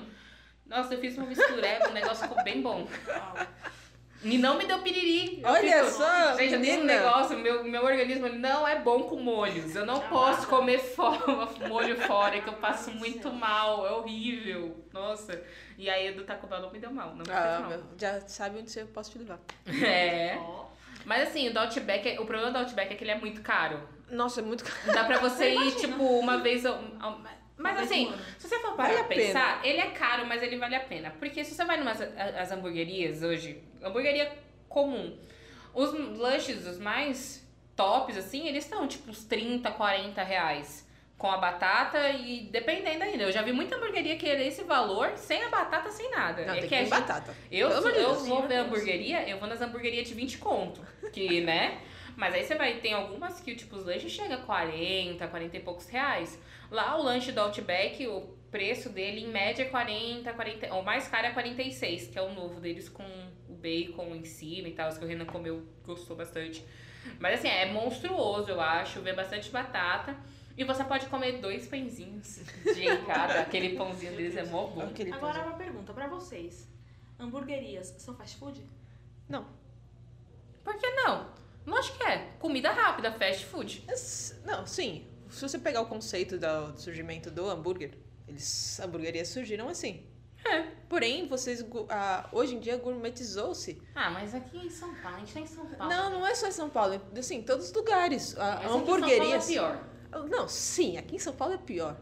Nossa, 0.66 0.94
eu 0.94 1.00
fiz 1.00 1.18
uma 1.18 1.26
mistureba, 1.26 1.90
o 1.90 1.94
negócio 1.94 2.28
ficou 2.28 2.44
bem 2.44 2.62
bom. 2.62 2.88
E 4.24 4.38
não 4.38 4.56
me 4.58 4.66
deu 4.66 4.80
piriri. 4.80 5.42
Olha 5.44 5.84
fico- 5.86 5.98
só, 5.98 6.36
Gente, 6.38 6.54
eu 6.54 6.62
tenho 6.62 6.74
um 6.76 6.82
menina. 6.84 6.94
negócio, 7.02 7.38
meu, 7.40 7.64
meu 7.64 7.84
organismo 7.84 8.30
não 8.30 8.68
é 8.68 8.80
bom 8.80 9.04
com 9.04 9.16
molhos. 9.16 9.76
Eu 9.76 9.86
não 9.86 10.00
posso 10.02 10.46
comer 10.48 10.78
fora, 10.78 11.48
molho 11.68 11.98
fora, 12.02 12.40
que 12.40 12.48
eu 12.48 12.54
passo 12.54 12.92
muito 12.92 13.32
mal. 13.32 13.86
É 13.88 13.92
horrível. 13.92 14.78
Nossa. 14.94 15.42
E 15.78 15.90
aí 15.90 16.12
do 16.14 16.24
Taco 16.24 16.46
Bell 16.46 16.62
não 16.62 16.72
me 16.72 16.78
deu 16.80 16.92
mal, 16.92 17.10
não 17.16 17.24
me 17.26 17.32
Ah, 17.32 17.66
fez 17.68 17.82
mal. 17.82 17.90
já 17.98 18.22
sabe 18.28 18.60
onde 18.60 18.78
eu 18.80 18.86
posso 18.88 19.10
te 19.12 19.18
levar. 19.18 19.40
É. 19.84 20.38
Ó. 20.40 20.66
Mas 21.04 21.28
assim, 21.30 21.50
o 21.50 21.54
do 21.54 21.60
Outback, 21.60 22.08
é- 22.08 22.20
o 22.20 22.26
problema 22.26 22.52
do 22.52 22.60
Outback 22.60 22.94
é 22.94 22.96
que 22.96 23.04
ele 23.04 23.12
é 23.12 23.18
muito 23.18 23.42
caro. 23.42 23.82
Nossa, 24.12 24.42
é 24.42 24.44
muito 24.44 24.64
caro. 24.64 24.94
Dá 24.94 25.04
pra 25.04 25.18
você 25.18 25.50
ir, 25.56 25.76
tipo, 25.78 26.04
uma 26.04 26.38
vez 26.38 26.64
ao. 26.66 26.76
ao- 27.00 27.20
Mas 27.62 27.80
assim, 27.80 28.14
se 28.38 28.48
você 28.48 28.60
for 28.60 28.76
Vale 28.76 28.94
parar 28.94 29.02
a 29.02 29.04
pra 29.06 29.16
pensar, 29.16 29.66
ele 29.66 29.80
é 29.80 29.88
caro, 29.92 30.26
mas 30.26 30.42
ele 30.44 30.58
vale 30.58 30.76
a 30.76 30.80
pena. 30.80 31.12
Porque 31.20 31.44
se 31.44 31.54
você 31.54 31.64
vai 31.66 31.78
numas 31.78 32.02
as 32.02 32.52
hamburguerias 32.52 33.22
hoje, 33.24 33.64
hamburgueria 33.84 34.32
comum, 34.68 35.18
os 35.74 35.94
lanches, 36.18 36.66
os 36.66 36.78
mais 36.80 37.48
tops, 37.76 38.18
assim, 38.18 38.48
eles 38.48 38.64
estão 38.64 38.88
tipo 38.88 39.10
uns 39.10 39.24
30, 39.26 39.70
40 39.72 40.24
reais. 40.24 40.90
Com 41.18 41.30
a 41.30 41.38
batata 41.38 42.10
e 42.10 42.50
dependendo 42.52 43.04
ainda. 43.04 43.26
Eu 43.26 43.32
já 43.32 43.44
vi 43.44 43.52
muita 43.52 43.76
hamburgueria 43.76 44.16
querer 44.18 44.48
esse 44.48 44.64
valor 44.64 45.12
sem 45.18 45.44
a 45.44 45.50
batata, 45.50 45.92
sem 45.92 46.10
nada. 46.10 46.44
Não, 46.46 46.56
é 46.56 46.62
tem 46.62 46.68
que 46.68 46.76
que 46.76 46.82
gente- 46.82 46.90
batata. 46.90 47.36
eu, 47.52 47.70
eu 47.70 47.84
Deus. 47.94 48.26
vou 48.26 48.48
ver 48.48 48.56
hamburgueria, 48.56 49.30
eu 49.30 49.38
vou 49.38 49.48
nas 49.48 49.62
hamburguerias 49.62 50.08
de 50.08 50.16
20 50.16 50.40
conto. 50.40 50.82
Que, 51.14 51.42
né? 51.42 51.80
Mas 52.16 52.34
aí 52.34 52.44
você 52.44 52.56
vai, 52.56 52.80
tem 52.80 52.94
algumas 52.94 53.40
que, 53.40 53.56
tipo, 53.56 53.76
os 53.76 53.86
lanches 53.86 54.12
chegam 54.12 54.38
a 54.38 54.42
40, 54.42 55.28
40 55.28 55.58
e 55.58 55.60
poucos 55.60 55.88
reais. 55.88 56.40
Lá 56.70 56.98
o 56.98 57.04
lanche 57.04 57.32
do 57.32 57.40
Outback, 57.42 58.06
o 58.08 58.22
preço 58.50 58.90
dele 58.90 59.22
em 59.22 59.28
média 59.28 59.64
é 59.64 59.66
40, 59.66 60.34
40. 60.34 60.74
O 60.76 60.84
mais 60.84 61.08
caro 61.08 61.28
é 61.28 61.32
46, 61.32 62.08
que 62.08 62.18
é 62.18 62.22
o 62.22 62.34
novo 62.34 62.60
deles 62.60 62.90
com 62.90 63.04
o 63.50 63.54
bacon 63.54 64.16
em 64.16 64.26
cima 64.26 64.68
e 64.68 64.74
tal. 64.74 64.90
Os 64.90 64.98
que 64.98 65.06
o 65.06 65.08
Renan 65.08 65.26
comeu, 65.26 65.66
gostou 65.86 66.16
bastante. 66.16 66.64
Mas 67.20 67.40
assim, 67.40 67.48
é 67.48 67.72
monstruoso, 67.72 68.50
eu 68.52 68.62
acho. 68.62 69.02
Vem 69.02 69.16
bastante 69.16 69.50
batata. 69.50 70.16
E 70.58 70.64
você 70.64 70.84
pode 70.84 71.06
comer 71.08 71.40
dois 71.40 71.68
pãezinhos 71.68 72.42
de 72.76 72.86
em 72.86 73.04
cada. 73.06 73.42
Aquele 73.42 73.76
pãozinho 73.76 74.16
deles 74.16 74.36
é 74.36 74.44
mó 74.46 74.68
bom. 74.68 74.82
Aquele 74.82 75.12
Agora 75.12 75.34
pãozinho. 75.34 75.54
uma 75.54 75.58
pergunta 75.58 75.94
pra 75.94 76.08
vocês. 76.08 76.70
Hamburguerias 77.20 77.96
são 78.00 78.16
fast 78.16 78.38
food? 78.38 78.62
Por 80.64 80.78
que 80.78 80.90
não? 80.92 81.41
Lógico 81.66 81.98
que 81.98 82.04
é. 82.04 82.30
Comida 82.40 82.72
rápida, 82.72 83.12
fast 83.12 83.46
food. 83.46 83.86
Não, 84.46 84.66
sim. 84.66 85.08
Se 85.30 85.42
você 85.42 85.58
pegar 85.58 85.82
o 85.82 85.86
conceito 85.86 86.38
do 86.38 86.78
surgimento 86.78 87.32
do 87.32 87.50
hambúrguer, 87.50 87.98
eles 88.28 88.80
hamburguerias 88.80 89.30
surgiram 89.30 89.70
assim. 89.70 90.06
É. 90.44 90.64
Porém, 90.90 91.28
vocês 91.28 91.64
ah, 91.90 92.28
hoje 92.32 92.56
em 92.56 92.60
dia 92.60 92.76
gourmetizou-se. 92.78 93.82
Ah, 93.96 94.10
mas 94.10 94.34
aqui 94.34 94.58
em 94.58 94.70
São 94.70 94.94
Paulo, 94.96 95.18
a 95.18 95.20
gente 95.20 95.34
tá 95.34 95.40
em 95.40 95.46
São 95.46 95.66
Paulo. 95.66 95.94
Não, 95.94 96.10
não 96.10 96.28
é 96.28 96.34
só 96.34 96.48
em 96.48 96.52
São 96.52 96.70
Paulo, 96.70 96.94
é, 96.94 97.20
assim, 97.20 97.44
todos 97.44 97.68
os 97.68 97.74
lugares. 97.74 98.38
A, 98.38 98.56
Essa 98.56 98.56
aqui 98.56 98.66
em 98.66 98.70
São. 98.70 98.86
Paulo 98.86 99.06
é 99.06 99.40
pior. 99.40 99.90
Não, 100.30 100.48
sim, 100.48 100.98
aqui 100.98 101.16
em 101.16 101.20
São 101.20 101.34
Paulo 101.34 101.54
é 101.54 101.58
pior. 101.58 101.98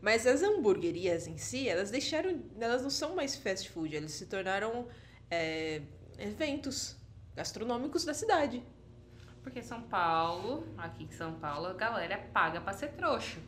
Mas 0.00 0.26
as 0.26 0.42
hamburguerias 0.42 1.26
em 1.26 1.36
si, 1.36 1.68
elas 1.68 1.90
deixaram. 1.90 2.40
Elas 2.58 2.82
não 2.82 2.90
são 2.90 3.14
mais 3.14 3.36
fast 3.36 3.68
food, 3.68 3.94
elas 3.94 4.12
se 4.12 4.26
tornaram 4.26 4.86
é, 5.30 5.82
eventos 6.18 6.96
gastronômicos 7.34 8.04
da 8.04 8.14
cidade. 8.14 8.62
Porque 9.42 9.62
São 9.62 9.80
Paulo, 9.82 10.66
aqui 10.76 11.04
em 11.04 11.10
São 11.10 11.32
Paulo, 11.32 11.68
a 11.68 11.72
galera 11.72 12.18
paga 12.32 12.60
pra 12.60 12.74
ser 12.74 12.88
trouxa. 12.88 13.38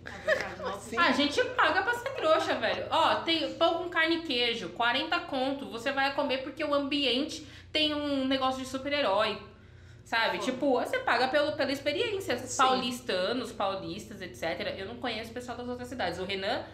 Sim. 0.80 0.96
A 0.96 1.12
gente 1.12 1.44
paga 1.50 1.82
pra 1.82 1.94
ser 1.94 2.10
trouxa, 2.14 2.54
velho. 2.54 2.86
Ó, 2.90 3.16
tem 3.16 3.52
pão 3.54 3.74
com 3.74 3.90
carne 3.90 4.16
e 4.16 4.22
queijo, 4.22 4.70
40 4.70 5.20
conto. 5.20 5.70
Você 5.70 5.92
vai 5.92 6.14
comer 6.14 6.38
porque 6.38 6.64
o 6.64 6.72
ambiente 6.72 7.46
tem 7.70 7.94
um 7.94 8.26
negócio 8.26 8.62
de 8.62 8.68
super-herói. 8.68 9.40
Sabe? 10.04 10.38
Pô. 10.38 10.44
Tipo, 10.44 10.72
você 10.80 10.98
paga 10.98 11.28
pelo, 11.28 11.52
pela 11.52 11.70
experiência. 11.70 12.36
Sim. 12.38 12.56
Paulistanos, 12.56 13.52
paulistas, 13.52 14.20
etc. 14.20 14.74
Eu 14.78 14.86
não 14.86 14.96
conheço 14.96 15.30
o 15.30 15.34
pessoal 15.34 15.56
das 15.56 15.68
outras 15.68 15.88
cidades. 15.88 16.18
O 16.18 16.24
Renan 16.24 16.64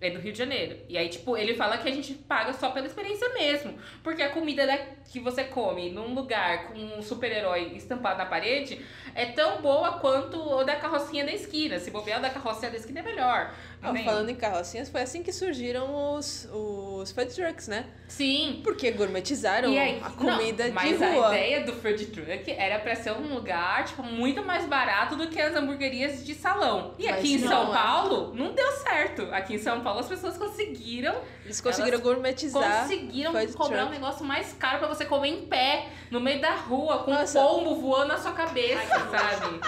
é 0.00 0.10
do 0.10 0.20
Rio 0.20 0.32
de 0.32 0.38
Janeiro. 0.38 0.78
E 0.88 0.96
aí, 0.96 1.08
tipo, 1.08 1.36
ele 1.36 1.54
fala 1.54 1.78
que 1.78 1.88
a 1.88 1.92
gente 1.92 2.14
paga 2.14 2.52
só 2.52 2.70
pela 2.70 2.86
experiência 2.86 3.28
mesmo. 3.30 3.74
Porque 4.02 4.22
a 4.22 4.30
comida 4.30 4.66
da, 4.66 4.78
que 4.78 5.18
você 5.18 5.44
come 5.44 5.90
num 5.90 6.14
lugar 6.14 6.68
com 6.68 6.78
um 6.78 7.02
super-herói 7.02 7.72
estampado 7.74 8.18
na 8.18 8.26
parede 8.26 8.84
é 9.14 9.26
tão 9.26 9.60
boa 9.60 9.98
quanto 9.98 10.38
o 10.38 10.62
da 10.62 10.76
carrocinha 10.76 11.24
da 11.24 11.32
esquina. 11.32 11.78
Se 11.80 11.90
bobear 11.90 12.18
o 12.18 12.22
da 12.22 12.30
carrocinha 12.30 12.70
da 12.70 12.76
esquina 12.76 13.00
é 13.00 13.02
melhor. 13.02 13.52
Ah, 13.80 13.94
falando 14.04 14.28
em 14.28 14.34
carrocinhas, 14.34 14.88
foi 14.88 15.02
assim 15.02 15.22
que 15.22 15.32
surgiram 15.32 16.14
os, 16.14 16.48
os 16.52 17.12
food 17.12 17.32
trucks, 17.32 17.68
né? 17.68 17.86
Sim. 18.08 18.60
Porque 18.64 18.90
gourmetizaram 18.90 19.70
aí, 19.70 20.00
a 20.02 20.10
comida 20.10 20.66
não, 20.66 20.74
mas 20.74 20.98
de 20.98 21.04
rua. 21.04 21.30
a 21.30 21.36
ideia 21.36 21.64
do 21.64 21.72
food 21.74 22.06
truck 22.06 22.50
era 22.50 22.78
pra 22.80 22.96
ser 22.96 23.12
um 23.12 23.34
lugar, 23.34 23.84
tipo, 23.84 24.02
muito 24.02 24.44
mais 24.44 24.66
barato 24.66 25.14
do 25.14 25.28
que 25.28 25.40
as 25.40 25.54
hamburguerias 25.54 26.24
de 26.24 26.34
salão. 26.34 26.94
E 26.98 27.06
Mas 27.06 27.18
aqui 27.18 27.34
em 27.34 27.38
não 27.38 27.48
São 27.48 27.70
é. 27.70 27.72
Paulo, 27.72 28.34
não 28.34 28.52
deu 28.52 28.70
certo. 28.72 29.22
Aqui 29.32 29.54
em 29.54 29.58
São 29.58 29.80
Paulo, 29.80 29.87
as 29.96 30.06
pessoas 30.08 30.36
conseguiram, 30.36 31.14
Eles 31.44 31.60
conseguiram 31.60 32.00
gourmetizar. 32.00 32.82
conseguiram 32.82 33.32
cobrar 33.54 33.86
um 33.86 33.90
negócio 33.90 34.24
mais 34.24 34.52
caro 34.54 34.78
pra 34.80 34.88
você 34.88 35.04
comer 35.04 35.28
em 35.28 35.46
pé, 35.46 35.88
no 36.10 36.20
meio 36.20 36.40
da 36.40 36.54
rua, 36.56 37.04
com 37.04 37.12
Nossa. 37.12 37.40
um 37.40 37.46
pombo 37.46 37.76
voando 37.76 38.08
na 38.08 38.18
sua 38.18 38.32
cabeça, 38.32 38.82
sabe? 39.10 39.60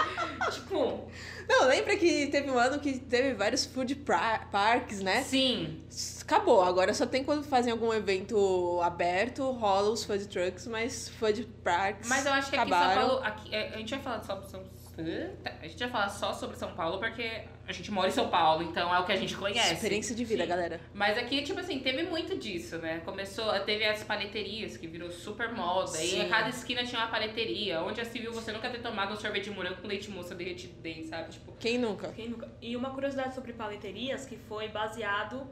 tipo, 0.50 1.08
Não, 1.48 1.66
lembra 1.66 1.96
que 1.96 2.26
teve 2.26 2.50
um 2.50 2.58
ano 2.58 2.78
que 2.80 2.98
teve 2.98 3.34
vários 3.34 3.64
food 3.64 3.94
parks, 4.50 5.00
né? 5.00 5.22
sim. 5.22 5.80
Acabou, 6.22 6.62
agora 6.62 6.94
só 6.94 7.06
tem 7.06 7.24
quando 7.24 7.42
fazem 7.42 7.72
algum 7.72 7.92
evento 7.92 8.80
aberto, 8.84 9.50
rola 9.50 9.90
os 9.90 10.04
food 10.04 10.28
trucks, 10.28 10.66
mas 10.68 11.08
food 11.08 11.42
parks 11.64 12.08
Mas 12.08 12.24
eu 12.24 12.32
acho 12.32 12.50
que 12.50 12.56
aqui 12.56 12.70
em 12.70 12.72
acabaram. 12.72 13.00
São 13.00 13.08
Paulo. 13.18 13.26
Aqui, 13.26 13.52
é, 13.54 13.74
a 13.74 13.78
gente 13.78 13.90
vai 13.94 14.00
falar 14.00 14.22
só 14.22 14.34
sobre 14.36 14.48
São 14.48 14.60
Tá, 14.60 14.79
A 14.98 15.66
gente 15.66 15.78
vai 15.78 15.88
falar 15.88 16.08
só 16.08 16.32
sobre 16.32 16.56
São 16.56 16.72
Paulo 16.74 16.98
porque 16.98 17.42
a 17.66 17.72
gente 17.72 17.90
mora 17.90 18.08
em 18.08 18.10
São 18.10 18.28
Paulo, 18.28 18.62
então 18.62 18.94
é 18.94 18.98
o 18.98 19.04
que 19.06 19.12
a 19.12 19.16
gente 19.16 19.34
conhece. 19.36 19.72
Experiência 19.74 20.14
de 20.14 20.24
vida, 20.24 20.42
Sim. 20.42 20.48
galera. 20.48 20.80
Mas 20.92 21.16
aqui, 21.16 21.42
tipo 21.42 21.58
assim, 21.60 21.78
teve 21.78 22.02
muito 22.02 22.36
disso, 22.36 22.76
né? 22.78 23.00
Começou, 23.04 23.48
teve 23.60 23.84
as 23.86 24.02
paleterias, 24.04 24.76
que 24.76 24.86
virou 24.86 25.10
super 25.10 25.52
moda. 25.52 25.96
E 26.02 26.08
Sim. 26.08 26.22
em 26.22 26.28
cada 26.28 26.48
esquina 26.50 26.84
tinha 26.84 27.00
uma 27.00 27.08
paleteria. 27.10 27.80
Onde 27.82 27.98
já 27.98 28.04
se 28.04 28.18
viu 28.18 28.32
você 28.32 28.52
nunca 28.52 28.68
ter 28.68 28.82
tomado 28.82 29.12
um 29.14 29.16
sorvete 29.16 29.44
de 29.44 29.50
morango 29.52 29.76
com 29.80 29.88
leite 29.88 30.10
moça 30.10 30.34
derretido 30.34 30.74
dentro, 30.80 31.04
sabe? 31.08 31.30
Tipo, 31.30 31.52
Quem 31.58 31.78
nunca? 31.78 32.08
Quem 32.12 32.28
nunca? 32.28 32.48
E 32.60 32.76
uma 32.76 32.90
curiosidade 32.90 33.34
sobre 33.34 33.52
paleterias 33.52 34.26
que 34.26 34.36
foi 34.36 34.68
baseado 34.68 35.46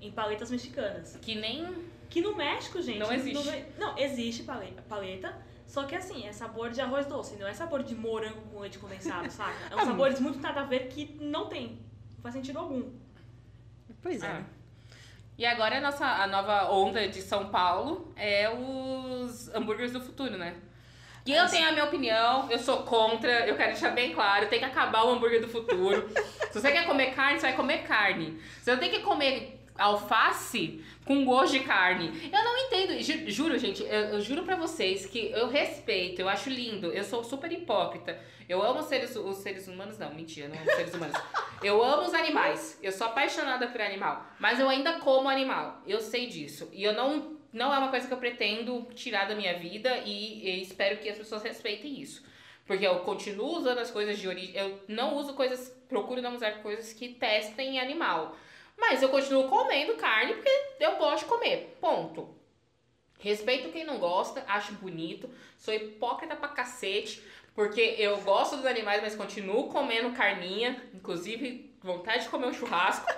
em 0.00 0.10
paletas 0.10 0.50
mexicanas. 0.50 1.18
que 1.20 1.34
nem. 1.34 1.92
Que 2.08 2.20
no 2.20 2.36
México, 2.36 2.80
gente. 2.80 2.98
Não 3.00 3.12
existe. 3.12 3.64
Não, 3.76 3.88
não, 3.88 3.98
existe 3.98 4.42
pale- 4.44 4.74
paleta. 4.88 5.34
Só 5.66 5.84
que 5.84 5.94
assim, 5.94 6.26
é 6.26 6.32
sabor 6.32 6.70
de 6.70 6.80
arroz 6.80 7.06
doce, 7.06 7.36
não 7.36 7.46
é 7.46 7.54
sabor 7.54 7.82
de 7.82 7.94
morango 7.94 8.40
com 8.52 8.60
leite 8.60 8.78
condensado, 8.78 9.28
saca? 9.32 9.52
É 9.70 9.76
um 9.76 9.80
Ah, 9.80 9.84
sabores 9.86 10.20
muito 10.20 10.38
nada 10.38 10.60
a 10.60 10.64
ver 10.64 10.88
que 10.88 11.16
não 11.20 11.46
tem. 11.46 11.78
Não 12.16 12.22
faz 12.22 12.34
sentido 12.34 12.58
algum. 12.58 12.90
Pois 14.02 14.22
é. 14.22 14.26
Ah. 14.26 14.34
né? 14.34 14.44
E 15.36 15.44
agora 15.44 15.78
a 15.78 15.80
nossa 15.80 16.06
a 16.06 16.26
nova 16.28 16.70
onda 16.70 17.08
de 17.08 17.20
São 17.20 17.48
Paulo 17.48 18.12
é 18.14 18.48
os 18.48 19.48
hambúrgueres 19.52 19.92
do 19.92 20.00
futuro, 20.00 20.36
né? 20.36 20.54
E 21.26 21.32
eu 21.32 21.48
tenho 21.48 21.66
a 21.66 21.72
minha 21.72 21.86
opinião, 21.86 22.50
eu 22.50 22.58
sou 22.58 22.82
contra, 22.82 23.46
eu 23.48 23.56
quero 23.56 23.72
deixar 23.72 23.90
bem 23.90 24.12
claro, 24.12 24.46
tem 24.46 24.58
que 24.58 24.64
acabar 24.64 25.04
o 25.04 25.10
hambúrguer 25.10 25.40
do 25.40 25.48
futuro. 25.48 26.08
Se 26.52 26.60
você 26.60 26.70
quer 26.70 26.86
comer 26.86 27.14
carne, 27.14 27.40
você 27.40 27.46
vai 27.46 27.56
comer 27.56 27.78
carne. 27.84 28.38
Você 28.60 28.72
não 28.72 28.78
tem 28.78 28.90
que 28.90 29.00
comer 29.00 29.63
alface 29.76 30.82
com 31.04 31.24
gosto 31.24 31.52
de 31.52 31.60
carne. 31.60 32.06
Eu 32.32 32.44
não 32.44 32.56
entendo, 32.58 33.00
ju- 33.02 33.30
juro, 33.30 33.58
gente, 33.58 33.82
eu, 33.82 33.88
eu 34.14 34.20
juro 34.20 34.42
pra 34.42 34.56
vocês 34.56 35.06
que 35.06 35.30
eu 35.30 35.48
respeito, 35.48 36.20
eu 36.20 36.28
acho 36.28 36.48
lindo, 36.50 36.92
eu 36.92 37.04
sou 37.04 37.22
super 37.24 37.50
hipócrita. 37.52 38.18
Eu 38.48 38.62
amo 38.62 38.80
os 38.80 38.86
seres, 38.86 39.16
os 39.16 39.38
seres 39.38 39.66
humanos, 39.68 39.98
não, 39.98 40.12
mentira, 40.14 40.48
não 40.48 40.56
amo 40.56 40.66
os 40.68 40.74
seres 40.76 40.94
humanos. 40.94 41.16
Eu 41.62 41.82
amo 41.82 42.02
os 42.02 42.12
animais, 42.12 42.78
eu 42.82 42.92
sou 42.92 43.06
apaixonada 43.06 43.68
por 43.68 43.80
animal, 43.80 44.26
mas 44.38 44.60
eu 44.60 44.68
ainda 44.68 44.98
como 44.98 45.30
animal, 45.30 45.80
eu 45.86 45.98
sei 45.98 46.26
disso. 46.26 46.68
E 46.74 46.84
eu 46.84 46.92
não, 46.92 47.38
não 47.54 47.72
é 47.72 47.78
uma 47.78 47.88
coisa 47.88 48.06
que 48.06 48.12
eu 48.12 48.18
pretendo 48.18 48.86
tirar 48.94 49.26
da 49.26 49.34
minha 49.34 49.56
vida 49.58 49.96
e, 50.04 50.46
e 50.46 50.60
espero 50.60 50.98
que 50.98 51.08
as 51.08 51.16
pessoas 51.16 51.42
respeitem 51.42 51.98
isso. 51.98 52.22
Porque 52.66 52.86
eu 52.86 52.96
continuo 52.98 53.56
usando 53.56 53.78
as 53.78 53.90
coisas 53.90 54.18
de 54.18 54.28
origem, 54.28 54.54
eu 54.54 54.78
não 54.88 55.14
uso 55.16 55.32
coisas, 55.32 55.74
procuro 55.88 56.20
não 56.20 56.34
usar 56.34 56.50
coisas 56.62 56.92
que 56.92 57.08
testem 57.14 57.80
animal. 57.80 58.36
Mas 58.76 59.02
eu 59.02 59.08
continuo 59.08 59.48
comendo 59.48 59.94
carne 59.94 60.34
porque 60.34 60.50
eu 60.80 60.96
gosto 60.96 61.20
de 61.20 61.30
comer. 61.30 61.76
Ponto. 61.80 62.34
Respeito 63.18 63.70
quem 63.70 63.84
não 63.84 63.98
gosta, 63.98 64.44
acho 64.46 64.74
bonito. 64.74 65.30
Sou 65.56 65.72
hipócrita 65.72 66.36
pra 66.36 66.48
cacete, 66.48 67.22
porque 67.54 67.80
eu 67.98 68.20
gosto 68.20 68.56
dos 68.56 68.66
animais, 68.66 69.00
mas 69.00 69.14
continuo 69.14 69.68
comendo 69.68 70.12
carninha. 70.12 70.82
Inclusive, 70.92 71.74
vontade 71.82 72.24
de 72.24 72.28
comer 72.28 72.46
um 72.46 72.52
churrasco. 72.52 73.10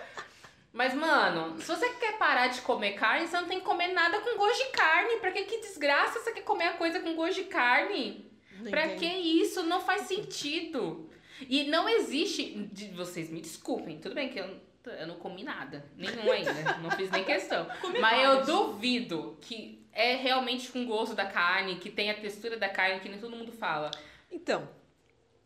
Mas, 0.72 0.92
mano, 0.92 1.58
se 1.58 1.66
você 1.66 1.88
quer 1.94 2.18
parar 2.18 2.48
de 2.48 2.60
comer 2.60 2.92
carne, 2.92 3.26
você 3.26 3.40
não 3.40 3.48
tem 3.48 3.60
que 3.60 3.64
comer 3.64 3.88
nada 3.88 4.20
com 4.20 4.36
gosto 4.36 4.62
de 4.62 4.72
carne. 4.72 5.16
Pra 5.20 5.32
que, 5.32 5.44
que 5.44 5.60
desgraça 5.60 6.20
você 6.20 6.32
quer 6.32 6.42
comer 6.42 6.66
a 6.66 6.74
coisa 6.74 7.00
com 7.00 7.16
gosto 7.16 7.36
de 7.36 7.44
carne? 7.44 8.30
Não 8.60 8.70
Pra 8.70 8.88
que 8.90 9.06
isso? 9.06 9.62
Não 9.62 9.80
faz 9.80 10.02
sentido. 10.02 11.08
E 11.48 11.64
não 11.64 11.88
existe. 11.88 12.70
Vocês 12.94 13.30
me 13.30 13.40
desculpem, 13.40 13.98
tudo 13.98 14.14
bem 14.14 14.28
que 14.28 14.38
eu, 14.38 14.60
eu 14.90 15.06
não 15.06 15.16
comi 15.16 15.42
nada. 15.42 15.84
Nenhum 15.96 16.30
ainda. 16.30 16.52
não 16.78 16.90
fiz 16.90 17.10
nem 17.10 17.24
questão. 17.24 17.66
Comi 17.80 17.98
Mas 17.98 18.24
eu 18.24 18.44
duvido 18.44 19.36
que 19.40 19.86
é 19.92 20.16
realmente 20.16 20.70
com 20.70 20.86
gosto 20.86 21.14
da 21.14 21.26
carne, 21.26 21.76
que 21.76 21.90
tem 21.90 22.10
a 22.10 22.14
textura 22.14 22.56
da 22.56 22.68
carne, 22.68 23.00
que 23.00 23.08
nem 23.08 23.18
todo 23.18 23.34
mundo 23.34 23.52
fala. 23.52 23.90
Então, 24.30 24.68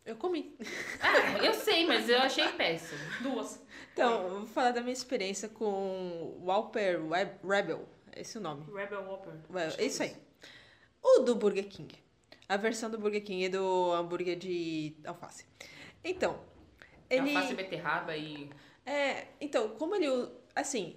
eu 0.04 0.16
comi. 0.16 0.56
Ah, 1.02 1.38
eu 1.44 1.54
sei, 1.54 1.86
mas 1.86 2.08
eu 2.08 2.18
achei 2.18 2.48
péssimo. 2.52 3.00
Duas. 3.22 3.64
Então, 3.92 4.28
vou 4.28 4.46
falar 4.46 4.72
da 4.72 4.80
minha 4.80 4.92
experiência 4.92 5.48
com 5.48 5.64
o 5.64 6.46
Whopper 6.46 7.00
Rebel. 7.44 7.88
Esse 8.14 8.36
é 8.36 8.40
o 8.40 8.42
nome. 8.42 8.64
Rebel 8.72 9.02
Whopper. 9.02 9.34
Well, 9.50 9.72
é 9.78 9.84
isso 9.84 10.02
aí. 10.02 10.16
O 11.02 11.20
do 11.20 11.34
Burger 11.34 11.66
King. 11.68 11.94
A 12.48 12.56
versão 12.56 12.90
do 12.90 12.98
Burger 12.98 13.22
King 13.22 13.44
é 13.44 13.48
do 13.48 13.92
hambúrguer 13.92 14.36
de 14.36 14.96
alface. 15.04 15.46
Então, 16.02 16.40
ele... 17.08 17.36
Alface, 17.36 17.54
beterraba 17.54 18.16
e... 18.16 18.50
É, 18.84 19.26
então, 19.40 19.70
como 19.70 19.94
ele... 19.94 20.06
Assim, 20.54 20.96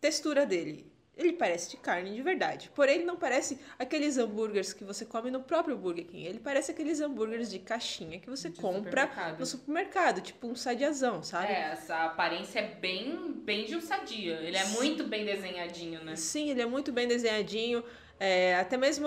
textura 0.00 0.44
dele. 0.44 0.92
Ele 1.16 1.32
parece 1.32 1.70
de 1.70 1.76
carne 1.76 2.12
de 2.12 2.20
verdade. 2.22 2.72
Porém, 2.74 2.96
ele 2.96 3.04
não 3.04 3.16
parece 3.16 3.60
aqueles 3.78 4.18
hambúrgueres 4.18 4.72
que 4.72 4.82
você 4.82 5.04
come 5.06 5.30
no 5.30 5.40
próprio 5.40 5.76
Burger 5.76 6.04
King. 6.04 6.26
Ele 6.26 6.40
parece 6.40 6.72
aqueles 6.72 7.00
hambúrgueres 7.00 7.50
de 7.50 7.60
caixinha 7.60 8.18
que 8.18 8.28
você 8.28 8.50
De 8.50 8.60
compra 8.60 9.02
supermercado. 9.02 9.38
no 9.38 9.46
supermercado. 9.46 10.20
Tipo 10.20 10.48
um 10.48 10.56
sadiazão, 10.56 11.22
sabe? 11.22 11.52
É, 11.52 11.70
essa 11.70 12.04
aparência 12.06 12.58
é 12.58 12.74
bem, 12.74 13.32
bem 13.32 13.64
de 13.64 13.76
um 13.76 13.80
sadia. 13.80 14.40
Ele 14.40 14.56
é 14.56 14.64
muito 14.70 15.04
bem 15.04 15.24
desenhadinho, 15.24 16.02
né? 16.02 16.16
Sim, 16.16 16.50
ele 16.50 16.62
é 16.62 16.66
muito 16.66 16.90
bem 16.90 17.06
desenhadinho. 17.06 17.84
É, 18.18 18.56
até 18.56 18.76
mesmo 18.76 19.06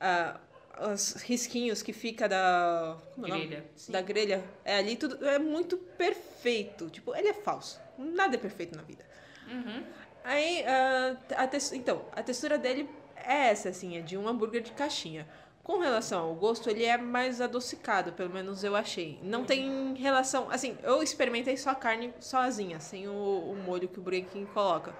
ah, 0.00 0.40
os 0.88 1.14
risquinhos 1.22 1.82
que 1.82 1.92
fica 1.92 2.28
da. 2.28 2.96
Como 3.14 3.26
é? 3.26 3.30
Grelha. 3.30 3.64
Da 3.88 4.00
grelha. 4.00 4.44
É 4.64 4.76
ali, 4.76 4.96
tudo 4.96 5.26
é 5.26 5.38
muito 5.38 5.76
perfeito. 5.76 6.90
Tipo, 6.90 7.14
ele 7.14 7.28
é 7.28 7.34
falso. 7.34 7.80
Nada 7.98 8.36
é 8.36 8.38
perfeito 8.38 8.76
na 8.76 8.82
vida. 8.82 9.04
Uhum. 9.48 9.84
Aí, 10.24 10.64
ah, 10.66 11.16
a 11.36 11.76
então, 11.76 12.04
a 12.12 12.22
textura 12.22 12.58
dele 12.58 12.88
é 13.16 13.48
essa, 13.48 13.68
assim, 13.68 13.96
é 13.96 14.00
de 14.00 14.16
um 14.16 14.28
hambúrguer 14.28 14.62
de 14.62 14.72
caixinha. 14.72 15.26
Com 15.62 15.78
relação 15.78 16.24
ao 16.24 16.34
gosto, 16.34 16.68
ele 16.68 16.84
é 16.84 16.96
mais 16.96 17.40
adocicado, 17.40 18.12
pelo 18.12 18.30
menos 18.30 18.64
eu 18.64 18.74
achei. 18.74 19.20
Não 19.22 19.44
tem 19.44 19.94
relação. 19.94 20.50
Assim, 20.50 20.76
eu 20.82 21.02
experimentei 21.02 21.56
só 21.56 21.70
a 21.70 21.74
carne 21.74 22.12
sozinha, 22.18 22.80
sem 22.80 23.06
o, 23.08 23.12
o 23.12 23.56
molho 23.64 23.88
que 23.88 23.98
o 24.00 24.02
Burger 24.02 24.26
King 24.26 24.46
coloca. 24.46 24.92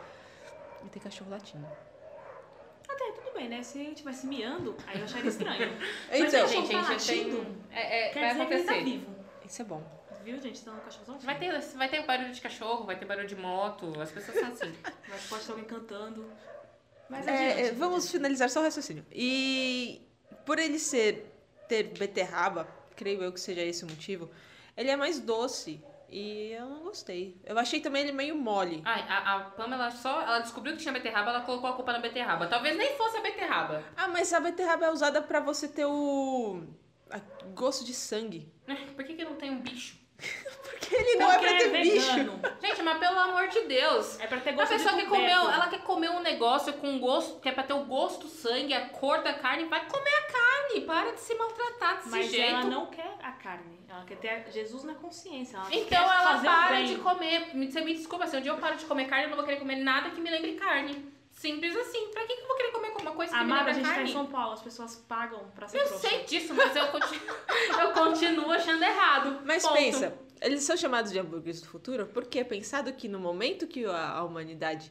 E 0.84 0.88
tem 0.88 1.02
cachorro 1.02 1.30
latindo. 1.30 1.66
Tudo 3.32 3.40
bem, 3.40 3.48
né? 3.48 3.62
Se 3.62 3.78
ele 3.78 3.90
estivesse 3.90 4.26
miando, 4.26 4.76
aí 4.86 4.98
eu 4.98 5.04
acharia 5.04 5.28
estranho. 5.30 5.72
Então, 6.12 6.46
gente, 6.46 6.70
tá 6.70 6.82
gente 6.92 7.06
tem. 7.06 7.24
latindo, 7.32 7.46
É, 7.70 8.08
é, 8.08 8.08
quer 8.10 8.20
vai 8.20 8.28
dizer 8.32 8.46
que 8.46 8.54
ele 8.54 8.62
tá 8.64 8.72
acontecer. 8.72 8.84
vivo. 8.84 9.16
Isso 9.46 9.62
é 9.62 9.64
bom. 9.64 10.02
Viu, 10.24 10.40
gente? 10.40 10.60
Então 10.60 10.74
o 10.76 10.80
cachorro 10.80 11.18
Vai 11.18 11.38
ter, 11.38 11.60
vai 11.60 11.88
ter 11.88 12.06
barulho 12.06 12.32
de 12.32 12.40
cachorro, 12.40 12.84
vai 12.84 12.96
ter 12.96 13.04
barulho 13.06 13.26
de 13.26 13.34
moto, 13.34 14.00
as 14.00 14.12
pessoas 14.12 14.38
são 14.38 14.48
assim. 14.52 14.72
Mas 15.08 15.26
pode 15.28 15.44
ter 15.44 15.50
alguém 15.50 15.66
cantando. 15.66 16.30
Mas 17.08 17.26
É, 17.26 17.32
adiante, 17.52 17.60
é, 17.60 17.72
vamos 17.72 17.96
adiante. 18.04 18.12
finalizar 18.12 18.48
só 18.50 18.60
o 18.60 18.62
raciocínio. 18.62 19.04
E 19.10 20.00
por 20.46 20.58
ele 20.58 20.78
ser 20.78 21.26
ter 21.68 21.84
beterraba, 21.98 22.68
creio 22.94 23.22
eu 23.22 23.32
que 23.32 23.40
seja 23.40 23.62
esse 23.62 23.84
o 23.84 23.88
motivo, 23.88 24.30
ele 24.76 24.90
é 24.90 24.96
mais 24.96 25.18
doce. 25.18 25.82
E 26.12 26.52
eu 26.52 26.66
não 26.66 26.80
gostei. 26.80 27.40
Eu 27.42 27.58
achei 27.58 27.80
também 27.80 28.02
ele 28.02 28.12
meio 28.12 28.36
mole. 28.36 28.82
Ai, 28.84 29.00
a, 29.08 29.36
a 29.36 29.40
Pamela 29.52 29.90
só. 29.90 30.20
Ela 30.20 30.40
descobriu 30.40 30.74
que 30.76 30.82
tinha 30.82 30.92
beterraba, 30.92 31.30
ela 31.30 31.40
colocou 31.40 31.70
a 31.70 31.72
culpa 31.72 31.90
na 31.92 32.00
beterraba. 32.00 32.46
Talvez 32.46 32.76
nem 32.76 32.94
fosse 32.98 33.16
a 33.16 33.22
beterraba. 33.22 33.82
Ah, 33.96 34.08
mas 34.08 34.30
a 34.34 34.38
beterraba 34.40 34.84
é 34.84 34.90
usada 34.90 35.22
pra 35.22 35.40
você 35.40 35.66
ter 35.66 35.86
o 35.86 36.62
a- 37.10 37.18
gosto 37.54 37.82
de 37.84 37.94
sangue. 37.94 38.52
Por 38.94 39.04
que, 39.06 39.14
que 39.14 39.24
não 39.24 39.36
tem 39.36 39.50
um 39.50 39.60
bicho? 39.60 39.96
Ele 40.92 41.16
não 41.18 41.30
é 41.30 41.38
Porque 41.38 41.48
pra 41.48 41.58
ter 41.58 41.82
bicho. 41.82 42.06
vegano. 42.14 42.40
Gente, 42.60 42.82
mas 42.82 42.98
pelo 42.98 43.18
amor 43.18 43.48
de 43.48 43.60
Deus. 43.62 44.20
É 44.20 44.26
pra 44.26 44.40
ter 44.40 44.50
A 44.50 44.52
gosto 44.52 44.72
pessoa 44.72 44.94
de 44.94 45.02
que 45.02 45.06
comeu, 45.08 45.50
ela 45.50 45.66
quer 45.68 45.80
comer 45.82 46.10
um 46.10 46.20
negócio 46.20 46.72
com 46.74 46.98
gosto, 46.98 47.40
que 47.40 47.48
é 47.48 47.52
pra 47.52 47.62
ter 47.62 47.72
o 47.72 47.84
gosto, 47.84 48.26
o 48.26 48.28
sangue, 48.28 48.74
a 48.74 48.88
cor 48.88 49.22
da 49.22 49.32
carne, 49.34 49.64
vai 49.64 49.86
comer 49.88 50.10
a 50.14 50.22
carne. 50.32 50.80
Para 50.86 51.12
de 51.12 51.20
se 51.20 51.34
maltratar 51.34 51.96
desse 51.98 52.08
Mas 52.10 52.30
jeito. 52.30 52.50
ela 52.50 52.64
não 52.64 52.86
quer 52.86 53.14
a 53.22 53.32
carne. 53.32 53.80
Ela 53.88 54.04
quer 54.04 54.16
ter 54.16 54.50
Jesus 54.52 54.84
na 54.84 54.94
consciência. 54.94 55.56
Ela 55.56 55.66
Então 55.70 55.88
quer 55.88 56.14
ela 56.16 56.38
para 56.40 56.82
de 56.82 56.96
comer. 56.96 57.54
Me- 57.54 57.70
Você 57.70 57.80
me 57.82 57.94
desculpa, 57.94 58.26
se 58.26 58.36
um 58.36 58.40
dia 58.40 58.50
eu 58.52 58.56
paro 58.56 58.76
de 58.76 58.84
comer 58.86 59.04
carne, 59.06 59.24
eu 59.24 59.28
não 59.30 59.36
vou 59.36 59.44
querer 59.44 59.58
comer 59.58 59.76
nada 59.76 60.10
que 60.10 60.20
me 60.20 60.30
lembre 60.30 60.52
carne. 60.54 61.12
Simples 61.30 61.76
assim. 61.76 62.08
Pra 62.08 62.22
que 62.26 62.36
que 62.36 62.42
eu 62.42 62.46
vou 62.46 62.56
querer 62.56 62.70
comer 62.72 62.92
uma 63.00 63.10
coisa 63.12 63.32
que 63.32 63.38
Amada, 63.38 63.64
me 63.64 63.70
a 63.70 63.72
gente 63.74 63.84
tá 63.84 63.94
carne? 63.94 64.10
em 64.10 64.12
São 64.12 64.26
Paulo, 64.26 64.52
as 64.52 64.62
pessoas 64.62 64.96
pagam 65.08 65.40
pra 65.54 65.66
ser 65.66 65.78
Eu 65.78 65.86
trouxa. 65.86 66.08
sei 66.08 66.24
disso, 66.24 66.54
mas 66.54 66.74
eu 66.76 66.86
continuo, 66.88 67.36
eu 67.80 67.90
continuo 67.92 68.52
achando 68.52 68.82
errado. 68.82 69.40
Mas 69.44 69.62
Ponto. 69.62 69.74
pensa, 69.74 70.14
eles 70.42 70.62
são 70.64 70.76
chamados 70.76 71.10
de 71.12 71.18
hambúrgueres 71.18 71.60
do 71.60 71.66
futuro 71.68 72.06
porque 72.06 72.40
é 72.40 72.44
pensado 72.44 72.92
que 72.92 73.08
no 73.08 73.18
momento 73.18 73.66
que 73.66 73.84
a, 73.84 74.10
a 74.10 74.24
humanidade 74.24 74.90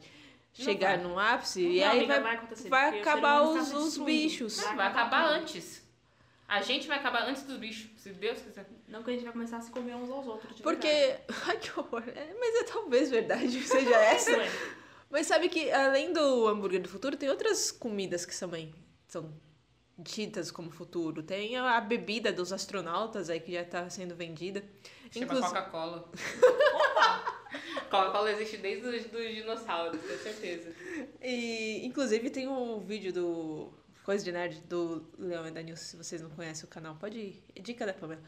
Não 0.58 0.66
chegar 0.66 0.98
vai. 0.98 1.06
num 1.08 1.18
ápice, 1.20 1.62
Não, 1.64 1.70
e 1.72 1.84
aí 1.84 1.98
amiga, 2.00 2.20
vai, 2.22 2.38
vai 2.70 2.92
ser 2.92 3.00
acabar 3.00 3.42
os, 3.44 3.72
os 3.74 3.98
bichos. 3.98 4.58
Vai, 4.60 4.76
Vai 4.76 4.88
acabar 4.88 5.26
antes. 5.26 5.82
A 6.48 6.62
gente 6.62 6.86
vai 6.86 6.98
acabar 6.98 7.24
antes 7.30 7.44
dos 7.44 7.56
bichos, 7.58 7.90
se 7.96 8.10
Deus 8.10 8.40
quiser. 8.42 8.68
Não 8.88 9.02
que 9.04 9.10
a 9.10 9.14
gente 9.14 9.24
vai 9.24 9.32
começar 9.32 9.58
a 9.58 9.62
se 9.62 9.72
comer 9.72 9.96
uns 9.96 10.10
aos 10.10 10.28
outros. 10.28 10.58
de 10.58 10.62
Porque. 10.62 10.88
verdade. 10.88 11.24
Ai, 11.48 11.58
que 11.58 11.80
horror. 11.80 12.04
É, 12.08 12.34
mas 12.38 12.56
é 12.56 12.64
talvez 12.66 13.10
verdade 13.10 13.62
seja 13.64 13.96
essa. 14.04 14.32
Mas 15.10 15.28
sabe 15.28 15.48
que 15.48 15.72
além 15.72 16.12
do 16.12 16.48
hambúrguer 16.48 16.82
do 16.82 16.90
futuro, 16.90 17.16
tem 17.16 17.30
outras 17.30 17.72
comidas 17.72 18.26
que 18.26 18.38
também 18.38 18.74
são 19.08 19.32
ditas 20.02 20.52
como 20.52 20.70
futuro. 20.72 21.24
Tem 21.24 21.56
a, 21.58 21.80
bebida 21.82 22.32
dos 22.32 22.52
astronautas 22.52 23.30
aí 23.30 23.40
que 23.40 23.54
já 23.54 23.64
tá 23.64 23.90
sendo 23.90 24.16
vendida. 24.16 24.64
Chama 25.12 25.26
Inclusive- 25.26 25.48
Coca-Cola. 25.50 26.12
Coca-Cola 27.90 28.32
existe 28.32 28.58
desde 28.58 28.88
os 28.88 29.06
dos 29.06 29.36
dinossauros, 29.36 30.00
tenho 30.02 30.20
certeza. 30.20 30.74
E, 31.22 31.86
inclusive, 31.86 32.30
tem 32.30 32.48
um 32.48 32.80
vídeo 32.80 33.12
do 33.12 33.74
Coisa 34.04 34.24
de 34.24 34.32
Nerd, 34.32 34.62
do 34.62 35.06
Leão 35.20 35.48
e 35.48 35.52
da 35.52 35.62
Nilce, 35.62 35.86
se 35.86 35.98
vocês 35.98 36.22
não 36.22 36.30
conhecem 36.30 36.66
o 36.66 36.68
canal, 36.68 36.96
pode 36.96 37.18
ir. 37.18 37.44
É 37.56 37.62
Dica 37.62 37.86
da 37.86 37.94
Pamela. 37.94 38.22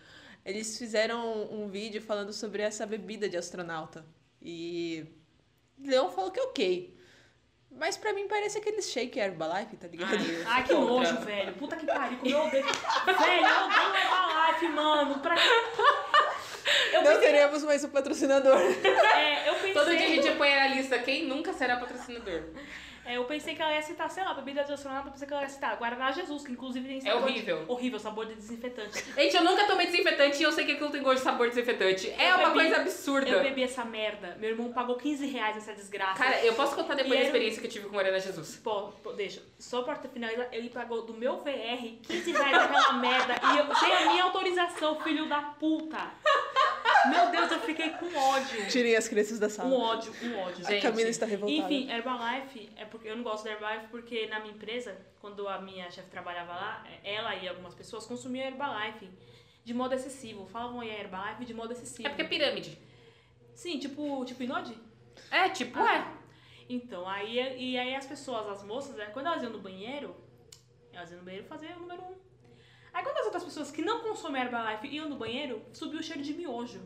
Eles 0.45 0.77
fizeram 0.77 1.43
um 1.51 1.69
vídeo 1.69 2.01
falando 2.01 2.33
sobre 2.33 2.61
essa 2.61 2.85
bebida 2.85 3.29
de 3.29 3.37
astronauta. 3.37 4.05
E 4.41 5.05
Leão 5.79 6.11
falou 6.11 6.31
que 6.31 6.39
é 6.39 6.43
ok. 6.43 6.92
Mas 7.75 7.97
pra 7.97 8.13
mim 8.13 8.27
parece 8.27 8.57
aquele 8.59 8.81
shake 8.81 9.19
Herbalife, 9.19 9.75
tá 9.77 9.87
ligado? 9.87 10.13
Ai, 10.13 10.43
Ai, 10.47 10.63
que 10.63 10.73
nojo, 10.73 11.17
velho. 11.21 11.53
Puta 11.53 11.75
que 11.75 11.85
pariu. 11.85 12.17
Como 12.19 12.31
eu 12.31 12.45
odeio. 12.45 12.63
velho, 12.63 13.45
eu 13.45 13.65
odeio 13.65 13.95
Herbalife, 13.95 14.67
mano. 14.69 15.19
Pra? 15.19 15.35
Eu 16.93 17.01
não 17.01 17.11
pensei, 17.11 17.27
teremos 17.27 17.63
mais 17.63 17.83
um 17.83 17.89
patrocinador. 17.89 18.55
é, 18.57 19.49
eu 19.49 19.53
pensei, 19.55 19.73
Todo 19.73 19.89
dia 19.97 20.05
a 20.05 20.09
gente 20.09 20.31
põe 20.37 20.55
na 20.55 20.67
lista 20.67 20.99
quem 20.99 21.25
nunca 21.25 21.51
será 21.53 21.77
patrocinador. 21.77 22.43
É, 23.05 23.17
eu 23.17 23.25
pensei 23.25 23.55
que 23.55 23.61
ela 23.61 23.73
ia 23.73 23.81
citar, 23.81 24.09
sei 24.09 24.23
lá, 24.23 24.33
bebida 24.33 24.63
de 24.63 24.71
astronauta, 24.73 25.07
eu 25.07 25.11
pensei 25.11 25.27
que 25.27 25.33
ela 25.33 25.43
ia 25.43 25.49
citar 25.49 25.75
Guaraná 25.77 26.11
Jesus, 26.11 26.45
que 26.45 26.51
inclusive 26.51 26.87
tem 26.87 26.97
É 26.97 27.01
sabor 27.01 27.21
de- 27.23 27.29
horrível. 27.31 27.65
horrível, 27.67 27.99
sabor 27.99 28.25
de 28.25 28.35
desinfetante. 28.35 29.03
Gente, 29.15 29.35
eu 29.35 29.43
nunca 29.43 29.65
tomei 29.65 29.85
desinfetante 29.87 30.39
e 30.39 30.43
eu 30.43 30.51
sei 30.51 30.65
que 30.65 30.71
aquilo 30.73 30.89
tem 30.89 31.01
gosto 31.03 31.17
de 31.17 31.23
sabor 31.23 31.49
de 31.49 31.55
desinfetante. 31.55 32.09
É 32.11 32.31
Eu 32.31 32.37
uma 32.37 32.49
bebi- 32.49 32.59
coisa 32.59 32.75
absurda. 32.81 33.29
Eu 33.29 33.41
bebi 33.43 33.63
essa 33.63 33.83
merda. 33.85 34.37
Meu 34.39 34.51
irmão 34.51 34.71
pagou 34.71 34.95
15 34.95 35.25
reais 35.27 35.55
nessa 35.55 35.73
desgraça. 35.73 36.15
Cara, 36.23 36.43
eu 36.45 36.53
posso 36.53 36.75
contar 36.75 36.95
depois 36.95 37.07
E 37.07 37.09
da 37.09 37.15
era- 37.19 37.25
experiência 37.25 37.59
que 37.61 37.67
eu 37.67 37.71
tive 37.71 37.87
com 37.87 37.93
Morena 37.93 38.19
Jesus. 38.19 38.55
Pô, 38.63 38.89
pô, 39.03 39.11
deixa. 39.13 39.41
Só 39.59 39.81
pra 39.83 39.95
finalizar, 39.95 40.47
ele 40.51 40.69
pagou 40.69 41.01
do 41.05 41.13
meu 41.13 41.37
VR 41.39 41.97
15 42.03 42.31
reais 42.31 42.51
naquela 42.51 42.93
merda. 42.93 43.35
E 43.53 43.57
eu, 43.57 43.75
sem 43.75 43.91
a 43.93 44.11
minha 44.11 44.23
autorização, 44.23 44.99
filho 45.01 45.27
da 45.27 45.41
puta. 45.41 45.99
Meu 47.09 47.31
Deus, 47.31 47.51
eu 47.51 47.59
fiquei 47.61 47.89
com 47.91 48.13
ódio. 48.15 48.67
Tirem 48.69 48.95
as 48.95 49.07
crianças 49.07 49.39
da 49.39 49.47
Um 49.47 49.49
sala. 49.49 49.75
ódio, 49.75 50.13
um 50.23 50.39
ódio. 50.39 50.65
A 50.65 50.71
Gente, 50.71 50.81
Camila 50.81 51.09
está 51.09 51.25
revoltada. 51.25 51.73
Enfim, 51.73 51.91
Herbalife, 51.91 52.69
é 52.75 52.85
porque 52.85 53.07
eu 53.09 53.15
não 53.15 53.23
gosto 53.23 53.43
da 53.43 53.51
Herbalife 53.51 53.87
porque 53.87 54.27
na 54.27 54.39
minha 54.39 54.53
empresa, 54.53 54.97
quando 55.19 55.47
a 55.47 55.59
minha 55.61 55.89
chefe 55.91 56.09
trabalhava 56.09 56.53
lá, 56.53 56.85
ela 57.03 57.35
e 57.35 57.47
algumas 57.47 57.73
pessoas 57.75 58.05
consumiam 58.05 58.45
Herbalife 58.47 59.09
de 59.63 59.73
modo 59.73 59.93
excessivo. 59.93 60.45
Falavam 60.47 60.83
em 60.83 60.89
Herbalife 60.89 61.45
de 61.45 61.53
modo 61.53 61.71
excessivo. 61.73 62.07
É 62.07 62.09
porque 62.09 62.23
é 62.23 62.27
pirâmide. 62.27 62.77
Sim, 63.53 63.79
tipo, 63.79 64.23
tipo 64.25 64.43
Inode? 64.43 64.77
É, 65.31 65.49
tipo, 65.49 65.79
é. 65.79 66.05
Então, 66.67 67.07
aí, 67.07 67.37
e 67.57 67.77
aí 67.77 67.95
as 67.95 68.05
pessoas, 68.05 68.47
as 68.47 68.63
moças, 68.63 68.95
né, 68.95 69.05
quando 69.13 69.27
elas 69.27 69.43
iam 69.43 69.51
no 69.51 69.59
banheiro, 69.59 70.15
elas 70.91 71.11
iam 71.11 71.19
no 71.19 71.25
banheiro 71.25 71.45
fazer 71.45 71.75
o 71.75 71.79
número 71.81 72.01
um. 72.01 72.15
Aí 72.93 73.03
quando 73.03 73.17
as 73.17 73.25
outras 73.25 73.43
pessoas 73.43 73.71
que 73.71 73.81
não 73.81 74.01
consomem 74.01 74.41
Herbalife 74.41 74.87
iam 74.87 75.09
no 75.09 75.15
banheiro, 75.15 75.61
subiu 75.73 75.99
o 75.99 76.03
cheiro 76.03 76.21
de 76.21 76.33
miojo. 76.33 76.81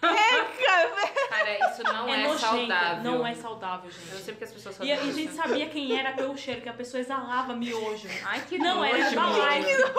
Cara, 0.00 1.70
isso 1.70 1.82
não 1.82 2.08
é, 2.08 2.22
nojento, 2.22 2.38
saudável. 2.38 3.02
Não 3.02 3.26
é 3.26 3.34
saudável, 3.34 3.90
Eu 3.90 3.92
gente. 3.92 4.22
sei 4.22 4.34
porque 4.34 4.44
as 4.44 4.52
pessoas 4.52 4.78
E, 4.80 4.84
e 4.86 4.92
a 4.92 4.96
gente 4.96 5.32
sabia 5.32 5.68
quem 5.68 5.98
era 5.98 6.12
pelo 6.12 6.36
cheiro, 6.36 6.60
que 6.60 6.68
a 6.68 6.72
pessoa 6.72 7.00
exalava 7.00 7.54
miojo. 7.54 8.08
Ai, 8.24 8.44
que 8.48 8.58
Não, 8.58 8.76
nojo, 8.76 8.94
era 8.94 9.10
Herbalife. 9.10 9.92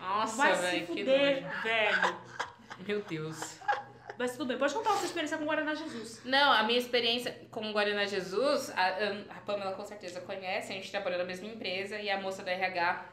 Nossa, 0.00 0.36
Vai 0.36 0.54
se 0.56 0.62
velho, 0.62 0.86
que 0.86 0.98
fuder, 1.00 1.42
nojo. 1.42 1.62
velho. 1.62 2.16
Meu 2.86 3.02
Deus. 3.02 3.58
Mas 4.18 4.32
tudo 4.32 4.46
bem, 4.46 4.58
pode 4.58 4.74
contar 4.74 4.90
a 4.90 4.96
sua 4.96 5.06
experiência 5.06 5.38
com 5.38 5.44
Guaraná 5.44 5.74
Jesus. 5.74 6.20
Não, 6.24 6.52
a 6.52 6.62
minha 6.64 6.78
experiência 6.78 7.46
com 7.50 7.70
o 7.70 7.72
Guaraná 7.72 8.04
Jesus, 8.04 8.70
a, 8.76 8.88
a 9.30 9.40
Pamela 9.46 9.72
com 9.72 9.84
certeza 9.84 10.20
conhece, 10.20 10.72
a 10.72 10.74
gente 10.74 10.90
trabalhou 10.90 11.18
na 11.18 11.24
mesma 11.24 11.46
empresa 11.46 11.98
e 11.98 12.10
a 12.10 12.20
moça 12.20 12.42
da 12.42 12.50
RH, 12.50 13.04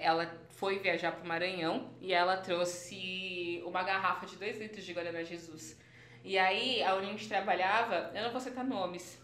ela 0.00 0.30
foi 0.50 0.78
viajar 0.78 1.12
pro 1.12 1.26
Maranhão 1.26 1.90
e 2.00 2.12
ela 2.12 2.36
trouxe 2.36 3.62
uma 3.66 3.82
garrafa 3.82 4.26
de 4.26 4.36
2 4.36 4.58
litros 4.58 4.84
de 4.84 4.92
Guaraná 4.92 5.22
Jesus. 5.22 5.76
E 6.24 6.38
aí, 6.38 6.82
a 6.82 6.94
onde 6.94 7.06
a 7.06 7.10
gente 7.10 7.28
trabalhava, 7.28 8.12
eu 8.14 8.22
não 8.22 8.30
vou 8.30 8.40
citar 8.40 8.64
nomes, 8.64 9.20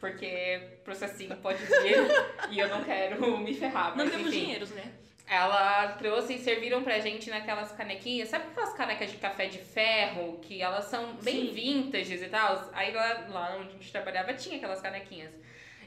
porque 0.00 0.78
processinho 0.82 1.36
pode 1.36 1.62
vir 1.64 1.96
e 2.50 2.58
eu 2.58 2.68
não 2.68 2.82
quero 2.82 3.38
me 3.38 3.54
ferrar. 3.54 3.96
Não 3.96 4.08
temos 4.08 4.26
enfim. 4.28 4.40
dinheiros, 4.40 4.70
né? 4.70 4.92
Ela 5.28 5.92
trouxe 5.92 6.34
e 6.34 6.38
serviram 6.40 6.82
pra 6.82 6.98
gente 6.98 7.30
naquelas 7.30 7.70
canequinhas. 7.70 8.28
Sabe 8.28 8.46
aquelas 8.50 8.72
canecas 8.72 9.12
de 9.12 9.16
café 9.18 9.46
de 9.46 9.58
ferro? 9.58 10.40
Que 10.42 10.60
elas 10.60 10.86
são 10.86 11.14
bem 11.22 11.46
Sim. 11.46 11.52
vintages 11.52 12.20
e 12.20 12.26
tal? 12.26 12.68
Aí 12.72 12.92
lá, 12.92 13.26
lá 13.28 13.56
onde 13.56 13.68
a 13.68 13.72
gente 13.74 13.92
trabalhava 13.92 14.34
tinha 14.34 14.56
aquelas 14.56 14.80
canequinhas. 14.80 15.30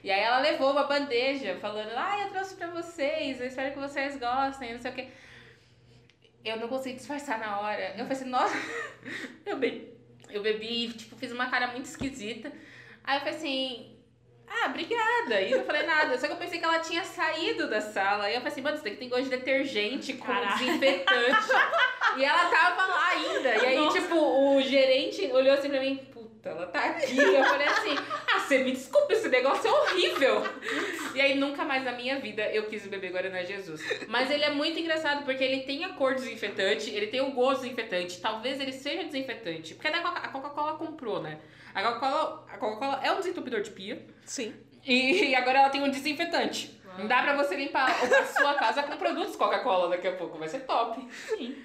E 0.03 0.11
aí 0.11 0.19
ela 0.19 0.39
levou 0.39 0.71
uma 0.71 0.83
bandeja 0.83 1.55
falando, 1.61 1.91
ah, 1.95 2.19
eu 2.23 2.29
trouxe 2.31 2.55
pra 2.55 2.67
vocês, 2.67 3.39
eu 3.39 3.47
espero 3.47 3.73
que 3.73 3.79
vocês 3.79 4.17
gostem, 4.17 4.73
não 4.73 4.81
sei 4.81 4.91
o 4.91 4.93
quê. 4.93 5.07
Eu 6.43 6.57
não 6.57 6.67
consegui 6.67 6.97
disfarçar 6.97 7.39
na 7.39 7.61
hora. 7.61 7.91
Eu 7.91 8.05
falei 8.05 8.11
assim, 8.11 8.29
nossa, 8.29 8.53
eu 9.45 9.55
bebi, 9.57 9.93
eu 10.29 10.41
bebi, 10.41 10.89
tipo, 10.91 11.15
fiz 11.15 11.31
uma 11.31 11.49
cara 11.49 11.67
muito 11.67 11.85
esquisita. 11.85 12.51
Aí 13.01 13.15
eu 13.17 13.19
falei 13.21 13.35
assim, 13.35 13.93
ah, 14.45 14.67
obrigada. 14.67 15.41
E 15.41 15.55
não 15.55 15.63
falei 15.63 15.83
nada. 15.83 16.17
Só 16.17 16.27
que 16.27 16.33
eu 16.33 16.37
pensei 16.37 16.59
que 16.59 16.65
ela 16.65 16.79
tinha 16.79 17.03
saído 17.03 17.69
da 17.69 17.79
sala. 17.81 18.29
E 18.29 18.35
eu 18.35 18.41
falei 18.41 18.51
assim, 18.51 18.61
mano, 18.61 18.75
isso 18.75 18.83
daqui 18.83 18.97
tem 18.97 19.09
gosto 19.09 19.23
de 19.23 19.29
detergente 19.29 20.13
com 20.13 20.25
Caralho. 20.27 20.57
desinfetante. 20.57 21.47
e 22.17 22.25
ela 22.25 22.49
tava 22.49 22.85
lá 22.85 23.07
ainda. 23.09 23.55
E 23.55 23.65
aí, 23.65 23.77
Nossa. 23.77 24.01
tipo, 24.01 24.15
o 24.15 24.61
gerente 24.61 25.25
olhou 25.31 25.53
assim 25.53 25.69
pra 25.69 25.79
mim, 25.79 25.97
puta, 26.43 26.49
ela 26.49 26.67
tá 26.67 26.79
aqui. 26.85 27.17
Eu 27.17 27.43
falei 27.45 27.67
assim, 27.67 27.95
ah, 28.33 28.39
você 28.39 28.57
me 28.63 28.71
desculpa, 28.71 29.13
esse 29.13 29.29
negócio 29.29 29.67
é 29.67 29.71
horrível. 29.71 30.43
E 31.15 31.21
aí, 31.21 31.35
nunca 31.35 31.63
mais 31.63 31.83
na 31.83 31.93
minha 31.93 32.19
vida 32.19 32.43
eu 32.51 32.67
quis 32.67 32.85
beber 32.87 33.11
Guaraná 33.11 33.43
Jesus. 33.43 33.81
Mas 34.09 34.29
ele 34.29 34.43
é 34.43 34.49
muito 34.49 34.77
engraçado 34.77 35.23
porque 35.23 35.43
ele 35.43 35.61
tem 35.61 35.83
a 35.85 35.89
cor 35.89 36.15
desinfetante, 36.15 36.89
ele 36.89 37.07
tem 37.07 37.21
o 37.21 37.31
gosto 37.31 37.61
desinfetante. 37.61 38.19
Talvez 38.19 38.59
ele 38.59 38.73
seja 38.73 39.03
desinfetante. 39.05 39.73
Porque 39.75 39.87
a 39.87 40.01
Coca- 40.01 40.27
Coca-Cola 40.27 40.73
comprou, 40.77 41.21
né? 41.21 41.39
A 41.73 41.81
Coca-Cola 41.81 42.45
a 42.51 42.57
Coca-Cola 42.57 42.99
é 43.03 43.11
um 43.11 43.17
desentupidor 43.17 43.61
de 43.61 43.71
pia. 43.71 44.05
Sim. 44.25 44.53
E 44.85 45.33
agora 45.33 45.59
ela 45.59 45.69
tem 45.69 45.81
um 45.81 45.89
desinfetante. 45.89 46.79
Não 46.97 47.07
dá 47.07 47.23
pra 47.23 47.35
você 47.35 47.55
limpar 47.55 47.89
a 47.89 48.25
sua 48.25 48.53
casa 48.53 48.83
com 48.83 48.95
produtos 48.97 49.35
Coca-Cola 49.35 49.89
daqui 49.89 50.07
a 50.07 50.11
pouco. 50.11 50.37
Vai 50.37 50.47
ser 50.47 50.59
top. 50.59 51.01
Sim. 51.11 51.55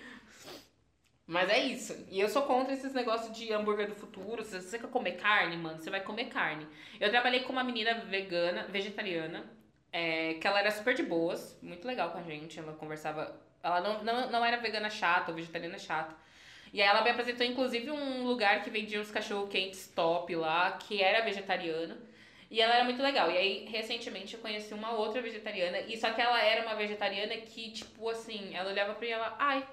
Mas 1.28 1.50
é 1.50 1.58
isso. 1.60 2.06
E 2.10 2.20
eu 2.20 2.28
sou 2.28 2.42
contra 2.42 2.72
esses 2.74 2.94
negócios 2.94 3.36
de 3.36 3.52
hambúrguer 3.52 3.88
do 3.88 3.94
futuro. 3.94 4.42
Se 4.44 4.60
você 4.62 4.78
quer 4.78 4.88
comer 4.90 5.12
carne, 5.18 5.56
mano, 5.58 5.78
você 5.78 5.90
vai 5.90 6.00
comer 6.02 6.26
carne. 6.26 6.66
Eu 7.00 7.10
trabalhei 7.10 7.40
com 7.42 7.52
uma 7.52 7.64
menina 7.64 7.94
vegana, 8.00 8.64
vegetariana. 8.68 9.44
é, 9.92 10.34
que 10.34 10.46
ela 10.46 10.60
era 10.60 10.70
super 10.70 10.94
de 10.94 11.02
boas, 11.02 11.58
muito 11.62 11.86
legal 11.86 12.10
com 12.12 12.18
a 12.18 12.22
gente. 12.22 12.58
Ela 12.58 12.74
conversava. 12.74 13.40
Ela 13.62 13.80
não, 13.82 14.04
não, 14.04 14.30
não 14.30 14.44
era 14.44 14.58
vegana 14.58 14.90
chata 14.90 15.30
ou 15.32 15.36
vegetariana 15.36 15.78
chata. 15.78 16.14
E 16.72 16.82
aí 16.82 16.88
ela 16.88 17.02
me 17.02 17.10
apresentou, 17.10 17.46
inclusive, 17.46 17.90
um 17.90 18.24
lugar 18.24 18.62
que 18.62 18.70
vendia 18.70 19.00
uns 19.00 19.10
cachorro 19.10 19.48
quentes 19.48 19.88
top 19.94 20.34
lá, 20.36 20.72
que 20.72 21.02
era 21.02 21.24
vegetariano. 21.24 21.96
E 22.50 22.60
ela 22.60 22.74
era 22.76 22.84
muito 22.84 23.02
legal. 23.02 23.30
E 23.30 23.38
aí, 23.38 23.66
recentemente, 23.70 24.34
eu 24.34 24.40
conheci 24.40 24.74
uma 24.74 24.92
outra 24.92 25.22
vegetariana. 25.22 25.80
E 25.80 25.96
só 25.98 26.12
que 26.12 26.20
ela 26.20 26.40
era 26.42 26.62
uma 26.66 26.76
vegetariana 26.76 27.36
que, 27.38 27.72
tipo 27.72 28.08
assim, 28.10 28.54
ela 28.56 28.70
olhava 28.70 28.94
pra 28.94 29.02
mim 29.02 29.08
e 29.08 29.12
ela, 29.12 29.36
ai, 29.38 29.66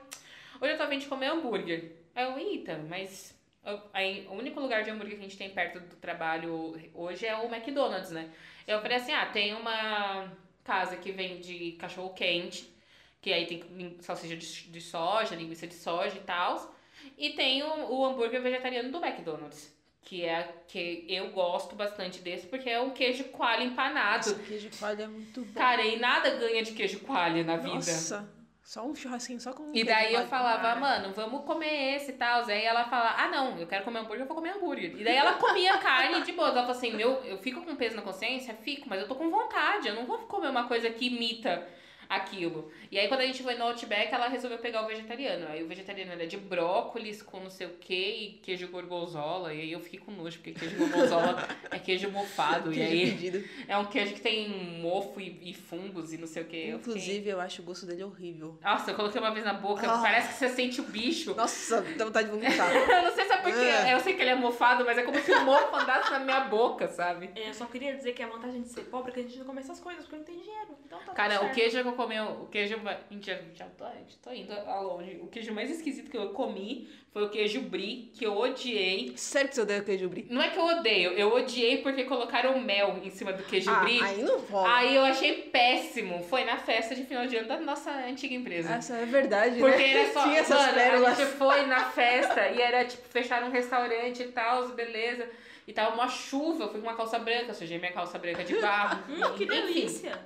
hoje 0.61 0.73
eu 0.73 0.77
tô 0.77 0.87
fim 0.87 0.99
de 0.99 1.07
comer 1.07 1.27
hambúrguer. 1.27 1.91
Aí 2.13 2.23
eu, 2.25 2.37
eita, 2.37 2.77
mas 2.89 3.37
eu- 3.65 3.81
aí, 3.93 4.25
o 4.29 4.33
único 4.33 4.59
lugar 4.59 4.83
de 4.83 4.89
hambúrguer 4.89 5.15
que 5.17 5.21
a 5.25 5.27
gente 5.27 5.37
tem 5.37 5.49
perto 5.49 5.79
do 5.79 5.95
trabalho 5.97 6.75
hoje 6.93 7.25
é 7.25 7.35
o 7.35 7.45
McDonald's, 7.53 8.11
né? 8.11 8.29
Eu 8.67 8.81
falei 8.81 8.97
assim, 8.97 9.11
ah, 9.11 9.25
tem 9.27 9.53
uma 9.53 10.31
casa 10.63 10.95
que 10.97 11.11
vende 11.11 11.73
cachorro 11.73 12.13
quente, 12.13 12.73
que 13.21 13.33
aí 13.33 13.45
tem 13.45 13.97
salsicha 13.99 14.35
de, 14.35 14.45
de 14.69 14.81
soja, 14.81 15.35
linguiça 15.35 15.67
de 15.67 15.75
soja 15.75 16.15
e 16.15 16.21
tal. 16.21 16.73
E 17.17 17.31
tem 17.31 17.63
o, 17.63 17.91
o 17.93 18.05
hambúrguer 18.05 18.41
vegetariano 18.41 18.91
do 18.91 19.03
McDonald's. 19.03 19.73
Que 20.01 20.23
é 20.23 20.53
que 20.67 21.03
eu 21.09 21.31
gosto 21.31 21.75
bastante 21.75 22.19
desse, 22.21 22.45
porque 22.45 22.69
é 22.69 22.79
um 22.79 22.91
queijo 22.91 23.23
coalho 23.25 23.63
empanado. 23.63 24.29
Esse 24.29 24.35
queijo 24.35 24.69
coalho 24.77 25.01
é 25.01 25.07
muito 25.07 25.41
bom. 25.41 25.53
Cara, 25.59 25.81
e 25.83 25.97
nada 25.97 26.29
ganha 26.35 26.61
de 26.61 26.73
queijo 26.73 26.99
coalho 26.99 27.43
na 27.43 27.57
vida. 27.57 27.73
Nossa, 27.73 28.29
só 28.65 28.84
um 28.84 28.95
churrasquinho, 28.95 29.39
só 29.39 29.54
com 29.54 29.62
um 29.62 29.75
E 29.75 29.84
daí 29.84 30.15
eu 30.15 30.25
falava, 30.25 30.71
Ah. 30.71 30.75
mano, 30.75 31.13
vamos 31.13 31.45
comer 31.45 31.95
esse 31.95 32.12
e 32.12 32.15
tal. 32.15 32.43
Aí 32.45 32.65
ela 32.65 32.84
fala, 32.86 33.13
ah 33.15 33.28
não, 33.28 33.60
eu 33.60 33.67
quero 33.67 33.84
comer 33.86 33.99
hambúrguer, 33.99 34.21
eu 34.21 34.25
vou 34.25 34.36
comer 34.36 34.54
hambúrguer. 34.56 34.99
E 34.99 35.04
daí 35.04 35.15
ela 35.15 35.34
comia 35.34 35.78
carne 35.78 36.21
de 36.23 36.32
boa. 36.32 36.47
Ela 36.49 36.62
falou 36.62 36.75
assim, 36.75 36.91
meu, 36.91 37.23
eu 37.23 37.38
fico 37.38 37.62
com 37.62 37.75
peso 37.75 37.95
na 37.95 38.01
consciência? 38.01 38.56
Fico, 38.56 38.89
mas 38.89 38.99
eu 38.99 39.08
tô 39.08 39.13
com 39.13 39.30
vontade. 39.30 39.88
Eu 39.88 39.93
não 39.93 40.08
vou 40.08 40.17
comer 40.19 40.47
uma 40.49 40.67
coisa 40.67 40.89
que 40.89 41.06
imita 41.06 41.63
aquilo. 42.09 42.71
E 42.91 42.99
aí 42.99 43.07
quando 43.07 43.21
a 43.21 43.25
gente 43.25 43.41
foi 43.43 43.55
no 43.55 43.65
Outback, 43.65 44.13
ela 44.13 44.27
resolveu 44.27 44.57
pegar 44.59 44.83
o 44.83 44.87
vegetariano. 44.87 45.47
Aí 45.49 45.63
o 45.63 45.67
vegetariano 45.67 46.11
era 46.13 46.25
de 46.27 46.37
brócolis 46.37 47.21
com 47.21 47.39
não 47.39 47.49
sei 47.49 47.67
o 47.67 47.71
que 47.71 47.93
e 47.93 48.39
queijo 48.43 48.67
gorgonzola. 48.67 49.53
E 49.53 49.61
aí 49.61 49.71
eu 49.71 49.79
fiquei 49.79 49.99
com 49.99 50.11
nojo, 50.11 50.37
porque 50.37 50.51
queijo 50.53 50.77
gorgonzola 50.77 51.47
é 51.71 51.79
queijo 51.79 52.09
mofado. 52.11 52.71
E 52.71 52.75
Queijo 52.75 52.91
aí 52.91 53.11
pedido. 53.11 53.49
é 53.67 53.77
um 53.77 53.85
queijo 53.85 54.13
que 54.13 54.21
tem 54.21 54.49
mofo 54.81 55.19
e, 55.19 55.49
e 55.49 55.53
fungos 55.53 56.13
e 56.13 56.17
não 56.17 56.27
sei 56.27 56.43
o 56.43 56.45
que. 56.45 56.55
Eu 56.69 56.79
fiquei- 56.79 56.93
Inclusive, 56.93 57.29
eu 57.29 57.39
acho 57.41 57.61
o 57.61 57.65
gosto 57.65 57.85
dele 57.85 58.03
horrível. 58.03 58.57
Nossa, 58.61 58.91
eu 58.91 58.95
coloquei 58.95 59.19
uma 59.19 59.31
vez 59.31 59.45
na 59.45 59.53
boca, 59.53 59.89
Ah. 59.91 59.99
parece 60.01 60.29
que 60.29 60.33
você 60.35 60.49
sente 60.49 60.81
o 60.81 60.83
bicho. 60.83 61.33
Nossa, 61.35 61.81
dá 61.97 62.05
vontade 62.05 62.29
de 62.29 62.33
vomitar. 62.35 62.69
Eu 62.95 63.03
não 63.03 63.11
sei 63.13 63.25
se 63.25 63.33
é 63.33 63.37
porque 63.37 63.59
Ah. 63.59 63.91
eu 63.91 63.99
sei 63.99 64.13
que 64.13 64.21
ele 64.21 64.31
é 64.31 64.35
mofado, 64.35 64.83
mas 64.85 64.97
é 64.97 65.03
como 65.03 65.19
se 65.19 65.31
o 65.31 65.41
mofo 65.45 65.75
andasse 65.75 66.11
na 66.11 66.19
minha 66.19 66.41
boca, 66.41 66.87
sabe? 66.87 67.29
Eu 67.35 67.53
só 67.53 67.65
queria 67.65 67.95
dizer 67.95 68.13
que 68.13 68.23
a 68.23 68.27
vantagem 68.27 68.61
de 68.61 68.69
ser 68.69 68.81
pobre 68.85 69.11
é 69.11 69.13
que 69.13 69.19
a 69.19 69.23
gente 69.23 69.37
não 69.39 69.45
come 69.45 69.59
essas 69.59 69.79
coisas, 69.79 70.03
porque 70.03 70.17
não 70.17 70.23
tem 70.23 70.37
dinheiro. 70.39 70.75
Então 70.85 70.99
tá 70.99 71.13
Cara, 71.13 71.43
o 71.45 71.51
queijo 71.51 71.71
que 71.71 71.77
eu 71.95 72.05
comi, 72.05 72.19
o 72.19 72.45
queijo. 72.47 72.75
Já, 73.21 73.39
já 73.53 73.65
tô, 73.77 73.86
já 73.86 74.15
tô 74.21 74.31
indo 74.31 74.53
a 74.53 74.79
longe. 74.81 75.17
O 75.21 75.27
queijo 75.27 75.53
mais 75.53 75.69
esquisito 75.71 76.12
que 76.12 76.17
eu 76.17 76.29
comi 76.29 76.88
foi 77.12 77.23
o 77.23 77.29
queijo 77.29 77.62
brie, 77.62 78.12
que 78.13 78.25
eu 78.25 78.38
odiei. 78.38 79.13
Sério 79.15 79.49
que 79.49 79.55
você 79.55 79.62
odeia 79.62 79.81
queijo 79.81 80.10
brie? 80.10 80.27
Não 80.29 80.41
é 80.41 80.49
que 80.49 80.60
eu 80.60 80.65
odeio, 80.65 81.12
eu 81.13 81.34
odiei 81.34 81.77
porque 81.77 82.03
colocaram 82.03 82.60
mel 82.60 82.99
em 83.03 83.10
cima 83.10 83.31
do 83.34 83.43
queijo 83.43 83.69
Ah, 83.71 83.79
brie. 83.79 84.01
aí 84.01 84.21
não 84.21 84.39
rola. 84.39 84.75
Aí 84.75 84.95
eu 84.95 85.03
achei 85.03 85.43
péssimo. 85.43 86.21
Foi 86.23 86.43
na 86.43 86.58
festa 86.58 86.93
de 86.93 87.03
final 87.05 87.25
de 87.25 87.38
ano 87.38 87.47
da 87.47 87.60
nossa 87.60 87.89
antiga 87.91 88.36
empresa. 88.36 88.73
Essa 88.73 88.95
é 88.97 89.05
verdade, 89.05 89.60
Porque 89.60 89.77
né? 89.77 89.91
era 90.03 90.13
só. 90.13 90.23
Tinha 90.27 90.39
essas 90.39 90.58
mano, 90.58 90.69
a 90.71 90.73
pérolas. 90.73 91.17
gente 91.17 91.31
foi 91.31 91.65
na 91.65 91.84
festa 91.91 92.49
e 92.49 92.62
era 92.62 92.84
tipo, 92.86 93.08
fecharam 93.10 93.47
um 93.47 93.51
restaurante 93.51 94.21
e 94.23 94.27
tal, 94.27 94.67
beleza. 94.69 95.29
E 95.67 95.73
tava 95.73 95.95
uma 95.95 96.08
chuva, 96.08 96.65
eu 96.65 96.69
fui 96.69 96.79
com 96.79 96.88
uma 96.88 96.95
calça 96.95 97.17
branca, 97.17 97.53
sujei 97.53 97.79
minha 97.79 97.91
calça 97.91 98.19
branca 98.19 98.43
de 98.43 98.55
barro. 98.62 99.03
Hum, 99.10 99.34
que 99.36 99.45
Enfim. 99.45 99.47
delícia! 99.47 100.19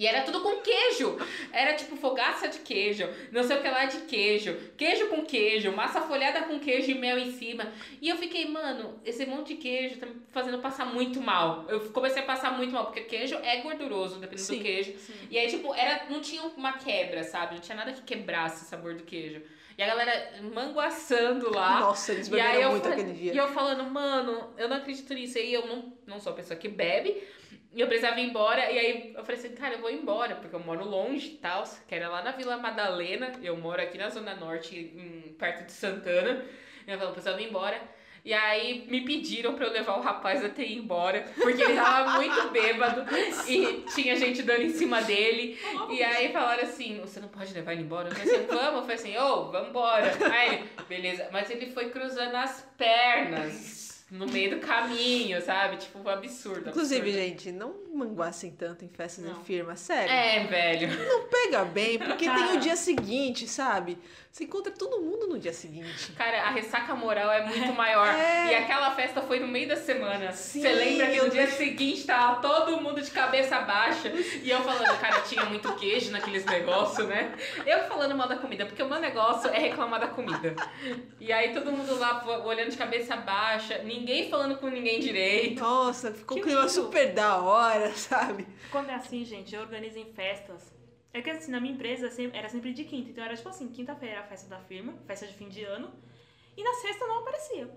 E 0.00 0.06
era 0.06 0.22
tudo 0.22 0.40
com 0.40 0.62
queijo. 0.62 1.18
Era 1.52 1.74
tipo 1.74 1.94
fogaça 1.94 2.48
de 2.48 2.60
queijo, 2.60 3.06
não 3.30 3.42
sei 3.42 3.58
o 3.58 3.60
que 3.60 3.68
lá 3.68 3.84
de 3.84 3.98
queijo, 3.98 4.56
queijo 4.74 5.08
com 5.08 5.22
queijo, 5.26 5.70
massa 5.72 6.00
folhada 6.00 6.40
com 6.44 6.58
queijo 6.58 6.90
e 6.90 6.94
mel 6.94 7.18
em 7.18 7.30
cima. 7.32 7.70
E 8.00 8.08
eu 8.08 8.16
fiquei, 8.16 8.48
mano, 8.48 8.98
esse 9.04 9.26
monte 9.26 9.48
de 9.48 9.60
queijo 9.60 9.98
tá 9.98 10.06
me 10.06 10.14
fazendo 10.30 10.58
passar 10.58 10.86
muito 10.86 11.20
mal. 11.20 11.66
Eu 11.68 11.80
comecei 11.90 12.22
a 12.22 12.24
passar 12.24 12.56
muito 12.56 12.72
mal, 12.72 12.86
porque 12.86 13.02
queijo 13.02 13.34
é 13.42 13.60
gorduroso, 13.60 14.18
dependendo 14.18 14.46
Sim. 14.46 14.56
do 14.56 14.64
queijo. 14.64 14.94
E 15.30 15.38
aí, 15.38 15.50
tipo, 15.50 15.74
era, 15.74 16.06
não 16.08 16.22
tinha 16.22 16.44
uma 16.44 16.78
quebra, 16.78 17.22
sabe? 17.22 17.56
Não 17.56 17.60
tinha 17.60 17.76
nada 17.76 17.92
que 17.92 18.00
quebrasse 18.00 18.64
o 18.64 18.68
sabor 18.68 18.94
do 18.94 19.02
queijo. 19.02 19.42
E 19.76 19.82
a 19.82 19.86
galera 19.86 20.32
manguaçando 20.54 21.50
lá. 21.50 21.80
Nossa, 21.80 22.12
eles 22.12 22.28
beberam 22.28 22.70
muito 22.70 22.88
aquele 22.88 23.12
dia. 23.12 23.34
E 23.34 23.36
eu 23.36 23.48
falando, 23.48 23.84
mano, 23.84 24.54
eu 24.56 24.66
não 24.66 24.76
acredito 24.76 25.12
nisso. 25.12 25.36
E 25.36 25.42
aí 25.42 25.52
eu 25.52 25.66
não, 25.66 25.92
não 26.06 26.18
sou 26.18 26.32
a 26.32 26.36
pessoa 26.36 26.58
que 26.58 26.68
bebe. 26.68 27.22
E 27.72 27.80
eu 27.80 27.86
precisava 27.86 28.18
ir 28.20 28.28
embora. 28.28 28.70
E 28.70 28.78
aí 28.78 29.12
eu 29.16 29.24
falei 29.24 29.38
assim, 29.40 29.54
cara, 29.54 29.74
eu 29.74 29.80
vou 29.80 29.90
embora, 29.90 30.34
porque 30.36 30.54
eu 30.56 30.60
moro 30.60 30.84
longe 30.84 31.28
e 31.28 31.36
tal. 31.36 31.62
Que 31.86 31.94
era 31.94 32.08
lá 32.08 32.22
na 32.22 32.32
Vila 32.32 32.56
Madalena. 32.56 33.32
Eu 33.42 33.56
moro 33.56 33.80
aqui 33.80 33.96
na 33.96 34.08
Zona 34.08 34.34
Norte, 34.34 34.76
em- 34.76 35.32
perto 35.38 35.66
de 35.66 35.72
Santana. 35.72 36.44
E 36.86 36.90
eu 36.90 36.96
falei, 36.98 37.08
eu 37.08 37.12
precisava 37.12 37.40
ir 37.40 37.48
embora. 37.48 37.80
E 38.22 38.34
aí 38.34 38.86
me 38.90 39.00
pediram 39.02 39.54
pra 39.54 39.64
eu 39.66 39.72
levar 39.72 39.96
o 39.96 40.02
rapaz 40.02 40.44
até 40.44 40.62
ir 40.62 40.76
embora, 40.76 41.24
porque 41.40 41.62
ele 41.62 41.74
tava 41.74 42.18
muito 42.20 42.48
bêbado 42.52 43.02
e 43.48 43.82
tinha 43.94 44.14
gente 44.14 44.42
dando 44.42 44.60
em 44.60 44.68
cima 44.68 45.00
dele. 45.00 45.58
E 45.88 46.02
aí 46.02 46.30
falaram 46.30 46.62
assim, 46.64 47.00
você 47.00 47.18
não 47.18 47.28
pode 47.28 47.54
levar 47.54 47.72
ele 47.72 47.80
embora? 47.80 48.08
Eu 48.10 48.14
falei 48.14 48.34
assim, 48.34 48.46
vamos. 48.46 48.74
Eu 48.74 48.80
falei 48.82 48.96
assim, 48.96 49.16
ô, 49.16 49.50
vamos 49.50 49.68
embora. 49.70 50.12
Aí 50.32 50.54
ele, 50.54 50.70
beleza. 50.86 51.28
Mas 51.32 51.48
ele 51.50 51.70
foi 51.70 51.88
cruzando 51.88 52.34
as 52.34 52.60
pernas 52.76 53.89
no 54.10 54.26
meio 54.26 54.50
do 54.50 54.66
caminho, 54.66 55.40
sabe? 55.40 55.76
Tipo, 55.76 56.00
um 56.00 56.08
absurdo. 56.08 56.70
Inclusive, 56.70 57.00
absurdo. 57.00 57.18
gente, 57.18 57.52
não 57.52 57.74
manguassem 57.94 58.50
tanto 58.50 58.84
em 58.84 58.88
festas 58.88 59.24
Não. 59.24 59.34
de 59.34 59.44
firma, 59.44 59.76
sério. 59.76 60.12
É, 60.12 60.44
velho. 60.46 60.88
Não 61.08 61.28
pega 61.28 61.64
bem, 61.64 61.98
porque 61.98 62.28
tem 62.28 62.56
o 62.56 62.60
dia 62.60 62.76
seguinte, 62.76 63.46
sabe? 63.46 63.96
Você 64.32 64.44
encontra 64.44 64.70
todo 64.70 65.00
mundo 65.00 65.26
no 65.26 65.38
dia 65.40 65.52
seguinte. 65.52 66.12
Cara, 66.12 66.44
a 66.44 66.50
ressaca 66.50 66.94
moral 66.94 67.32
é 67.32 67.44
muito 67.44 67.72
maior. 67.72 68.06
É. 68.06 68.52
E 68.52 68.54
aquela 68.54 68.92
festa 68.92 69.20
foi 69.20 69.40
no 69.40 69.48
meio 69.48 69.66
da 69.66 69.74
semana. 69.76 70.30
Sim, 70.32 70.62
Você 70.62 70.72
lembra 70.72 71.10
que 71.10 71.20
no 71.20 71.30
dia 71.30 71.48
seguinte 71.48 72.04
tava 72.04 72.40
todo 72.40 72.80
mundo 72.80 73.02
de 73.02 73.10
cabeça 73.10 73.60
baixa. 73.60 74.08
E 74.08 74.48
eu 74.48 74.60
falando, 74.60 74.98
cara, 75.00 75.20
tinha 75.22 75.44
muito 75.46 75.72
queijo 75.74 76.12
naqueles 76.12 76.44
negócios, 76.44 77.08
né? 77.08 77.34
Eu 77.66 77.80
falando 77.88 78.14
mal 78.14 78.28
da 78.28 78.36
comida, 78.36 78.66
porque 78.66 78.82
o 78.82 78.88
meu 78.88 79.00
negócio 79.00 79.50
é 79.50 79.58
reclamar 79.58 79.98
da 79.98 80.08
comida. 80.08 80.54
E 81.18 81.32
aí 81.32 81.52
todo 81.52 81.72
mundo 81.72 81.98
lá 81.98 82.24
olhando 82.44 82.70
de 82.70 82.76
cabeça 82.76 83.16
baixa, 83.16 83.78
ninguém 83.78 84.30
falando 84.30 84.58
com 84.58 84.68
ninguém 84.68 85.00
direito. 85.00 85.60
Nossa, 85.60 86.12
ficou 86.12 86.38
um 86.38 86.40
clima 86.40 86.60
lindo. 86.60 86.72
super 86.72 87.12
da 87.12 87.38
hora, 87.38 87.90
sabe? 87.94 88.46
Quando 88.70 88.90
é 88.90 88.94
assim, 88.94 89.24
gente, 89.24 89.54
eu 89.54 89.60
organizo 89.60 89.98
em 89.98 90.06
festas. 90.12 90.79
É 91.12 91.20
que 91.20 91.30
assim, 91.30 91.50
na 91.50 91.60
minha 91.60 91.74
empresa 91.74 92.08
era 92.32 92.48
sempre 92.48 92.72
de 92.72 92.84
quinta. 92.84 93.10
Então 93.10 93.24
era 93.24 93.34
tipo 93.34 93.48
assim, 93.48 93.68
quinta-feira 93.68 94.16
era 94.16 94.24
a 94.24 94.28
festa 94.28 94.48
da 94.48 94.60
firma, 94.60 94.94
festa 95.06 95.26
de 95.26 95.34
fim 95.34 95.48
de 95.48 95.64
ano. 95.64 95.92
E 96.56 96.62
na 96.62 96.72
sexta 96.74 97.06
não 97.06 97.18
aparecia. 97.20 97.70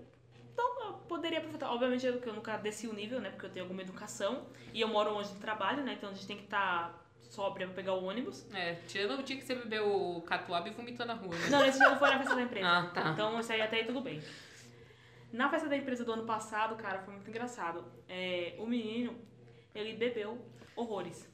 Então 0.52 0.84
eu 0.86 0.92
poderia 1.08 1.38
aproveitar. 1.38 1.70
Obviamente 1.72 2.06
eu, 2.06 2.20
eu 2.20 2.32
nunca 2.32 2.56
desci 2.56 2.86
o 2.86 2.92
nível, 2.92 3.20
né? 3.20 3.30
Porque 3.30 3.46
eu 3.46 3.50
tenho 3.50 3.64
alguma 3.64 3.82
educação. 3.82 4.46
E 4.72 4.80
eu 4.80 4.88
moro 4.88 5.12
longe 5.12 5.32
do 5.32 5.40
trabalho, 5.40 5.82
né? 5.82 5.94
Então 5.94 6.10
a 6.10 6.12
gente 6.12 6.26
tem 6.26 6.36
que 6.36 6.44
estar 6.44 7.04
sóbria 7.34 7.66
pra 7.66 7.74
pegar 7.74 7.94
o 7.94 8.04
ônibus. 8.04 8.46
É, 8.54 8.74
tirando 8.86 9.18
o 9.18 9.22
dia 9.22 9.36
que 9.36 9.44
você 9.44 9.56
bebeu 9.56 10.16
o 10.16 10.22
catuaba 10.22 10.68
e 10.68 10.72
vomitou 10.72 11.04
na 11.04 11.14
rua, 11.14 11.34
né? 11.34 11.48
Não, 11.50 11.64
esse 11.64 11.78
dia 11.78 11.90
não 11.90 11.98
foi 11.98 12.10
na 12.10 12.18
festa 12.18 12.36
da 12.36 12.42
empresa. 12.42 12.68
Ah, 12.68 12.90
tá. 12.94 13.10
Então 13.10 13.40
isso 13.40 13.52
aí 13.52 13.60
até 13.60 13.76
aí 13.78 13.84
tudo 13.84 14.00
bem. 14.00 14.22
Na 15.32 15.50
festa 15.50 15.68
da 15.68 15.76
empresa 15.76 16.04
do 16.04 16.12
ano 16.12 16.24
passado, 16.24 16.76
cara, 16.76 17.00
foi 17.00 17.14
muito 17.14 17.28
engraçado. 17.28 17.84
É, 18.08 18.54
o 18.58 18.66
menino, 18.66 19.18
ele 19.74 19.94
bebeu 19.94 20.38
horrores. 20.76 21.28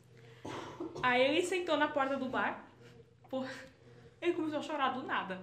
Aí 1.03 1.23
ele 1.23 1.43
sentou 1.43 1.77
na 1.77 1.89
porta 1.89 2.17
do 2.17 2.27
bar. 2.27 2.65
Pô, 3.29 3.45
ele 4.21 4.33
começou 4.35 4.59
a 4.59 4.63
chorar 4.63 4.91
do 4.91 5.03
nada. 5.03 5.41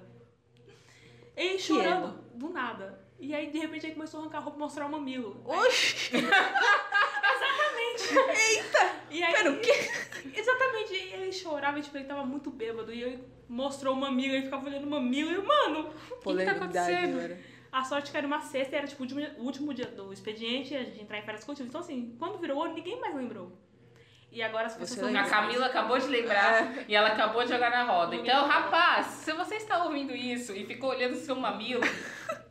Ele 1.35 1.59
chorando 1.59 2.19
do 2.33 2.49
nada. 2.49 3.05
E 3.19 3.33
aí, 3.33 3.49
de 3.49 3.57
repente, 3.57 3.85
ele 3.85 3.95
começou 3.95 4.19
a 4.19 4.23
arrancar 4.23 4.37
a 4.37 4.41
roupa 4.41 4.57
e 4.57 4.61
mostrar 4.61 4.85
o 4.85 4.91
mamilo. 4.91 5.41
Oxi! 5.45 6.11
E 9.09 9.23
aí, 9.23 9.33
Pera, 9.33 9.51
o 9.51 9.59
quê? 9.59 9.73
Exatamente. 10.35 10.93
E 10.93 11.13
ele 11.13 11.31
chorava, 11.31 11.79
e, 11.79 11.81
tipo, 11.81 11.97
ele 11.97 12.05
tava 12.05 12.25
muito 12.25 12.51
bêbado. 12.51 12.93
E 12.93 13.01
ele 13.01 13.23
mostrou 13.47 13.93
o 13.93 13.97
mamilo, 13.97 14.35
ele 14.35 14.43
ficava 14.43 14.67
olhando 14.67 14.85
o 14.85 14.89
mamilo. 14.89 15.31
E 15.31 15.35
eu, 15.35 15.45
mano, 15.45 15.89
Polêmidade, 16.21 16.59
acontecendo? 16.59 17.19
era. 17.19 17.39
A 17.71 17.83
sorte 17.83 18.11
que 18.11 18.17
era 18.17 18.25
uma 18.25 18.41
sexta 18.41 18.75
e 18.75 18.77
era 18.77 18.87
tipo 18.87 19.03
o 19.03 19.43
último, 19.43 19.71
o 19.71 19.73
dia 19.73 19.87
do 19.87 20.13
expediente, 20.13 20.75
a 20.75 20.83
gente 20.83 21.01
entrar 21.01 21.19
em 21.19 21.23
férias 21.23 21.43
coletivas. 21.43 21.69
Então, 21.69 21.81
assim, 21.81 22.15
quando 22.17 22.37
virou 22.37 22.59
o 22.59 22.63
ano, 22.63 22.73
ninguém 22.75 22.99
mais 22.99 23.15
lembrou. 23.15 23.57
E 24.31 24.41
agora 24.43 24.67
as 24.67 24.73
Você 24.73 24.95
pessoas 24.95 25.13
lembra? 25.13 25.21
A 25.21 25.29
Camila 25.29 25.65
acabou 25.67 25.97
de 25.97 26.07
lembrar 26.07 26.87
e 26.87 26.95
ela 26.95 27.09
acabou 27.09 27.43
de 27.43 27.49
jogar 27.49 27.71
na 27.71 27.83
roda. 27.83 28.15
Então, 28.15 28.47
rapaz, 28.47 29.07
se 29.07 29.33
você 29.33 29.55
está 29.55 29.83
ouvindo 29.83 30.13
isso 30.13 30.53
e 30.53 30.65
ficou 30.65 30.89
olhando 30.89 31.13
o 31.13 31.17
seu 31.17 31.35
mamilo, 31.35 31.81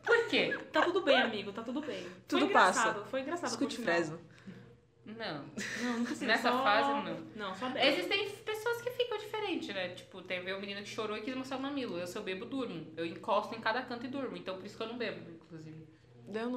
por 0.03 0.27
quê? 0.27 0.57
Tá 0.71 0.81
tudo 0.81 1.01
bem, 1.01 1.21
amigo, 1.21 1.51
tá 1.51 1.61
tudo 1.61 1.81
bem. 1.81 2.05
Tudo 2.27 2.41
foi 2.41 2.49
engraçado, 2.49 2.95
passa. 2.95 3.05
foi 3.05 3.21
engraçado. 3.21 3.49
Escute. 3.51 3.77
Fresno. 3.77 4.19
Não. 5.05 5.45
Não, 5.81 5.97
não 5.99 6.03
precisa. 6.03 6.25
Nessa 6.25 6.51
só... 6.51 6.63
fase, 6.63 6.89
não. 6.89 7.19
Não, 7.35 7.55
só 7.55 7.69
bebe. 7.69 7.87
Existem 7.87 8.29
pessoas 8.29 8.81
que 8.81 8.91
ficam 8.91 9.17
diferentes, 9.17 9.73
né? 9.73 9.89
Tipo, 9.89 10.21
teve 10.21 10.53
um 10.53 10.59
menino 10.59 10.81
que 10.81 10.89
chorou 10.89 11.17
e 11.17 11.21
quis 11.21 11.33
mostrar 11.33 11.57
o 11.57 11.61
mamilo. 11.61 11.97
Eu, 11.97 12.07
se 12.07 12.17
eu 12.17 12.23
bebo, 12.23 12.45
durmo. 12.45 12.85
Eu 12.97 13.05
encosto 13.05 13.55
em 13.55 13.61
cada 13.61 13.81
canto 13.83 14.05
e 14.05 14.09
durmo. 14.09 14.35
Então, 14.35 14.57
por 14.57 14.65
isso 14.65 14.75
que 14.75 14.83
eu 14.83 14.87
não 14.87 14.97
bebo, 14.97 15.31
inclusive. 15.31 15.87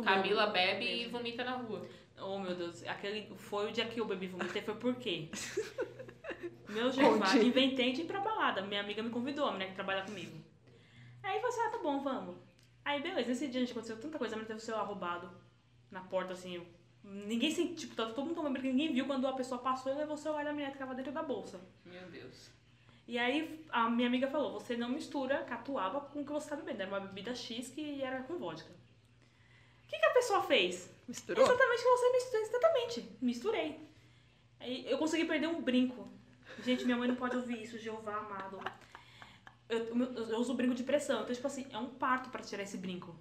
Camila 0.02 0.46
bebo. 0.46 0.52
bebe 0.52 1.02
e 1.02 1.08
vomita 1.08 1.44
na 1.44 1.56
rua. 1.56 1.86
Oh, 2.18 2.38
meu 2.38 2.54
Deus. 2.54 2.82
Aquele 2.86 3.34
foi 3.36 3.68
o 3.70 3.72
dia 3.72 3.86
que 3.86 4.00
eu 4.00 4.04
bebi 4.06 4.26
e 4.26 4.28
vomitei. 4.28 4.62
Foi 4.62 4.74
por 4.74 4.94
quê? 4.96 5.28
Meu 6.68 6.90
Jeová, 6.92 7.34
inventei 7.36 7.92
de 7.92 8.02
ir 8.02 8.04
pra 8.04 8.20
balada. 8.20 8.62
Minha 8.62 8.80
amiga 8.80 9.02
me 9.02 9.10
convidou, 9.10 9.46
a 9.46 9.52
mulher 9.52 9.68
que 9.70 9.74
trabalha 9.74 10.02
comigo. 10.04 10.36
Aí 11.22 11.36
eu 11.36 11.40
falei 11.40 11.56
assim, 11.56 11.66
ah, 11.66 11.70
tá 11.70 11.78
bom, 11.82 12.00
vamos. 12.00 12.36
Aí, 12.84 13.02
beleza. 13.02 13.28
Nesse 13.28 13.48
dia, 13.48 13.60
gente, 13.60 13.72
aconteceu 13.72 13.98
tanta 14.00 14.18
coisa. 14.18 14.34
A 14.34 14.36
menina 14.36 14.48
teve 14.48 14.60
o 14.60 14.64
celular 14.64 14.84
roubado 14.84 15.30
na 15.90 16.00
porta, 16.00 16.32
assim. 16.32 16.54
eu- 16.56 16.66
Ninguém 17.02 17.50
sentiu, 17.50 17.76
tipo, 17.76 17.94
tá 17.96 18.06
todo 18.06 18.24
mundo 18.26 18.34
tomando 18.36 18.52
briga, 18.52 18.68
ninguém 18.68 18.92
viu 18.92 19.06
quando 19.06 19.26
a 19.26 19.32
pessoa 19.32 19.60
passou 19.60 19.90
e 19.90 19.96
levou 19.96 20.14
o 20.14 20.18
celular 20.18 20.44
da 20.44 20.52
menina 20.52 20.70
que 20.70 20.78
tava 20.78 20.94
dentro 20.94 21.10
da 21.10 21.22
bolsa. 21.22 21.58
Meu 21.84 22.02
Deus. 22.10 22.50
E 23.08 23.18
aí 23.18 23.64
a 23.70 23.88
minha 23.88 24.06
amiga 24.06 24.28
falou, 24.28 24.52
você 24.52 24.76
não 24.76 24.90
mistura 24.90 25.42
catuaba 25.44 26.00
com 26.02 26.20
o 26.20 26.24
que 26.24 26.30
você 26.30 26.50
tá 26.50 26.56
bebendo. 26.56 26.82
Era 26.82 26.90
uma 26.90 27.00
bebida 27.00 27.34
X 27.34 27.68
que 27.70 28.00
era 28.02 28.22
com 28.22 28.38
vodka. 28.38 28.70
O 29.90 29.92
que, 29.92 29.98
que 29.98 30.06
a 30.06 30.10
pessoa 30.12 30.42
fez? 30.44 30.88
Misturou? 31.08 31.44
Exatamente 31.44 31.80
o 31.80 31.82
que 31.82 31.88
você 31.90 32.12
misturou. 32.12 32.42
Exatamente. 32.46 33.16
Misturei. 33.20 33.90
Aí 34.60 34.88
eu 34.88 34.98
consegui 34.98 35.24
perder 35.24 35.48
um 35.48 35.60
brinco. 35.60 36.08
Gente, 36.64 36.84
minha 36.84 36.96
mãe 36.96 37.08
não 37.08 37.16
pode 37.16 37.36
ouvir 37.36 37.60
isso, 37.62 37.76
Jeová 37.76 38.16
amado. 38.18 38.60
Eu, 39.68 39.78
eu- 39.96 40.28
eu 40.28 40.38
uso 40.38 40.54
brinco 40.54 40.74
de 40.74 40.84
pressão. 40.84 41.22
Então, 41.22 41.34
tipo 41.34 41.46
assim, 41.46 41.66
é 41.72 41.78
um 41.78 41.88
parto 41.88 42.30
pra 42.30 42.40
tirar 42.42 42.62
esse 42.62 42.76
brinco. 42.76 43.16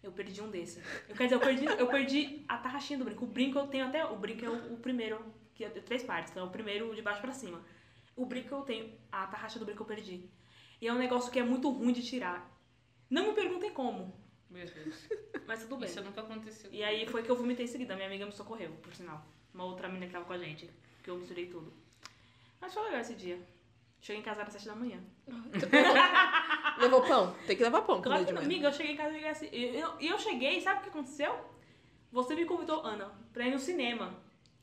Eu 0.00 0.12
perdi 0.12 0.40
um 0.40 0.48
desse. 0.48 0.80
Eu, 1.08 1.16
quer 1.16 1.24
dizer, 1.24 1.34
eu 1.34 1.40
perdi, 1.40 1.64
eu 1.66 1.86
perdi 1.88 2.44
a 2.46 2.56
tarraxinha 2.58 2.98
do 3.00 3.04
brinco. 3.04 3.24
O 3.24 3.28
brinco 3.28 3.58
eu 3.58 3.66
tenho 3.66 3.86
até. 3.86 4.04
O 4.04 4.14
brinco 4.16 4.44
é 4.44 4.48
o, 4.48 4.74
o 4.74 4.76
primeiro, 4.76 5.20
que 5.54 5.64
é 5.64 5.68
três 5.70 6.04
partes. 6.04 6.30
Então 6.30 6.44
é 6.44 6.46
o 6.46 6.50
primeiro 6.52 6.94
de 6.94 7.02
baixo 7.02 7.20
pra 7.20 7.32
cima. 7.32 7.60
O 8.14 8.24
brinco 8.26 8.54
eu 8.54 8.62
tenho. 8.62 8.92
A 9.10 9.26
tarraxa 9.26 9.58
do 9.58 9.64
brinco 9.64 9.82
eu 9.82 9.86
perdi. 9.86 10.30
E 10.80 10.86
é 10.86 10.92
um 10.92 10.98
negócio 10.98 11.32
que 11.32 11.38
é 11.40 11.42
muito 11.42 11.68
ruim 11.70 11.92
de 11.92 12.04
tirar. 12.04 12.48
Não 13.10 13.28
me 13.28 13.32
perguntem 13.34 13.70
como, 13.72 14.14
Meu 14.56 14.66
Deus. 14.66 15.08
mas 15.46 15.62
tudo 15.62 15.76
bem. 15.76 15.88
Isso 15.88 16.02
nunca 16.02 16.22
aconteceu. 16.22 16.70
E 16.72 16.82
aí 16.82 17.06
foi 17.06 17.22
que 17.22 17.30
eu 17.30 17.36
vomitei 17.36 17.66
em 17.66 17.68
seguida. 17.68 17.94
Minha 17.94 18.08
amiga 18.08 18.24
me 18.24 18.32
socorreu, 18.32 18.70
por 18.82 18.94
sinal. 18.94 19.22
Uma 19.52 19.64
outra 19.64 19.86
menina 19.86 20.06
que 20.06 20.12
tava 20.12 20.24
com 20.24 20.32
a 20.32 20.38
gente. 20.38 20.70
Que 21.02 21.10
eu 21.10 21.18
misturei 21.18 21.46
tudo. 21.46 21.72
Mas 22.58 22.72
foi 22.72 22.84
legal 22.84 23.00
esse 23.00 23.14
dia. 23.14 23.38
Cheguei 24.00 24.20
em 24.20 24.24
casa 24.24 24.42
às 24.42 24.52
sete 24.52 24.66
da 24.66 24.74
manhã. 24.74 24.98
Levou 26.78 27.02
pão? 27.02 27.34
Tem 27.46 27.56
que 27.56 27.62
levar 27.62 27.82
pão 27.82 28.00
Claro 28.00 28.24
que 28.24 28.32
não. 28.32 28.42
Amiga, 28.42 28.68
eu 28.68 28.72
cheguei 28.72 28.92
em 28.92 28.96
casa 28.96 29.10
e 29.10 29.14
cheguei 29.14 29.30
assim. 29.30 29.48
Eu, 29.52 30.00
e 30.00 30.08
eu 30.08 30.18
cheguei, 30.18 30.60
sabe 30.60 30.80
o 30.80 30.82
que 30.84 30.88
aconteceu? 30.88 31.34
Você 32.12 32.34
me 32.34 32.44
convidou, 32.44 32.82
Ana, 32.84 33.10
pra 33.32 33.46
ir 33.46 33.50
no 33.50 33.58
cinema. 33.58 34.14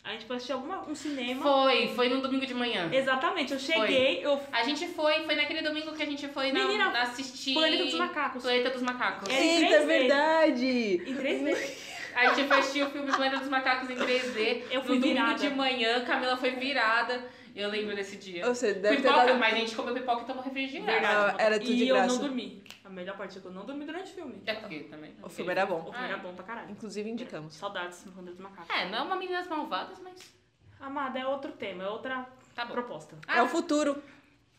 A 0.03 0.11
gente 0.11 0.25
foi 0.25 0.35
assistir 0.35 0.51
alguma, 0.51 0.81
um 0.87 0.93
cinema. 0.93 1.41
Foi, 1.41 1.87
foi 1.95 2.09
no 2.09 2.21
domingo 2.21 2.45
de 2.45 2.53
manhã. 2.53 2.89
Exatamente, 2.91 3.53
eu 3.53 3.59
cheguei, 3.59 4.19
eu. 4.21 4.37
A 4.51 4.61
gente 4.63 4.85
foi, 4.89 5.23
foi 5.23 5.35
naquele 5.35 5.61
domingo 5.61 5.93
que 5.93 6.03
a 6.03 6.05
gente 6.05 6.27
foi 6.27 6.51
na, 6.51 6.59
Menina, 6.59 6.89
na 6.89 7.03
assistir. 7.03 7.53
Planeta 7.53 7.85
dos 7.85 7.93
Macacos. 7.93 8.41
Planeta 8.43 8.69
dos 8.69 8.81
Macacos. 8.81 9.29
É. 9.29 9.41
em 9.41 9.63
Eita, 9.63 9.75
é 9.75 9.79
3D. 9.79 9.85
verdade! 9.85 11.03
Em 11.07 11.15
três 11.15 11.41
vezes. 11.41 11.93
A 12.15 12.33
gente 12.33 12.47
foi 12.47 12.59
assistir 12.59 12.83
o 12.83 12.89
filme 12.89 13.11
Planeta 13.11 13.39
dos 13.39 13.49
Macacos 13.49 13.89
em 13.89 13.95
3D. 13.95 14.63
Eu 14.69 14.83
fui 14.83 14.95
no 14.95 15.01
domingo 15.01 15.19
virada. 15.21 15.35
de 15.35 15.49
manhã, 15.55 16.03
Camila 16.03 16.35
foi 16.35 16.51
virada. 16.51 17.23
Eu 17.55 17.69
lembro 17.69 17.95
desse 17.95 18.17
dia. 18.17 18.45
Você 18.45 18.73
deve 18.73 18.97
ter 18.97 19.03
pipoca, 19.03 19.25
dado... 19.27 19.39
mas 19.39 19.53
a 19.53 19.57
gente 19.57 19.75
comeu 19.75 19.93
pipoca 19.93 20.23
e 20.23 20.25
tomou 20.25 20.43
refrigerante. 20.43 20.91
Verdade. 20.91 21.35
Ah, 21.39 21.43
era 21.43 21.59
tudo 21.59 21.71
e 21.71 21.75
de 21.75 21.87
eu 21.87 21.95
graça. 21.95 22.13
não 22.13 22.19
dormi. 22.21 22.63
A 22.83 22.89
melhor 22.89 23.15
parte 23.15 23.37
é 23.37 23.41
que 23.41 23.47
eu 23.47 23.51
não 23.51 23.65
dormi 23.65 23.85
durante 23.85 24.11
o 24.11 24.15
filme. 24.15 24.41
É 24.45 24.53
porque 24.55 24.79
também. 24.81 25.13
O 25.21 25.29
filme 25.29 25.51
era 25.51 25.65
bom. 25.65 25.79
O 25.81 25.83
filme 25.83 25.97
Ah, 25.99 26.05
era 26.05 26.17
é. 26.17 26.19
bom 26.19 26.33
pra 26.33 26.43
caralho. 26.43 26.71
Inclusive, 26.71 27.09
indicamos. 27.09 27.53
Saudades 27.53 28.03
do 28.03 28.11
Planeta 28.11 28.35
dos 28.35 28.41
Macacos. 28.43 28.69
É, 28.75 28.89
não 28.89 28.97
é 28.97 29.01
uma 29.03 29.15
meninas 29.15 29.47
malvadas, 29.47 29.99
mas 29.99 30.33
Amada, 30.79 31.17
é 31.17 31.25
outro 31.25 31.51
tema, 31.53 31.83
é 31.83 31.87
outra 31.87 32.27
tá 32.53 32.65
proposta. 32.65 33.15
É 33.27 33.41
o 33.41 33.47
futuro. 33.47 34.03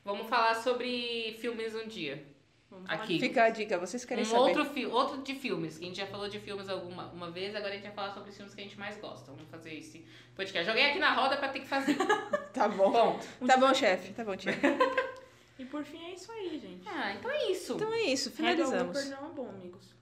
Vamos 0.02 0.26
falar 0.26 0.54
sobre 0.54 1.36
filmes 1.38 1.74
um 1.74 1.86
dia. 1.86 2.24
Vamos 2.74 2.90
Aqui. 2.90 3.18
Fica 3.20 3.44
a 3.44 3.50
dica, 3.50 3.78
vocês 3.78 4.04
querem 4.04 4.24
Um 4.24 4.26
saber. 4.26 4.58
outro, 4.58 4.90
outro 4.92 5.22
de 5.22 5.34
filmes, 5.34 5.78
que 5.78 5.84
a 5.84 5.88
gente 5.88 5.96
já 5.96 6.06
falou 6.06 6.28
de 6.28 6.38
filmes 6.40 6.68
alguma 6.68 7.04
uma 7.06 7.30
vez, 7.30 7.54
agora 7.54 7.72
a 7.72 7.76
gente 7.76 7.84
vai 7.84 7.92
falar 7.92 8.10
sobre 8.12 8.30
os 8.30 8.36
filmes 8.36 8.54
que 8.54 8.60
a 8.60 8.64
gente 8.64 8.78
mais 8.78 8.96
gosta. 8.98 9.30
Vamos 9.32 9.48
fazer 9.50 9.74
esse 9.74 10.04
podcast. 10.34 10.66
Joguei 10.66 10.90
aqui 10.90 10.98
na 10.98 11.12
roda 11.14 11.36
pra 11.36 11.48
ter 11.48 11.60
que 11.60 11.68
fazer. 11.68 11.96
Tá 12.54 12.68
bom. 12.68 12.92
Ponto. 12.92 13.26
Tá 13.48 13.56
bom, 13.56 13.74
chefe. 13.74 14.12
Tá 14.12 14.24
bom, 14.24 14.36
tia. 14.36 14.52
E 15.58 15.64
por 15.64 15.84
fim 15.84 16.04
é 16.04 16.14
isso 16.14 16.30
aí, 16.32 16.58
gente. 16.58 16.82
Ah, 16.88 17.14
então 17.14 17.30
é 17.30 17.50
isso. 17.50 17.74
Então 17.74 17.92
é 17.94 18.02
isso, 18.02 18.28
Regra 18.30 18.64
finalizamos. 18.64 18.96
Whopper 18.96 19.20
não 19.20 19.28
é 19.28 19.32
bom, 19.32 19.48
amigos. 19.48 19.94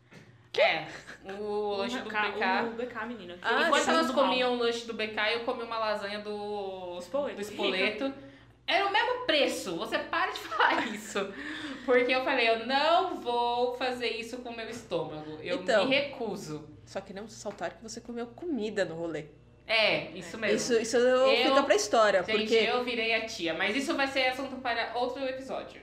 É, 0.59 0.87
o 1.33 1.77
lanche 1.77 1.99
do 1.99 2.09
BK. 2.09 2.17
BK. 2.17 2.67
O 2.67 2.71
BK, 2.87 3.07
menina. 3.07 3.39
Ah, 3.43 3.67
Enquanto 3.67 3.89
elas 3.89 4.11
comiam 4.11 4.53
o 4.55 4.59
lanche 4.59 4.87
do 4.87 4.93
BK, 4.95 5.19
eu 5.35 5.41
comi 5.45 5.63
uma 5.63 5.79
lasanha 5.79 6.21
do 6.21 6.99
Espoleto. 6.99 7.37
do 7.37 7.41
espoleto. 7.43 8.15
Era 8.67 8.87
o 8.87 8.93
mesmo 8.93 9.27
preço. 9.27 9.77
Você 9.77 9.99
para 9.99 10.31
de 10.33 10.41
falar 10.41 10.87
isso. 10.89 11.19
Porque 11.85 12.13
eu 12.13 12.23
falei, 12.25 12.49
eu 12.49 12.67
não 12.67 13.21
vou 13.21 13.75
fazer 13.75 14.09
isso 14.09 14.39
com 14.39 14.51
o 14.51 14.57
meu 14.57 14.69
estômago. 14.69 15.39
Eu 15.43 15.63
Então. 15.63 15.89
me 15.89 15.95
recuso. 15.97 16.69
Só 16.85 17.01
que 17.01 17.13
não 17.13 17.29
saltar 17.29 17.77
que 17.77 17.83
você 17.83 18.01
comeu 18.01 18.27
comida 18.29 18.85
no 18.85 18.95
rolê. 18.95 19.27
É, 19.67 20.11
isso 20.11 20.37
mesmo. 20.39 20.57
Isso, 20.57 20.75
isso 20.75 20.97
Eu- 20.97 21.49
fica 21.49 21.63
pra 21.63 21.75
história, 21.75 22.23
Gente, 22.25 22.39
porque... 22.41 22.55
eu 22.55 22.85
virei 22.85 23.15
a 23.15 23.25
tia. 23.27 23.55
Mas 23.55 23.75
isso 23.77 23.95
vai 23.97 24.07
ser 24.09 24.27
assunto 24.29 24.57
para 24.57 24.93
outro 24.97 25.25
episódio. 25.25 25.81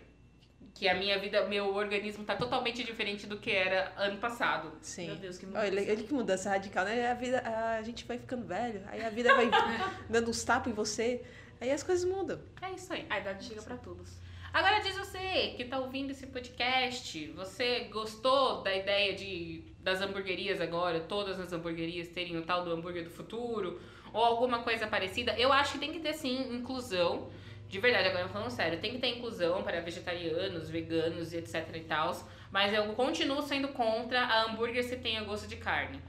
Que 0.76 0.88
a 0.88 0.94
minha 0.94 1.18
vida, 1.20 1.46
meu 1.48 1.74
organismo 1.76 2.24
tá 2.24 2.36
totalmente 2.38 2.84
diferente 2.84 3.28
do 3.28 3.38
que 3.38 3.52
era 3.52 3.92
ano 3.98 4.18
passado. 4.18 4.72
Sim. 4.82 5.08
Meu 5.08 5.16
Deus, 5.18 5.38
que 5.38 5.46
Olha, 5.54 5.80
ele, 5.82 6.04
que 6.04 6.14
mudança 6.14 6.50
radical, 6.50 6.86
né? 6.86 7.10
A, 7.10 7.14
vida, 7.14 7.42
a 7.46 7.82
gente 7.82 8.06
vai 8.06 8.18
ficando 8.18 8.46
velho, 8.46 8.82
aí 8.88 9.04
a 9.04 9.10
vida 9.10 9.34
vai 9.36 9.50
dando 10.10 10.30
uns 10.30 10.42
tapas 10.44 10.72
em 10.72 10.76
você, 10.76 11.22
aí 11.60 11.70
as 11.72 11.84
coisas 11.84 12.06
mudam. 12.10 12.40
É 12.62 12.72
isso 12.72 12.94
aí. 12.94 13.06
A 13.10 13.20
idade 13.20 13.44
chega 13.44 13.62
pra 13.62 13.76
todos. 13.76 14.10
Agora 14.52 14.80
diz 14.80 14.98
você 14.98 15.54
que 15.56 15.66
tá 15.66 15.78
ouvindo 15.78 16.10
esse 16.10 16.26
podcast, 16.26 17.28
você 17.36 17.82
gostou 17.92 18.64
da 18.64 18.76
ideia 18.76 19.14
de 19.14 19.64
das 19.80 20.02
hamburguerias 20.02 20.60
agora, 20.60 21.00
todas 21.00 21.40
as 21.40 21.54
hamburguerias 21.54 22.08
terem 22.10 22.36
o 22.36 22.42
tal 22.42 22.64
do 22.64 22.72
hambúrguer 22.72 23.04
do 23.04 23.10
futuro 23.12 23.80
ou 24.12 24.24
alguma 24.24 24.64
coisa 24.64 24.88
parecida? 24.88 25.38
Eu 25.38 25.54
acho 25.54 25.74
que 25.74 25.80
tem 25.80 25.94
que 25.94 26.00
ter 26.00 26.14
sim 26.14 26.54
inclusão. 26.54 27.30
De 27.68 27.80
verdade, 27.80 28.08
agora 28.08 28.28
falando 28.28 28.50
sério, 28.50 28.80
tem 28.80 28.94
que 28.94 28.98
ter 28.98 29.18
inclusão 29.18 29.62
para 29.62 29.80
vegetarianos, 29.82 30.68
veganos 30.68 31.32
e 31.32 31.38
etc 31.38 31.70
e 31.76 31.82
tal. 31.82 32.12
Mas 32.52 32.74
eu 32.74 32.94
continuo 32.94 33.44
sendo 33.44 33.68
contra 33.68 34.22
a 34.22 34.46
hambúrguer 34.46 34.84
se 34.84 34.98
tenha 34.98 35.24
gosto 35.24 35.48
de 35.48 35.58
carne. 35.58 36.02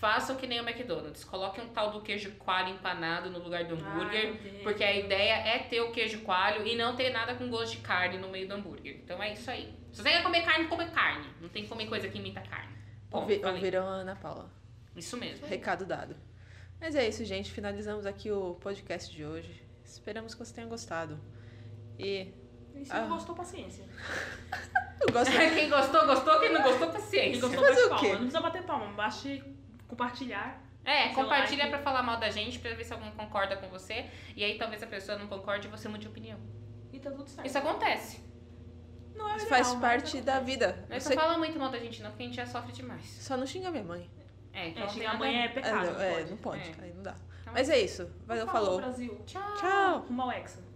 Façam 0.00 0.36
que 0.36 0.46
nem 0.46 0.60
o 0.60 0.68
McDonald's. 0.68 1.24
Coloquem 1.24 1.64
um 1.64 1.68
tal 1.70 1.90
do 1.90 2.00
queijo 2.02 2.30
coalho 2.36 2.68
empanado 2.74 3.30
no 3.30 3.40
lugar 3.40 3.64
do 3.64 3.74
hambúrguer. 3.74 4.38
Ai. 4.44 4.60
Porque 4.62 4.84
a 4.84 4.94
ideia 4.94 5.32
é 5.48 5.58
ter 5.58 5.80
o 5.80 5.90
queijo 5.90 6.20
coalho 6.20 6.64
e 6.66 6.76
não 6.76 6.94
ter 6.94 7.10
nada 7.10 7.34
com 7.34 7.48
gosto 7.50 7.72
de 7.76 7.78
carne 7.82 8.16
no 8.18 8.28
meio 8.28 8.46
do 8.46 8.54
hambúrguer. 8.54 9.00
Então 9.02 9.20
é 9.20 9.32
isso 9.32 9.50
aí. 9.50 9.74
Se 9.92 10.00
você 10.02 10.10
quer 10.10 10.22
comer 10.22 10.42
carne, 10.44 10.68
come 10.68 10.86
carne. 10.90 11.26
Não 11.40 11.48
tem 11.48 11.64
que 11.64 11.68
comer 11.68 11.86
coisa 11.88 12.08
que 12.08 12.18
imita 12.18 12.40
carne. 12.42 12.76
Bom, 13.10 13.22
Ouvi- 13.22 13.40
ouviram 13.44 13.86
a 13.88 13.90
Ana 13.90 14.14
Paula. 14.14 14.48
Isso 14.94 15.16
mesmo. 15.16 15.46
Recado 15.48 15.84
dado. 15.84 16.14
Mas 16.80 16.94
é 16.94 17.08
isso, 17.08 17.24
gente. 17.24 17.50
Finalizamos 17.50 18.06
aqui 18.06 18.30
o 18.30 18.54
podcast 18.56 19.12
de 19.12 19.24
hoje. 19.24 19.64
Esperamos 19.84 20.32
que 20.34 20.38
você 20.44 20.54
tenha 20.54 20.66
gostado. 20.68 21.18
E 21.98 22.28
E 22.76 22.84
se 22.84 22.92
Ah. 22.92 23.00
não 23.00 23.08
gostou, 23.08 23.34
paciência. 23.34 23.84
eu 25.00 25.12
gosto. 25.12 25.32
Quem 25.54 25.68
gostou, 25.68 26.06
gostou. 26.06 26.38
Quem 26.38 26.52
não 26.52 26.62
gostou, 26.62 26.88
Quem 26.90 27.00
paciência. 27.00 27.40
gostou, 27.40 27.64
Fazer 27.64 27.88
bate 27.88 27.88
palma. 27.88 28.08
Não 28.10 28.16
precisa 28.18 28.40
bater 28.40 28.62
palma, 28.62 28.92
baste 28.92 29.42
compartilhar. 29.88 30.62
É, 30.84 31.08
compartilha 31.08 31.64
like. 31.64 31.70
pra 31.70 31.82
falar 31.82 32.02
mal 32.02 32.18
da 32.18 32.30
gente, 32.30 32.58
pra 32.60 32.72
ver 32.74 32.84
se 32.84 32.92
alguém 32.92 33.10
concorda 33.12 33.56
com 33.56 33.68
você. 33.68 34.06
E 34.36 34.44
aí 34.44 34.56
talvez 34.56 34.82
a 34.82 34.86
pessoa 34.86 35.18
não 35.18 35.26
concorde 35.26 35.66
e 35.66 35.70
você 35.70 35.88
mude 35.88 36.02
de 36.02 36.08
opinião. 36.08 36.38
E 36.92 36.98
tá 37.00 37.10
tudo 37.10 37.28
certo. 37.28 37.46
Isso 37.46 37.58
acontece. 37.58 38.20
não 39.14 39.28
é 39.28 39.36
Isso 39.36 39.46
faz 39.48 39.74
parte 39.74 40.20
da 40.20 40.40
vida. 40.40 40.86
Mas 40.88 41.02
Você 41.02 41.14
não 41.14 41.22
fala 41.22 41.36
muito 41.36 41.58
mal 41.58 41.70
da 41.70 41.78
gente 41.78 42.00
não, 42.02 42.10
porque 42.10 42.22
a 42.22 42.26
gente 42.26 42.36
já 42.36 42.46
sofre 42.46 42.72
demais. 42.72 43.04
só 43.04 43.36
não 43.36 43.46
xinga 43.46 43.70
minha 43.70 43.84
mãe. 43.84 44.08
É, 44.52 44.68
então 44.68 44.82
É, 44.82 44.86
não 44.86 44.92
tem 44.92 44.94
xingar 44.94 45.12
nada 45.12 45.18
mãe 45.18 45.42
é 45.42 45.48
pecado. 45.48 45.86
É, 45.86 45.90
não, 45.90 46.00
é, 46.00 46.12
pode. 46.14 46.30
não 46.30 46.36
pode. 46.38 46.70
É. 46.70 46.84
Aí 46.84 46.92
não 46.94 47.02
dá. 47.02 47.14
Então 47.42 47.52
Mas 47.52 47.68
é 47.68 47.78
isso. 47.78 48.10
Valeu, 48.26 48.46
Falou, 48.46 48.64
falou. 48.64 48.80
Brasil. 48.80 49.22
Tchau. 49.26 49.54
Tchau. 49.56 49.98
Rumo 50.08 50.22
ao 50.22 50.32
Hexa. 50.32 50.62